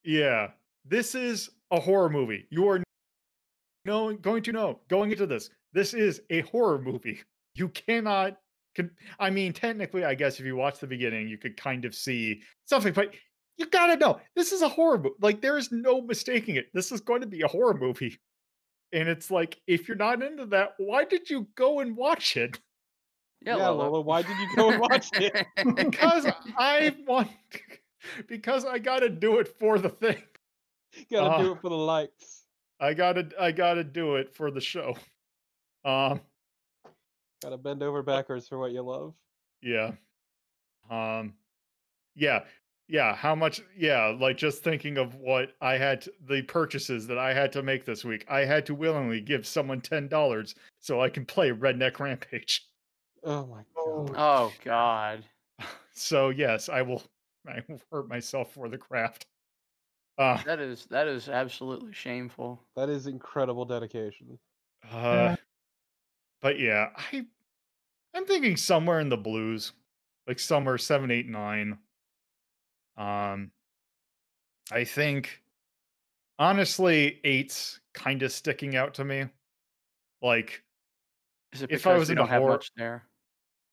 yeah, 0.03 0.49
this 0.85 1.15
is 1.15 1.49
a 1.71 1.79
horror 1.79 2.09
movie. 2.09 2.45
You 2.49 2.67
are 2.69 2.83
know, 3.85 4.13
going 4.13 4.43
to 4.43 4.51
know 4.51 4.79
going 4.89 5.11
into 5.11 5.25
this. 5.25 5.49
This 5.73 5.93
is 5.93 6.21
a 6.29 6.41
horror 6.41 6.79
movie. 6.79 7.19
You 7.55 7.69
cannot. 7.69 8.37
Con- 8.75 8.91
I 9.19 9.29
mean, 9.29 9.51
technically, 9.53 10.03
I 10.05 10.15
guess 10.15 10.39
if 10.39 10.45
you 10.45 10.55
watch 10.55 10.79
the 10.79 10.87
beginning, 10.87 11.27
you 11.27 11.37
could 11.37 11.57
kind 11.57 11.83
of 11.85 11.93
see 11.95 12.41
something, 12.65 12.93
but 12.93 13.13
you 13.57 13.65
gotta 13.65 13.97
know 13.97 14.19
this 14.35 14.51
is 14.53 14.61
a 14.61 14.69
horror 14.69 14.97
movie. 14.97 15.15
Like 15.21 15.41
there 15.41 15.57
is 15.57 15.71
no 15.71 16.01
mistaking 16.01 16.55
it. 16.55 16.67
This 16.73 16.91
is 16.91 17.01
going 17.01 17.21
to 17.21 17.27
be 17.27 17.41
a 17.41 17.47
horror 17.47 17.73
movie, 17.73 18.17
and 18.93 19.07
it's 19.09 19.31
like 19.31 19.59
if 19.67 19.87
you're 19.87 19.97
not 19.97 20.21
into 20.21 20.45
that, 20.47 20.73
why 20.77 21.03
did 21.05 21.29
you 21.29 21.47
go 21.55 21.79
and 21.79 21.95
watch 21.95 22.37
it? 22.37 22.59
Yeah, 23.45 23.57
Yeah, 23.57 23.67
Lola. 23.69 23.83
Lola, 23.83 24.01
why 24.01 24.21
did 24.21 24.37
you 24.37 24.55
go 24.55 24.69
and 24.71 24.79
watch 24.79 25.09
it? 25.13 25.45
Because 25.75 26.27
I 26.57 26.95
want. 27.07 27.29
Because 28.27 28.65
I 28.65 28.79
gotta 28.79 29.09
do 29.09 29.37
it 29.37 29.47
for 29.59 29.77
the 29.77 29.89
thing. 29.89 30.21
Gotta 31.11 31.35
Uh, 31.35 31.41
do 31.43 31.51
it 31.51 31.61
for 31.61 31.69
the 31.69 31.75
likes. 31.77 32.45
I 32.79 32.95
gotta. 32.95 33.29
I 33.39 33.51
gotta 33.51 33.83
do 33.83 34.15
it 34.15 34.33
for 34.33 34.49
the 34.49 34.59
show. 34.59 34.95
Um. 35.85 36.19
Gotta 37.43 37.57
bend 37.57 37.83
over 37.83 38.01
backwards 38.01 38.47
for 38.47 38.57
what 38.57 38.71
you 38.71 38.81
love. 38.81 39.13
Yeah. 39.61 39.91
Um, 40.89 41.33
yeah, 42.15 42.43
yeah. 42.91 43.15
How 43.15 43.33
much? 43.33 43.61
Yeah, 43.77 44.15
like 44.19 44.37
just 44.37 44.63
thinking 44.63 44.97
of 44.97 45.15
what 45.15 45.53
I 45.61 45.77
had, 45.77 46.01
to, 46.01 46.13
the 46.27 46.41
purchases 46.43 47.07
that 47.07 47.17
I 47.17 47.33
had 47.33 47.51
to 47.53 47.63
make 47.63 47.85
this 47.85 48.03
week. 48.03 48.25
I 48.29 48.41
had 48.41 48.65
to 48.67 48.75
willingly 48.75 49.21
give 49.21 49.47
someone 49.47 49.79
ten 49.81 50.07
dollars 50.07 50.53
so 50.79 51.01
I 51.01 51.09
can 51.09 51.25
play 51.25 51.51
Redneck 51.51 51.99
Rampage. 51.99 52.67
Oh 53.23 53.45
my 53.47 53.61
Oh. 53.77 54.03
god. 54.07 54.15
Oh 54.17 54.53
God. 54.63 55.23
So 55.93 56.29
yes, 56.29 56.67
I 56.69 56.81
will. 56.81 57.03
I 57.47 57.61
will 57.67 57.81
hurt 57.91 58.07
myself 58.07 58.53
for 58.53 58.69
the 58.69 58.77
craft. 58.77 59.25
Uh, 60.17 60.41
That 60.43 60.59
is 60.59 60.85
that 60.89 61.07
is 61.07 61.29
absolutely 61.29 61.93
shameful. 61.93 62.61
That 62.75 62.89
is 62.89 63.07
incredible 63.07 63.65
dedication. 63.65 64.37
uh, 64.91 65.35
but 66.41 66.59
yeah, 66.59 66.89
I, 66.97 67.25
I'm 68.15 68.25
thinking 68.25 68.57
somewhere 68.57 68.99
in 68.99 69.09
the 69.09 69.17
blues, 69.17 69.73
like 70.27 70.39
somewhere 70.39 70.77
seven, 70.77 71.11
eight, 71.11 71.27
nine. 71.27 71.77
Um, 72.97 73.51
I 74.71 74.83
think 74.83 75.41
honestly, 76.39 77.19
eight's 77.23 77.79
kind 77.93 78.23
of 78.23 78.31
sticking 78.31 78.75
out 78.75 78.93
to 78.95 79.05
me. 79.05 79.25
Like, 80.21 80.63
Is 81.53 81.61
it 81.63 81.71
If 81.71 81.87
I 81.87 81.97
was 81.97 82.09
we 82.09 82.13
in 82.13 82.19
a 82.19 82.25
have 82.25 82.41
horror- 82.41 82.53
much 82.53 82.71
there? 82.75 83.03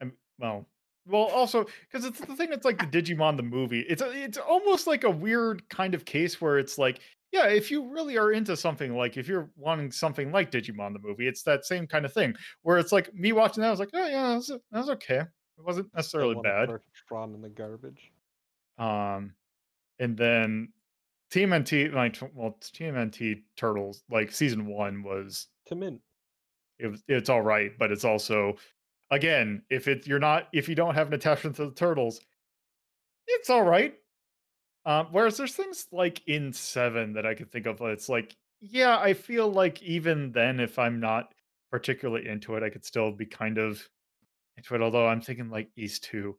I'm, 0.00 0.12
well, 0.38 0.66
well, 1.06 1.22
also 1.24 1.66
because 1.90 2.04
it's 2.04 2.20
the 2.20 2.36
thing. 2.36 2.52
It's 2.52 2.64
like 2.64 2.78
the 2.78 3.02
Digimon 3.02 3.36
the 3.36 3.42
movie. 3.42 3.80
It's 3.80 4.02
a, 4.02 4.10
it's 4.12 4.38
almost 4.38 4.86
like 4.86 5.04
a 5.04 5.10
weird 5.10 5.66
kind 5.70 5.94
of 5.94 6.04
case 6.04 6.40
where 6.40 6.58
it's 6.58 6.76
like, 6.78 7.00
yeah, 7.32 7.46
if 7.46 7.70
you 7.70 7.90
really 7.90 8.16
are 8.18 8.32
into 8.32 8.56
something, 8.56 8.94
like 8.96 9.16
if 9.16 9.28
you're 9.28 9.50
wanting 9.56 9.90
something 9.90 10.32
like 10.32 10.50
Digimon 10.50 10.92
the 10.92 10.98
movie, 11.00 11.26
it's 11.26 11.42
that 11.44 11.64
same 11.64 11.86
kind 11.86 12.04
of 12.04 12.12
thing 12.12 12.34
where 12.62 12.78
it's 12.78 12.92
like 12.92 13.12
me 13.14 13.32
watching 13.32 13.62
that. 13.62 13.68
I 13.68 13.70
was 13.70 13.80
like, 13.80 13.90
oh 13.94 14.06
yeah, 14.06 14.28
that 14.28 14.34
was, 14.36 14.46
that 14.48 14.60
was 14.78 14.90
okay. 14.90 15.20
It 15.20 15.64
wasn't 15.64 15.88
necessarily 15.94 16.36
bad. 16.42 16.68
throw 16.68 16.78
Tron 17.08 17.34
in 17.34 17.42
the 17.42 17.48
garbage. 17.48 18.12
Um, 18.78 19.34
and 19.98 20.16
then 20.16 20.72
TMNT, 21.32 21.92
like, 21.92 22.16
well, 22.34 22.56
TMNT 22.60 23.42
Turtles, 23.56 24.02
like 24.10 24.32
season 24.32 24.66
one 24.66 25.02
was 25.02 25.48
To 25.66 25.74
mint. 25.74 26.00
it 26.78 26.86
was 26.88 27.02
it's 27.08 27.28
all 27.28 27.42
right, 27.42 27.72
but 27.78 27.90
it's 27.92 28.04
also 28.04 28.56
again, 29.10 29.62
if 29.70 29.88
it 29.88 30.06
you're 30.06 30.18
not 30.18 30.48
if 30.52 30.68
you 30.68 30.74
don't 30.74 30.94
have 30.94 31.08
an 31.08 31.14
attachment 31.14 31.56
to 31.56 31.66
the 31.66 31.72
turtles, 31.74 32.20
it's 33.26 33.50
all 33.50 33.62
right. 33.64 33.94
Um, 34.86 35.08
whereas 35.10 35.36
there's 35.36 35.54
things 35.54 35.86
like 35.92 36.22
in 36.26 36.52
seven 36.52 37.12
that 37.14 37.26
I 37.26 37.34
could 37.34 37.52
think 37.52 37.66
of. 37.66 37.80
It's 37.82 38.08
like, 38.08 38.34
yeah, 38.60 38.98
I 38.98 39.12
feel 39.12 39.50
like 39.50 39.82
even 39.82 40.32
then, 40.32 40.60
if 40.60 40.78
I'm 40.78 40.98
not 41.00 41.34
particularly 41.70 42.26
into 42.26 42.54
it, 42.54 42.62
I 42.62 42.70
could 42.70 42.84
still 42.84 43.12
be 43.12 43.26
kind 43.26 43.58
of 43.58 43.86
into 44.56 44.74
it. 44.74 44.80
Although 44.82 45.06
I'm 45.06 45.20
thinking 45.20 45.50
like 45.50 45.68
East 45.76 46.04
two, 46.04 46.38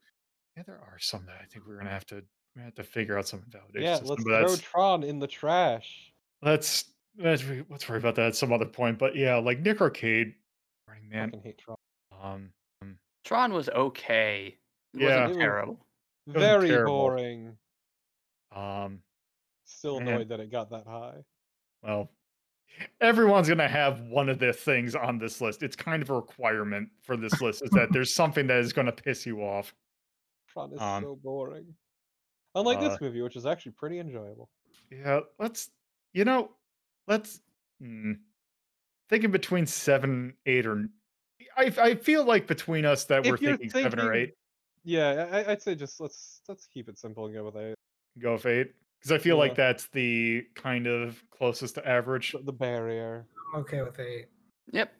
yeah, 0.59 0.63
there 0.65 0.75
are 0.81 0.97
some 0.99 1.25
that 1.25 1.37
I 1.41 1.45
think 1.45 1.65
we're 1.65 1.77
gonna 1.77 1.89
have 1.89 2.05
to 2.07 2.21
we 2.55 2.61
have 2.63 2.75
to 2.75 2.83
figure 2.83 3.17
out 3.17 3.27
some 3.27 3.39
validation 3.49 3.81
Yeah, 3.81 3.95
system. 3.95 4.09
let's 4.09 4.23
but 4.23 4.29
throw 4.29 4.39
that's- 4.41 4.59
Tron 4.59 5.03
in 5.03 5.19
the 5.19 5.27
trash. 5.27 6.11
let's 6.41 6.85
let's 7.17 7.43
let's 7.69 7.87
worry 7.87 7.99
about 7.99 8.15
that 8.15 8.27
at 8.27 8.35
some 8.35 8.51
other 8.51 8.65
point. 8.65 8.99
But 8.99 9.15
yeah, 9.15 9.35
like 9.35 9.59
Nick 9.61 9.79
Arcade, 9.81 10.33
Running 10.87 11.07
Man. 11.09 11.29
Fucking 11.29 11.41
hate 11.43 11.57
Tron. 11.59 11.77
Um, 12.21 12.49
um, 12.81 12.97
Tron 13.23 13.53
was 13.53 13.69
okay. 13.69 14.57
It 14.93 14.99
Yeah. 15.01 15.05
wasn't 15.07 15.23
It 15.23 15.27
was- 15.29 15.37
terrible. 15.37 15.85
wasn't 16.27 16.39
Very 16.43 16.67
terrible. 16.67 16.93
boring. 16.93 17.57
um, 18.51 19.01
Still 19.65 19.99
Man. 19.99 20.07
annoyed 20.15 20.29
that 20.29 20.39
it 20.39 20.51
got 20.51 20.69
that 20.71 20.85
high. 20.87 21.23
well, 21.83 22.11
everyone's 22.99 23.47
gonna 23.47 23.67
have 23.67 24.01
one 24.01 24.27
of 24.27 24.39
the 24.39 24.51
things 24.51 24.95
on 24.95 25.17
this 25.19 25.39
list. 25.39 25.63
It's 25.63 25.75
kind 25.75 26.01
of 26.01 26.09
a 26.09 26.15
requirement 26.15 26.89
for 27.03 27.15
this 27.15 27.39
list 27.41 27.61
is 27.61 27.69
that 27.71 27.91
there's 27.93 28.13
something 28.13 28.47
that 28.47 28.57
is 28.57 28.73
gonna 28.73 28.91
piss 28.91 29.25
you 29.25 29.41
off. 29.41 29.73
Tron 30.59 30.73
is 30.73 30.81
Um, 30.81 31.03
so 31.03 31.15
boring. 31.15 31.65
Unlike 32.55 32.77
uh, 32.79 32.89
this 32.89 33.01
movie, 33.01 33.21
which 33.21 33.35
is 33.35 33.45
actually 33.45 33.73
pretty 33.73 33.99
enjoyable. 33.99 34.49
Yeah, 34.91 35.21
let's 35.37 35.69
you 36.13 36.25
know, 36.25 36.51
let's 37.07 37.41
hmm, 37.79 38.13
thinking 39.09 39.31
between 39.31 39.65
seven, 39.67 40.33
eight, 40.45 40.65
or 40.65 40.89
I 41.55 41.73
I 41.79 41.95
feel 41.95 42.23
like 42.25 42.47
between 42.47 42.85
us 42.85 43.05
that 43.05 43.23
we're 43.25 43.35
If 43.35 43.41
you're 43.41 43.57
thinking, 43.57 43.69
seven 43.69 43.99
or 43.99 44.13
eight. 44.13 44.33
Yeah, 44.83 45.27
I, 45.31 45.51
I'd 45.51 45.61
say 45.61 45.75
just 45.75 45.99
let's 45.99 46.41
let's 46.47 46.65
keep 46.67 46.89
it 46.89 46.97
simple 46.97 47.25
and 47.25 47.33
go 47.35 47.45
with 47.45 47.55
eight. 47.57 47.75
Go 48.19 48.33
with 48.33 48.45
eight. 48.45 48.73
Because 48.99 49.11
I 49.13 49.17
feel 49.17 49.35
Yeah. 49.35 49.43
like 49.43 49.55
that's 49.55 49.87
the 49.87 50.45
kind 50.55 50.87
of 50.87 51.23
closest 51.29 51.75
to 51.75 51.87
average. 51.87 52.31
The- 52.33 52.39
The 52.39 52.53
barrier. 52.53 53.25
I'm 53.53 53.61
okay 53.61 53.81
with 53.81 53.99
eight. 53.99 54.25
Yep. 54.71 54.91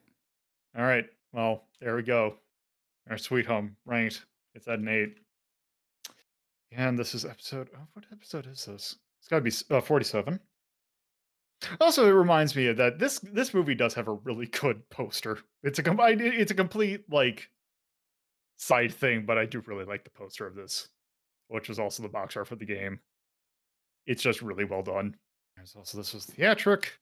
All 0.77 0.83
right. 0.85 1.05
Well, 1.33 1.63
there 1.81 1.95
we 1.95 2.03
go. 2.03 2.35
Our 3.09 3.17
sweet 3.17 3.45
home 3.45 3.75
ranked. 3.85 4.25
It's 4.55 4.67
at 4.67 4.79
an 4.79 4.87
eight. 4.87 5.17
And 6.71 6.97
this 6.97 7.15
is 7.15 7.25
episode. 7.25 7.69
Oh, 7.75 7.87
what 7.93 8.05
episode 8.11 8.47
is 8.47 8.65
this? 8.65 8.95
It's 9.19 9.27
got 9.27 9.37
to 9.37 9.41
be 9.41 9.51
uh, 9.75 9.81
forty-seven. 9.81 10.39
Also, 11.81 12.07
it 12.07 12.11
reminds 12.11 12.55
me 12.55 12.67
of 12.67 12.77
that 12.77 12.99
this 12.99 13.19
this 13.19 13.53
movie 13.53 13.75
does 13.75 13.93
have 13.93 14.07
a 14.07 14.13
really 14.13 14.45
good 14.47 14.87
poster. 14.89 15.39
It's 15.63 15.79
a 15.79 15.83
com- 15.83 15.99
I- 15.99 16.11
it's 16.19 16.51
a 16.51 16.55
complete 16.55 17.03
like 17.11 17.49
side 18.57 18.93
thing, 18.93 19.25
but 19.25 19.37
I 19.37 19.45
do 19.45 19.61
really 19.65 19.85
like 19.85 20.03
the 20.03 20.09
poster 20.11 20.45
of 20.47 20.55
this, 20.55 20.87
which 21.47 21.67
was 21.69 21.79
also 21.79 22.03
the 22.03 22.09
box 22.09 22.37
art 22.37 22.47
for 22.47 22.55
the 22.55 22.65
game. 22.65 22.99
It's 24.05 24.23
just 24.23 24.41
really 24.41 24.63
well 24.63 24.83
done. 24.83 25.15
There's 25.55 25.75
also 25.75 25.97
this 25.97 26.13
was 26.13 26.25
theatric. 26.25 26.93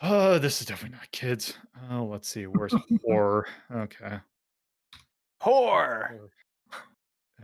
Oh, 0.00 0.38
this 0.38 0.60
is 0.60 0.66
definitely 0.66 0.96
not 0.98 1.10
kids. 1.10 1.54
Oh, 1.90 2.04
let's 2.04 2.28
see. 2.28 2.44
Where's 2.46 2.74
horror? 3.04 3.46
Okay. 3.74 4.18
Whore. 5.42 6.18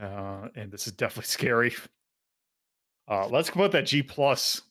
Uh, 0.00 0.48
and 0.54 0.70
this 0.70 0.86
is 0.86 0.92
definitely 0.92 1.24
scary. 1.28 1.74
Uh, 3.08 3.26
let's 3.28 3.50
put 3.50 3.72
that 3.72 3.86
G 3.86 4.02
plus. 4.02 4.62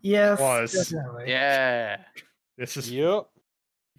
Yes, 0.00 0.38
Was. 0.40 0.72
definitely. 0.72 1.30
Yeah. 1.30 1.98
This 2.58 2.76
is 2.76 2.90
Yep. 2.90 3.26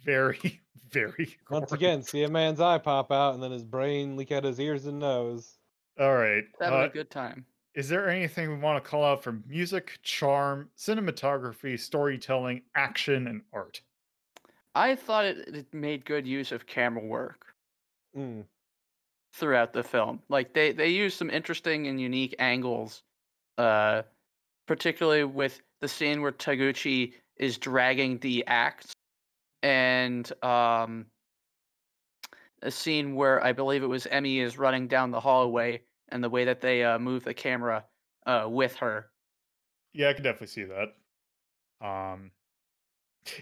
very, 0.00 0.60
very. 0.90 1.36
Once 1.50 1.70
gory. 1.70 1.78
again, 1.78 2.02
see 2.02 2.22
a 2.22 2.28
man's 2.28 2.60
eye 2.60 2.78
pop 2.78 3.10
out 3.10 3.34
and 3.34 3.42
then 3.42 3.50
his 3.50 3.64
brain 3.64 4.16
leak 4.16 4.32
out 4.32 4.44
his 4.44 4.60
ears 4.60 4.86
and 4.86 4.98
nose. 4.98 5.58
All 5.98 6.14
right. 6.14 6.44
Having 6.60 6.80
Uh, 6.80 6.84
a 6.84 6.88
good 6.88 7.10
time. 7.10 7.44
is 7.74 7.88
there 7.88 8.08
anything 8.08 8.48
we 8.50 8.56
want 8.56 8.82
to 8.82 8.88
call 8.88 9.04
out 9.04 9.22
for 9.22 9.32
music, 9.46 9.98
charm, 10.02 10.70
cinematography, 10.76 11.78
storytelling, 11.78 12.62
action, 12.74 13.26
and 13.26 13.42
art? 13.52 13.80
I 14.74 14.94
thought 14.94 15.24
it, 15.24 15.48
it 15.54 15.74
made 15.74 16.04
good 16.04 16.26
use 16.26 16.52
of 16.52 16.66
camera 16.66 17.04
work 17.04 17.46
Mm. 18.16 18.44
Throughout 19.38 19.74
the 19.74 19.82
film. 19.82 20.22
Like 20.30 20.54
they 20.54 20.72
they 20.72 20.88
used 20.88 21.18
some 21.18 21.28
interesting 21.28 21.88
and 21.88 22.00
unique 22.00 22.34
angles, 22.38 23.02
uh, 23.58 24.00
particularly 24.66 25.24
with 25.24 25.60
the 25.82 25.88
scene 25.88 26.22
where 26.22 26.32
Taguchi 26.32 27.12
is 27.36 27.58
dragging 27.58 28.16
the 28.20 28.46
axe, 28.46 28.94
and 29.62 30.32
um, 30.42 31.04
a 32.62 32.70
scene 32.70 33.14
where 33.14 33.44
I 33.44 33.52
believe 33.52 33.82
it 33.82 33.88
was 33.88 34.06
Emi 34.06 34.40
is 34.40 34.56
running 34.56 34.88
down 34.88 35.10
the 35.10 35.20
hallway, 35.20 35.82
and 36.08 36.24
the 36.24 36.30
way 36.30 36.46
that 36.46 36.62
they 36.62 36.82
uh, 36.82 36.98
move 36.98 37.22
the 37.22 37.34
camera 37.34 37.84
uh, 38.24 38.46
with 38.48 38.76
her. 38.76 39.10
Yeah, 39.92 40.08
I 40.08 40.12
can 40.14 40.24
definitely 40.24 40.46
see 40.46 40.64
that. 40.64 40.94
Um, 41.86 42.30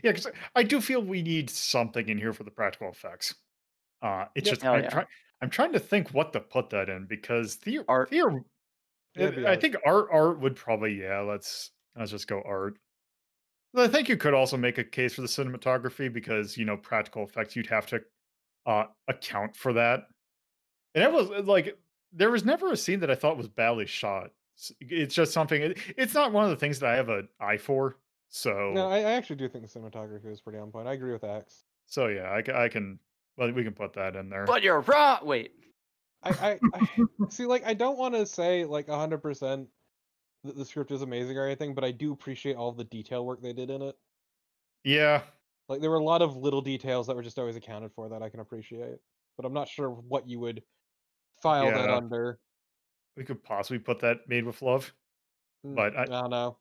yeah, 0.02 0.10
because 0.10 0.26
I 0.56 0.64
do 0.64 0.80
feel 0.80 1.00
we 1.00 1.22
need 1.22 1.50
something 1.50 2.08
in 2.08 2.18
here 2.18 2.32
for 2.32 2.42
the 2.42 2.50
practical 2.50 2.88
effects. 2.88 3.36
Uh, 4.02 4.24
it's 4.34 4.48
Yep. 4.48 4.54
just 4.56 4.66
I'm, 4.66 4.82
yeah. 4.82 4.90
try- 4.90 5.06
I'm 5.44 5.50
trying 5.50 5.72
to 5.74 5.78
think 5.78 6.08
what 6.14 6.32
to 6.32 6.40
put 6.40 6.70
that 6.70 6.88
in 6.88 7.04
because 7.04 7.56
the 7.56 7.80
Art. 7.86 8.10
it'd 9.14 9.44
I 9.44 9.56
think 9.56 9.76
art 9.84 10.08
art 10.10 10.40
would 10.40 10.56
probably 10.56 10.98
yeah. 11.02 11.20
Let's 11.20 11.70
let's 11.96 12.10
just 12.10 12.26
go 12.28 12.40
art. 12.46 12.78
But 13.74 13.90
I 13.90 13.92
think 13.92 14.08
you 14.08 14.16
could 14.16 14.32
also 14.32 14.56
make 14.56 14.78
a 14.78 14.84
case 14.84 15.12
for 15.14 15.20
the 15.20 15.26
cinematography 15.28 16.10
because 16.10 16.56
you 16.56 16.64
know 16.64 16.78
practical 16.78 17.24
effects 17.24 17.54
you'd 17.54 17.66
have 17.66 17.86
to 17.88 18.00
uh, 18.64 18.84
account 19.06 19.54
for 19.54 19.74
that. 19.74 20.04
And 20.94 21.04
it 21.04 21.12
was 21.12 21.28
like 21.46 21.76
there 22.10 22.30
was 22.30 22.46
never 22.46 22.72
a 22.72 22.76
scene 22.76 23.00
that 23.00 23.10
I 23.10 23.14
thought 23.14 23.36
was 23.36 23.48
badly 23.48 23.84
shot. 23.84 24.30
It's 24.80 25.14
just 25.14 25.32
something. 25.34 25.60
it- 25.60 25.78
It's 25.98 26.14
not 26.14 26.32
one 26.32 26.44
of 26.44 26.50
the 26.50 26.56
things 26.56 26.78
that 26.78 26.88
I 26.90 26.96
have 26.96 27.10
an 27.10 27.28
eye 27.38 27.58
for. 27.58 27.98
So 28.30 28.72
No, 28.72 28.88
I, 28.88 28.98
I 29.00 29.12
actually 29.12 29.36
do 29.36 29.48
think 29.48 29.70
the 29.70 29.78
cinematography 29.78 30.24
was 30.30 30.40
pretty 30.40 30.58
on 30.58 30.70
point. 30.72 30.88
I 30.88 30.94
agree 30.94 31.12
with 31.12 31.22
Axe. 31.22 31.64
so 31.86 32.06
yeah, 32.06 32.22
I, 32.30 32.64
I 32.64 32.68
can. 32.68 32.98
Well, 33.36 33.50
we 33.52 33.64
can 33.64 33.72
put 33.74 33.92
that 33.94 34.16
in 34.16 34.28
there. 34.28 34.44
But 34.46 34.62
you're 34.62 34.80
wrong. 34.80 35.18
Wait. 35.22 35.52
I, 36.22 36.30
I, 36.30 36.58
I 36.74 36.88
see. 37.28 37.44
Like, 37.46 37.64
I 37.64 37.74
don't 37.74 37.98
want 37.98 38.14
to 38.14 38.24
say 38.26 38.64
like 38.64 38.88
hundred 38.88 39.18
percent 39.18 39.68
that 40.44 40.56
the 40.56 40.64
script 40.64 40.90
is 40.90 41.02
amazing 41.02 41.36
or 41.38 41.46
anything, 41.46 41.74
but 41.74 41.84
I 41.84 41.90
do 41.90 42.12
appreciate 42.12 42.56
all 42.56 42.72
the 42.72 42.84
detail 42.84 43.24
work 43.24 43.40
they 43.42 43.52
did 43.52 43.70
in 43.70 43.80
it. 43.82 43.96
yeah, 44.84 45.22
Like, 45.70 45.80
there 45.80 45.90
were 45.90 45.96
a 45.96 46.04
lot 46.04 46.20
of 46.22 46.36
little 46.36 46.60
details 46.60 47.06
that 47.06 47.16
were 47.16 47.22
just 47.22 47.38
always 47.38 47.56
accounted 47.56 47.92
for 47.94 48.08
that 48.10 48.22
I 48.22 48.28
can 48.28 48.40
appreciate. 48.40 48.96
But 49.36 49.46
I'm 49.46 49.54
not 49.54 49.68
sure 49.68 49.88
what 49.90 50.28
you 50.28 50.38
would 50.40 50.62
file 51.42 51.70
that 51.70 51.88
under. 51.90 52.38
we 53.16 53.24
could 53.24 53.42
possibly 53.42 53.78
put 53.78 54.00
that 54.00 54.28
made 54.28 54.44
with 54.44 54.60
love. 54.62 54.92
Mm, 55.66 55.74
But 55.76 55.96
I- 55.96 56.02
I 56.02 56.04
don't 56.06 56.30
know. 56.30 56.58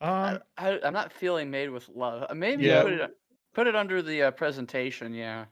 I, 0.00 0.30
Um, 0.32 0.38
I, 0.56 0.80
I'm 0.82 0.94
not 0.94 1.12
feeling 1.12 1.50
made 1.50 1.68
with 1.68 1.88
love. 1.90 2.26
Uh, 2.30 2.34
Maybe 2.34 2.64
Yeah. 2.64 2.82
put 2.82 2.92
it 2.94 3.10
put 3.52 3.66
it 3.66 3.76
under 3.76 4.00
the 4.02 4.22
uh, 4.22 4.30
presentation. 4.30 5.12
Yeah. 5.12 5.44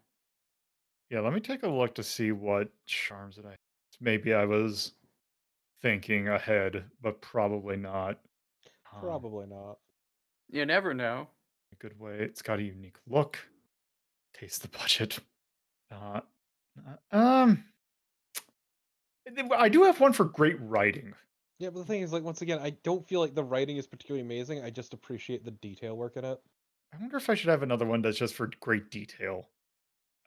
Yeah, 1.11 1.20
let 1.20 1.32
me 1.32 1.40
take 1.40 1.62
a 1.62 1.68
look 1.68 1.94
to 1.96 2.02
see 2.02 2.32
what 2.32 2.68
charms 2.86 3.36
that 3.36 3.46
I. 3.46 3.56
Maybe 4.00 4.32
I 4.34 4.44
was 4.44 4.92
thinking 5.82 6.28
ahead, 6.28 6.84
but 7.02 7.20
probably 7.20 7.76
not. 7.76 8.20
Um, 8.94 9.00
Probably 9.00 9.46
not. 9.46 9.78
You 10.50 10.64
never 10.66 10.94
know. 10.94 11.28
a 11.72 11.76
good 11.76 11.98
way. 11.98 12.18
It's 12.20 12.42
got 12.42 12.59
a 12.59 12.62
unique 12.62 12.96
look. 13.06 13.38
Taste 14.34 14.62
the 14.62 14.68
budget. 14.68 15.18
Uh, 15.92 16.20
uh, 17.12 17.16
um, 17.16 17.64
I 19.56 19.68
do 19.68 19.82
have 19.84 20.00
one 20.00 20.12
for 20.12 20.24
great 20.24 20.56
writing. 20.61 21.12
Yeah, 21.59 21.70
but 21.70 21.80
the 21.80 21.84
thing 21.84 22.02
is, 22.02 22.12
like, 22.12 22.22
once 22.22 22.40
again, 22.40 22.61
I 22.62 22.70
don't 22.70 23.06
feel 23.06 23.20
like 23.20 23.34
the 23.34 23.42
writing 23.44 23.76
is 23.76 23.86
particularly 23.86 24.24
amazing. 24.24 24.62
I 24.62 24.70
just 24.70 24.94
appreciate 24.94 25.44
the 25.44 25.50
detail 25.50 25.96
work 25.96 26.16
in 26.16 26.24
it. 26.24 26.40
I 26.94 26.96
wonder 26.98 27.16
if 27.16 27.28
I 27.28 27.34
should 27.34 27.50
have 27.50 27.62
another 27.62 27.84
one 27.84 28.00
that's 28.00 28.16
just 28.18 28.34
for 28.34 28.48
great 28.61 28.90
detail. 28.90 29.48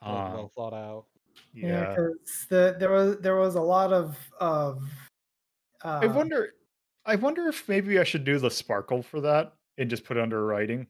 Like, 0.01 0.11
Um, 0.11 0.33
well 0.33 0.51
thought 0.55 0.73
out. 0.73 1.05
Yeah, 1.53 1.67
yeah. 1.67 1.89
because 1.89 2.45
the 2.49 2.75
there 2.79 2.91
was 2.91 3.17
there 3.19 3.35
was 3.37 3.55
a 3.55 3.61
lot 3.61 3.93
of 3.93 4.17
of. 4.39 4.83
Uh, 5.83 5.99
I 6.01 6.07
wonder. 6.07 6.53
I 7.05 7.15
wonder 7.15 7.47
if 7.47 7.67
maybe 7.67 7.99
I 7.99 8.03
should 8.03 8.23
do 8.23 8.37
the 8.37 8.51
sparkle 8.51 9.01
for 9.01 9.21
that 9.21 9.53
and 9.77 9.89
just 9.89 10.03
put 10.03 10.17
it 10.17 10.21
under 10.23 10.45
writing. 10.45 10.87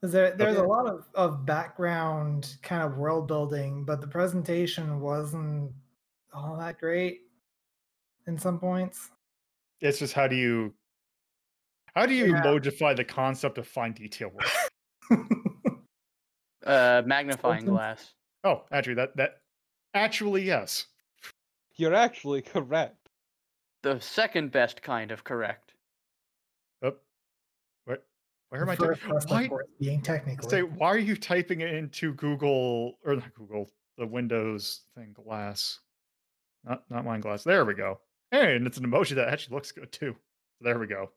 'cause 0.00 0.12
there 0.12 0.34
there's 0.36 0.56
a 0.56 0.62
lot 0.62 0.86
of 0.86 1.08
of 1.14 1.44
background 1.44 2.56
kind 2.62 2.82
of 2.82 2.96
world 2.96 3.26
building, 3.26 3.84
but 3.84 4.00
the 4.00 4.06
presentation 4.06 5.00
wasn't 5.00 5.72
all 6.32 6.56
that 6.56 6.78
great 6.78 7.22
in 8.26 8.38
some 8.38 8.58
points. 8.60 9.10
It's 9.80 9.98
just 9.98 10.12
how 10.14 10.28
do 10.28 10.36
you 10.36 10.74
how 11.94 12.06
do 12.06 12.14
you 12.14 12.32
Yeah. 12.32 12.40
modify 12.42 12.94
the 12.94 13.04
concept 13.04 13.58
of 13.58 13.66
fine 13.66 13.92
detail 13.92 14.30
work? 14.30 14.46
Uh, 16.68 17.02
magnifying 17.06 17.64
glass. 17.64 18.12
oh, 18.44 18.62
actually, 18.70 18.94
that 18.94 19.16
that 19.16 19.40
actually 19.94 20.42
yes. 20.42 20.86
You're 21.76 21.94
actually 21.94 22.42
correct. 22.54 23.08
The 23.82 24.00
second 24.00 24.50
best 24.52 24.82
kind 24.82 25.10
of 25.10 25.24
correct. 25.24 25.72
Oh, 26.82 26.94
what? 27.84 28.04
where 28.50 28.62
am 28.62 28.68
I? 28.70 28.76
First 28.76 29.00
typing? 29.00 29.14
best, 29.14 29.30
Why? 29.30 29.48
being 29.80 30.02
technically. 30.02 30.50
Say, 30.50 30.62
why 30.62 30.88
are 30.88 30.98
you 30.98 31.16
typing 31.16 31.60
it 31.62 31.72
into 31.72 32.12
Google 32.14 32.98
or 33.04 33.16
not 33.16 33.32
Google, 33.34 33.70
the 33.96 34.06
Windows 34.06 34.82
thing, 34.94 35.12
glass? 35.14 35.80
Not 36.64 36.82
not 36.90 37.04
mine 37.04 37.20
glass. 37.20 37.44
There 37.44 37.64
we 37.64 37.74
go. 37.74 38.00
And 38.30 38.66
it's 38.66 38.76
an 38.76 38.84
emoji 38.84 39.14
that 39.14 39.28
actually 39.28 39.54
looks 39.54 39.72
good 39.72 39.90
too. 39.90 40.16
There 40.60 40.78
we 40.78 40.86
go. 40.86 41.10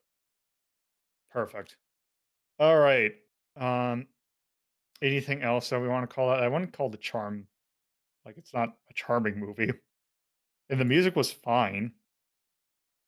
Perfect. 1.34 1.76
All 2.60 2.78
right. 2.78 3.12
Um, 3.58 4.08
anything 5.02 5.42
else 5.42 5.70
that 5.70 5.80
we 5.82 5.88
want 5.88 6.10
to 6.10 6.14
call 6.14 6.30
out? 6.30 6.44
I 6.44 6.48
want 6.48 6.72
to 6.72 6.76
call 6.78 6.90
the 6.90 6.98
charm. 6.98 7.48
Like 8.26 8.38
it's 8.38 8.54
not 8.54 8.70
a 8.90 8.94
charming 8.94 9.40
movie, 9.40 9.72
and 10.70 10.80
the 10.80 10.86
music 10.86 11.16
was 11.16 11.32
fine. 11.32 11.94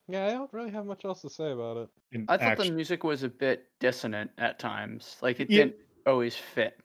Yeah, 0.07 0.25
I 0.25 0.31
don't 0.31 0.51
really 0.51 0.71
have 0.71 0.85
much 0.85 1.05
else 1.05 1.21
to 1.21 1.29
say 1.29 1.51
about 1.51 1.77
it. 1.77 1.89
In 2.11 2.25
I 2.27 2.35
thought 2.37 2.45
act- 2.47 2.61
the 2.63 2.71
music 2.71 3.03
was 3.03 3.23
a 3.23 3.29
bit 3.29 3.67
dissonant 3.79 4.31
at 4.37 4.59
times. 4.59 5.17
Like 5.21 5.39
it 5.39 5.49
Yeah. 5.49 5.65
didn't 5.65 5.75
always 6.05 6.35
fit. 6.35 6.79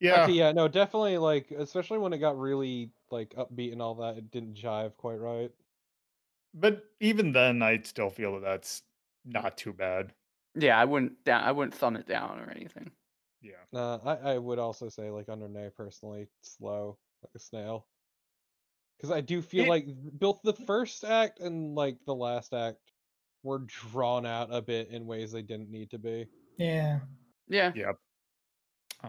yeah, 0.00 0.22
Okay, 0.24 0.32
yeah, 0.32 0.52
no, 0.52 0.66
definitely 0.68 1.18
like 1.18 1.50
especially 1.50 1.98
when 1.98 2.12
it 2.12 2.18
got 2.18 2.38
really 2.38 2.90
like 3.10 3.30
upbeat 3.34 3.72
and 3.72 3.82
all 3.82 3.94
that, 3.96 4.16
it 4.16 4.30
didn't 4.30 4.54
jive 4.54 4.96
quite 4.96 5.18
right. 5.20 5.50
but 6.54 6.84
even 7.00 7.32
then, 7.32 7.60
I 7.62 7.80
still 7.82 8.08
feel 8.10 8.34
that 8.34 8.42
that's 8.42 8.82
not 9.24 9.56
too 9.58 9.72
bad. 9.72 10.12
Yeah, 10.54 10.78
I 10.78 10.84
wouldn't 10.84 11.22
down. 11.24 11.42
I 11.42 11.50
wouldn't 11.52 11.74
thumb 11.74 11.96
it 11.96 12.06
down 12.06 12.38
or 12.40 12.48
anything. 12.50 12.90
Yeah. 13.44 13.78
Uh, 13.78 13.98
I, 14.04 14.32
I 14.32 14.38
would 14.38 14.58
also 14.58 14.88
say 14.88 15.10
like 15.10 15.28
under 15.28 15.48
Nay 15.48 15.68
personally, 15.76 16.26
slow 16.40 16.96
like 17.22 17.30
a 17.34 17.38
snail. 17.38 17.86
Because 18.96 19.10
I 19.10 19.20
do 19.20 19.42
feel 19.42 19.66
It- 19.66 19.68
like 19.68 19.86
both 20.18 20.40
the 20.42 20.52
first 20.54 21.04
act 21.04 21.40
and 21.40 21.74
like 21.74 21.96
the 22.06 22.14
last 22.14 22.54
act 22.54 22.78
were 23.42 23.58
drawn 23.66 24.24
out 24.24 24.48
a 24.50 24.62
bit 24.62 24.88
in 24.88 25.06
ways 25.06 25.30
they 25.32 25.42
didn't 25.42 25.70
need 25.70 25.90
to 25.90 25.98
be. 25.98 26.26
yeah. 26.56 27.00
Yeah. 27.48 27.72
Yep. 27.74 27.98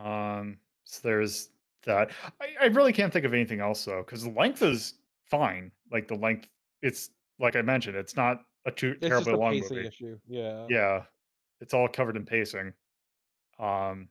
Um, 0.04 0.58
so 0.84 1.00
there's 1.08 1.50
that. 1.86 2.12
I, 2.42 2.48
I 2.64 2.66
really 2.66 2.92
can't 2.92 3.14
think 3.14 3.24
of 3.26 3.34
anything 3.34 3.62
else 3.62 3.86
though, 3.86 4.04
because 4.06 4.24
the 4.24 4.32
length 4.32 4.62
is 4.62 4.96
fine. 5.24 5.72
Like 5.90 6.10
the 6.10 6.16
length, 6.16 6.50
it's 6.82 7.12
like 7.40 7.56
I 7.56 7.62
mentioned, 7.62 7.96
it's 7.96 8.18
not 8.18 8.42
a 8.66 8.72
too 8.72 8.92
It's 8.92 9.02
just 9.02 9.10
terribly 9.10 9.34
a 9.34 9.38
long 9.38 9.54
pacing 9.54 9.78
movie. 9.78 9.88
issue. 9.88 10.20
Yeah. 10.28 10.66
Yeah, 10.70 11.04
it's 11.62 11.74
all 11.74 11.88
covered 11.88 12.18
in 12.18 12.26
pacing. 12.26 12.74
Um, 13.58 14.10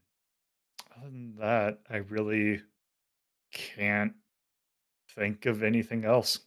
other 1.05 1.13
than 1.13 1.37
that, 1.39 1.79
I 1.91 1.97
really 1.97 2.63
can't 3.53 4.13
think 5.15 5.47
of 5.47 5.63
anything 5.63 6.05
else. 6.05 6.41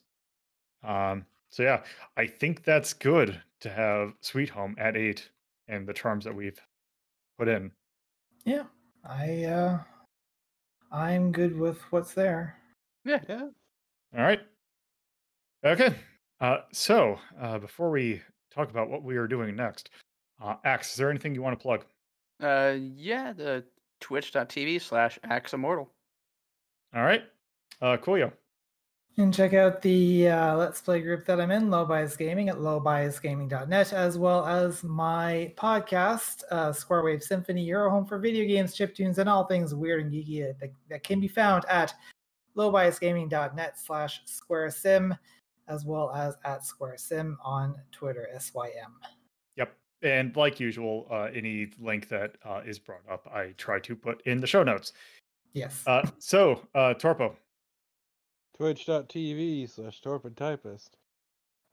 Um, 0.84 1.26
so 1.50 1.64
yeah, 1.64 1.84
I 2.16 2.28
think 2.28 2.64
that's 2.64 2.94
good 2.94 3.40
to 3.62 3.70
have 3.70 4.14
Sweet 4.22 4.50
Home 4.50 4.76
at 4.78 4.98
eight 4.98 5.30
and 5.68 5.88
the 5.88 5.94
charms 5.94 6.26
that 6.26 6.36
we've 6.36 6.60
put 7.38 7.48
in. 7.48 7.72
Yeah. 8.46 8.64
I 9.08 9.44
uh 9.46 9.80
I'm 10.92 11.32
good 11.32 11.58
with 11.58 11.80
what's 11.92 12.14
there. 12.14 12.58
Yeah. 13.06 13.20
yeah. 13.28 13.48
All 14.18 14.24
right. 14.24 14.42
Okay. 15.66 15.96
Uh, 16.40 16.58
so 16.72 17.18
uh, 17.42 17.58
before 17.58 17.90
we 17.90 18.22
talk 18.54 18.70
about 18.70 18.90
what 18.90 19.04
we 19.04 19.18
are 19.18 19.28
doing 19.28 19.56
next, 19.56 19.90
uh, 20.42 20.56
Axe, 20.64 20.92
is 20.92 20.98
there 20.98 21.10
anything 21.10 21.34
you 21.34 21.42
want 21.42 21.58
to 21.58 21.62
plug? 21.62 21.86
Uh, 22.42 22.76
yeah. 22.78 23.34
The 23.34 23.64
twitch.tv 24.00 24.82
slash 24.82 25.20
axe 25.24 25.54
immortal. 25.54 25.90
All 26.96 27.04
right. 27.04 27.24
Uh, 27.82 27.98
Coolio. 27.98 28.32
And 29.20 29.34
check 29.34 29.56
out 29.56 29.82
the 29.82 30.30
uh, 30.30 30.56
Let's 30.58 30.80
Play 30.80 31.02
group 31.02 31.26
that 31.26 31.42
I'm 31.42 31.50
in, 31.50 31.72
Low 31.72 31.86
Bias 31.86 32.16
Gaming, 32.16 32.50
at 32.50 32.58
lowbiasgaming.net, 32.58 33.92
as 33.92 34.16
well 34.16 34.46
as 34.46 34.84
my 34.84 35.52
podcast, 35.58 36.44
uh, 36.52 36.72
Square 36.72 37.04
Wave 37.04 37.24
Symphony, 37.24 37.64
your 37.64 37.90
home 37.90 38.06
for 38.06 38.20
video 38.20 38.46
games, 38.46 38.76
chip 38.76 38.94
tunes, 38.94 39.18
and 39.18 39.28
all 39.28 39.46
things 39.46 39.74
weird 39.74 40.04
and 40.04 40.14
geeky 40.14 40.54
that, 40.60 40.72
that 40.88 41.04
can 41.04 41.20
be 41.20 41.28
found 41.28 41.66
at 41.68 41.96
lowbiasgaming.net 42.56 43.80
slash 43.80 44.22
square 44.26 44.70
sym, 44.70 45.16
as 45.68 45.84
well 45.84 46.12
as 46.12 46.36
at 46.46 46.64
square 46.64 46.96
sym 46.96 47.40
on 47.44 47.74
Twitter, 47.92 48.30
SYM. 48.38 49.00
Yep. 50.02 50.12
And 50.12 50.36
like 50.36 50.60
usual, 50.60 51.08
uh, 51.12 51.30
any 51.34 51.70
link 51.80 52.08
that 52.10 52.36
uh, 52.46 52.62
is 52.66 52.80
brought 52.80 53.02
up, 53.10 53.28
I 53.34 53.54
try 53.58 53.80
to 53.80 53.96
put 53.96 54.22
in 54.26 54.40
the 54.40 54.48
show 54.48 54.64
notes. 54.64 54.94
Yes. 55.54 55.84
Uh, 55.88 56.08
so, 56.20 56.62
uh, 56.76 56.94
Torpo. 56.94 57.36
Twitch.tv 58.58 59.70
slash 59.70 60.02
Torpid 60.02 60.36
Typist. 60.36 60.98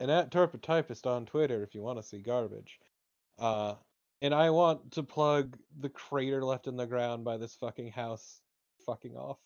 And 0.01 0.11
at 0.11 0.31
Torpid 0.31 0.63
Typist 0.63 1.07
on 1.07 1.27
Twitter 1.27 1.63
if 1.63 1.75
you 1.75 1.83
want 1.83 1.99
to 1.99 2.03
see 2.03 2.19
garbage. 2.19 2.79
Uh, 3.39 3.75
and 4.23 4.35
I 4.35 4.51
want 4.51 4.91
to 4.93 5.03
plug 5.03 5.57
the 5.81 5.89
crater 5.89 6.43
left 6.43 6.67
in 6.67 6.77
the 6.77 6.87
ground 6.87 7.25
by 7.25 7.37
this 7.37 7.55
fucking 7.55 7.91
house 7.91 8.41
fucking 8.87 9.17
off. 9.17 9.39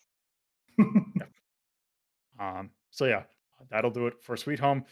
Um, 2.38 2.70
so 2.90 3.04
yeah, 3.04 3.24
that'll 3.70 3.90
do 3.90 4.06
it 4.06 4.14
for 4.22 4.36
Sweet 4.36 4.60
Home. 4.60 4.84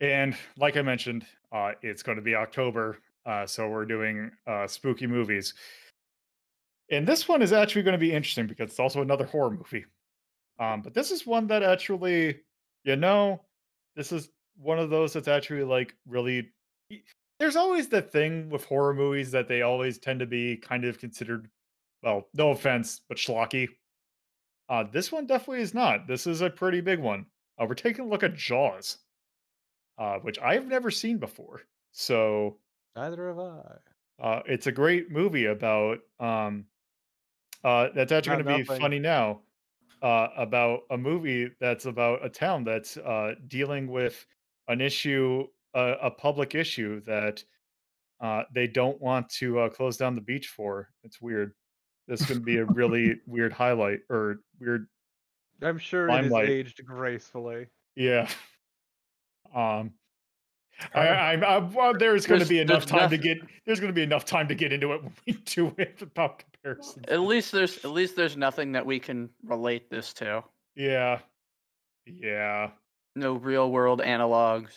And 0.00 0.36
like 0.56 0.76
I 0.76 0.82
mentioned, 0.82 1.26
uh, 1.52 1.72
it's 1.82 2.02
going 2.02 2.16
to 2.16 2.22
be 2.22 2.34
October, 2.34 2.98
uh, 3.26 3.46
so 3.46 3.68
we're 3.68 3.84
doing 3.84 4.30
uh, 4.46 4.66
spooky 4.66 5.06
movies. 5.06 5.54
And 6.90 7.06
this 7.06 7.28
one 7.28 7.42
is 7.42 7.52
actually 7.52 7.82
going 7.82 7.92
to 7.92 7.98
be 7.98 8.12
interesting 8.12 8.46
because 8.46 8.70
it's 8.70 8.80
also 8.80 9.02
another 9.02 9.26
horror 9.26 9.50
movie. 9.50 9.84
Um, 10.58 10.82
but 10.82 10.94
this 10.94 11.10
is 11.10 11.26
one 11.26 11.46
that 11.48 11.62
actually, 11.62 12.40
you 12.84 12.96
know, 12.96 13.42
this 13.96 14.12
is 14.12 14.30
one 14.56 14.78
of 14.78 14.90
those 14.90 15.12
that's 15.12 15.28
actually 15.28 15.64
like 15.64 15.94
really. 16.06 16.48
There's 17.38 17.56
always 17.56 17.88
the 17.88 18.02
thing 18.02 18.50
with 18.50 18.64
horror 18.64 18.94
movies 18.94 19.30
that 19.30 19.46
they 19.46 19.62
always 19.62 19.98
tend 19.98 20.18
to 20.20 20.26
be 20.26 20.56
kind 20.56 20.84
of 20.84 20.98
considered, 20.98 21.48
well, 22.02 22.26
no 22.34 22.50
offense, 22.50 23.02
but 23.08 23.18
schlocky. 23.18 23.68
Uh, 24.68 24.84
this 24.90 25.12
one 25.12 25.26
definitely 25.26 25.62
is 25.62 25.72
not. 25.72 26.08
This 26.08 26.26
is 26.26 26.40
a 26.40 26.50
pretty 26.50 26.80
big 26.80 26.98
one. 26.98 27.26
Uh, 27.56 27.66
we're 27.68 27.74
taking 27.74 28.04
a 28.04 28.08
look 28.08 28.24
at 28.24 28.34
Jaws, 28.34 28.98
uh, 29.98 30.18
which 30.18 30.38
I've 30.38 30.66
never 30.66 30.90
seen 30.90 31.18
before. 31.18 31.62
So 31.92 32.58
Neither 32.96 33.28
have 33.28 33.38
I. 33.38 33.62
uh, 34.20 34.42
it's 34.46 34.66
a 34.66 34.72
great 34.72 35.10
movie 35.10 35.46
about 35.46 35.98
um, 36.20 36.64
uh, 37.64 37.88
that's 37.94 38.12
actually 38.12 38.42
going 38.42 38.44
to 38.44 38.52
be 38.52 38.68
nothing. 38.68 38.80
funny 38.80 38.98
now. 38.98 39.40
Uh, 40.00 40.28
about 40.36 40.82
a 40.90 40.96
movie 40.96 41.50
that's 41.60 41.86
about 41.86 42.24
a 42.24 42.28
town 42.28 42.62
that's 42.62 42.96
uh, 42.98 43.34
dealing 43.48 43.88
with 43.88 44.24
an 44.68 44.80
issue, 44.80 45.44
uh, 45.74 45.96
a 46.00 46.08
public 46.08 46.54
issue 46.54 47.00
that 47.00 47.42
uh, 48.20 48.44
they 48.54 48.68
don't 48.68 49.00
want 49.00 49.28
to 49.28 49.58
uh, 49.58 49.68
close 49.68 49.96
down 49.96 50.14
the 50.14 50.20
beach 50.20 50.48
for. 50.48 50.88
It's 51.02 51.20
weird. 51.20 51.52
This 52.06 52.20
is 52.20 52.26
going 52.28 52.38
to 52.38 52.44
be 52.44 52.58
a 52.58 52.64
really 52.64 53.16
weird 53.26 53.52
highlight 53.52 53.98
or 54.08 54.36
weird 54.60 54.86
I'm 55.62 55.78
sure 55.78 56.08
Limelight. 56.08 56.48
it 56.48 56.50
is 56.52 56.66
aged 56.66 56.86
gracefully. 56.86 57.66
Yeah. 57.96 58.28
Um, 59.54 59.92
I, 60.94 61.00
Uh, 61.00 61.12
I, 61.12 61.34
I, 61.34 61.58
well, 61.58 61.92
there's 61.98 62.26
going 62.26 62.40
to 62.40 62.46
be 62.46 62.60
enough 62.60 62.86
there's 62.86 63.00
time 63.00 63.10
to 63.10 63.18
get. 63.18 63.38
There's 63.66 63.80
going 63.80 63.90
to 63.90 63.94
be 63.94 64.02
enough 64.04 64.24
time 64.24 64.46
to 64.48 64.54
get 64.54 64.72
into 64.72 64.92
it 64.92 65.02
when 65.02 65.12
we 65.26 65.32
do 65.44 65.74
it 65.76 66.00
about 66.02 66.38
comparisons. 66.52 67.04
At 67.08 67.20
least 67.20 67.50
there's 67.52 67.84
at 67.84 67.90
least 67.90 68.14
there's 68.16 68.36
nothing 68.36 68.72
that 68.72 68.86
we 68.86 69.00
can 69.00 69.28
relate 69.44 69.90
this 69.90 70.12
to. 70.14 70.44
Yeah, 70.76 71.18
yeah. 72.06 72.70
No 73.16 73.34
real 73.34 73.70
world 73.72 74.00
analogs. 74.00 74.70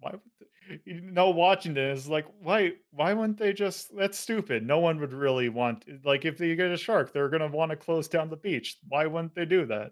why 0.00 0.12
would 0.12 0.20
they, 0.40 0.80
you 0.86 1.00
know 1.02 1.28
watching 1.28 1.74
this 1.74 2.06
like 2.08 2.24
why 2.40 2.72
why 2.92 3.12
wouldn't 3.12 3.36
they 3.36 3.52
just 3.52 3.94
that's 3.96 4.18
stupid 4.18 4.64
no 4.64 4.78
one 4.78 4.98
would 5.00 5.12
really 5.12 5.48
want 5.48 5.84
like 6.04 6.24
if 6.24 6.38
they 6.38 6.54
get 6.54 6.70
a 6.70 6.76
shark 6.76 7.12
they're 7.12 7.28
gonna 7.28 7.48
want 7.48 7.70
to 7.70 7.76
close 7.76 8.06
down 8.08 8.30
the 8.30 8.36
beach 8.36 8.78
why 8.88 9.04
wouldn't 9.04 9.34
they 9.34 9.44
do 9.44 9.66
that 9.66 9.90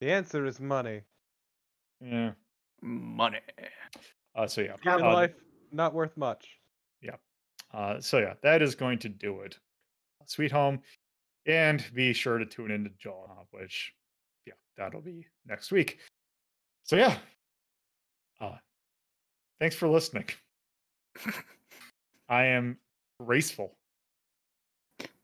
The 0.00 0.10
answer 0.12 0.46
is 0.46 0.60
money. 0.60 1.02
yeah 2.00 2.32
Money. 2.82 3.38
uh, 4.34 4.46
so 4.46 4.60
yeah 4.60 4.76
Human 4.82 5.04
uh, 5.04 5.12
life 5.12 5.34
not 5.72 5.94
worth 5.94 6.16
much. 6.16 6.46
Yeah. 7.00 7.16
Uh, 7.72 8.00
so 8.00 8.18
yeah 8.18 8.34
that 8.42 8.62
is 8.62 8.74
going 8.74 8.98
to 9.00 9.08
do 9.08 9.40
it 9.40 9.58
sweet 10.26 10.50
home 10.50 10.80
and 11.46 11.84
be 11.94 12.12
sure 12.12 12.38
to 12.38 12.44
tune 12.44 12.72
into 12.72 12.90
Jaw, 12.98 13.26
Hop, 13.28 13.46
which 13.52 13.92
yeah 14.44 14.54
that'll 14.76 15.00
be 15.00 15.24
next 15.46 15.70
week 15.70 16.00
so 16.82 16.96
yeah 16.96 17.16
uh 18.40 18.56
thanks 19.60 19.76
for 19.76 19.86
listening 19.86 20.24
i 22.28 22.44
am 22.44 22.76
graceful 23.24 23.76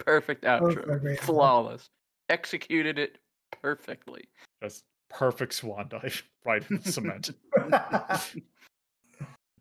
Perfect 0.04 0.44
outro. 0.44 0.84
Perfect. 0.84 1.22
Flawless. 1.22 1.88
Executed 2.28 2.98
it 2.98 3.18
perfectly. 3.50 4.24
Just 4.62 4.84
perfect 5.12 5.54
swan 5.54 5.88
dive 5.88 6.22
right 6.44 6.64
in 6.70 6.80
the 6.82 6.92
cement. 6.92 7.30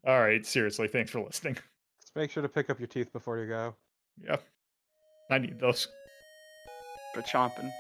All 0.06 0.20
right, 0.20 0.46
seriously, 0.46 0.88
thanks 0.88 1.12
for 1.12 1.22
listening. 1.22 1.56
Just 2.02 2.16
make 2.16 2.32
sure 2.32 2.42
to 2.42 2.50
pick 2.50 2.70
up 2.70 2.80
your 2.80 2.88
teeth 2.88 3.14
before 3.14 3.38
you 3.38 3.48
go. 3.48 3.76
Yep. 4.26 4.44
I 5.30 5.38
need 5.38 5.60
those. 5.60 5.88
For 7.14 7.22
chomping. 7.22 7.72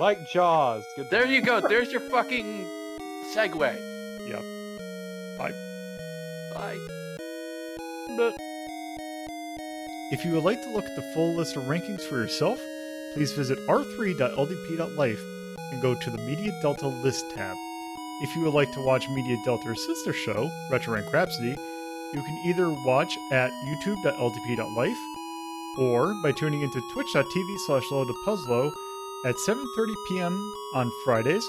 Like 0.00 0.18
Jaws. 0.30 0.84
Good 0.96 1.10
There 1.10 1.26
you 1.26 1.42
go. 1.42 1.60
There's 1.60 1.92
your 1.92 2.00
fucking 2.00 2.66
segue. 3.32 4.28
Yep. 4.28 4.42
Bye. 5.38 5.52
Bye. 6.54 6.78
If 10.12 10.24
you 10.24 10.32
would 10.32 10.44
like 10.44 10.62
to 10.62 10.70
look 10.70 10.84
at 10.84 10.96
the 10.96 11.02
full 11.14 11.34
list 11.34 11.56
of 11.56 11.64
rankings 11.64 12.02
for 12.02 12.16
yourself, 12.16 12.60
please 13.14 13.32
visit 13.32 13.58
r3.ldp.life 13.68 15.20
and 15.74 15.82
go 15.82 15.94
to 15.94 16.10
the 16.10 16.18
Media 16.18 16.52
Delta 16.62 16.86
List 16.86 17.24
tab. 17.34 17.56
If 18.22 18.36
you 18.36 18.42
would 18.42 18.54
like 18.54 18.70
to 18.72 18.84
watch 18.84 19.08
Media 19.08 19.36
Delta's 19.44 19.84
sister 19.84 20.12
show, 20.12 20.48
Retro 20.70 20.94
Rank 20.94 21.12
Rhapsody, 21.12 21.56
you 22.14 22.22
can 22.22 22.42
either 22.46 22.70
watch 22.86 23.18
at 23.32 23.50
youtube.ldp.life 23.66 25.00
or 25.78 26.14
by 26.22 26.30
tuning 26.30 26.62
into 26.62 26.80
twitch.tv 26.92 27.58
slash 27.66 27.82
puzzlo 28.24 28.72
at 29.26 29.34
7.30 29.34 29.94
p.m. 30.08 30.52
on 30.74 30.92
Fridays, 31.04 31.44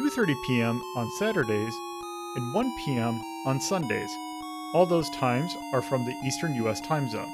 2.30 0.00 0.34
p.m. 0.46 0.82
on 0.96 1.08
Saturdays, 1.18 1.74
and 2.34 2.54
1 2.54 2.72
p.m. 2.84 3.20
on 3.46 3.60
Sundays. 3.60 4.10
All 4.74 4.86
those 4.86 5.08
times 5.10 5.54
are 5.72 5.82
from 5.82 6.04
the 6.04 6.14
Eastern 6.26 6.54
U.S. 6.56 6.80
time 6.80 7.08
zone. 7.08 7.30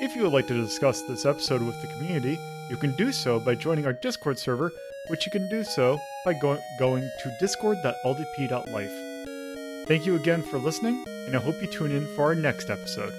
If 0.00 0.16
you 0.16 0.22
would 0.22 0.32
like 0.32 0.46
to 0.46 0.54
discuss 0.54 1.02
this 1.02 1.26
episode 1.26 1.60
with 1.60 1.74
the 1.82 1.88
community, 1.88 2.38
you 2.70 2.76
can 2.76 2.94
do 2.96 3.12
so 3.12 3.40
by 3.40 3.56
joining 3.56 3.84
our 3.84 3.92
Discord 3.92 4.38
server, 4.38 4.70
which 5.06 5.24
you 5.24 5.32
can 5.32 5.48
do 5.48 5.64
so 5.64 5.98
by 6.24 6.34
go- 6.34 6.60
going 6.78 7.10
to 7.20 7.36
discord.ldp.life. 7.40 8.92
Thank 9.86 10.04
you 10.04 10.16
again 10.16 10.42
for 10.42 10.58
listening, 10.58 11.02
and 11.26 11.34
I 11.34 11.40
hope 11.40 11.60
you 11.62 11.66
tune 11.66 11.92
in 11.92 12.06
for 12.14 12.24
our 12.24 12.34
next 12.34 12.68
episode. 12.68 13.14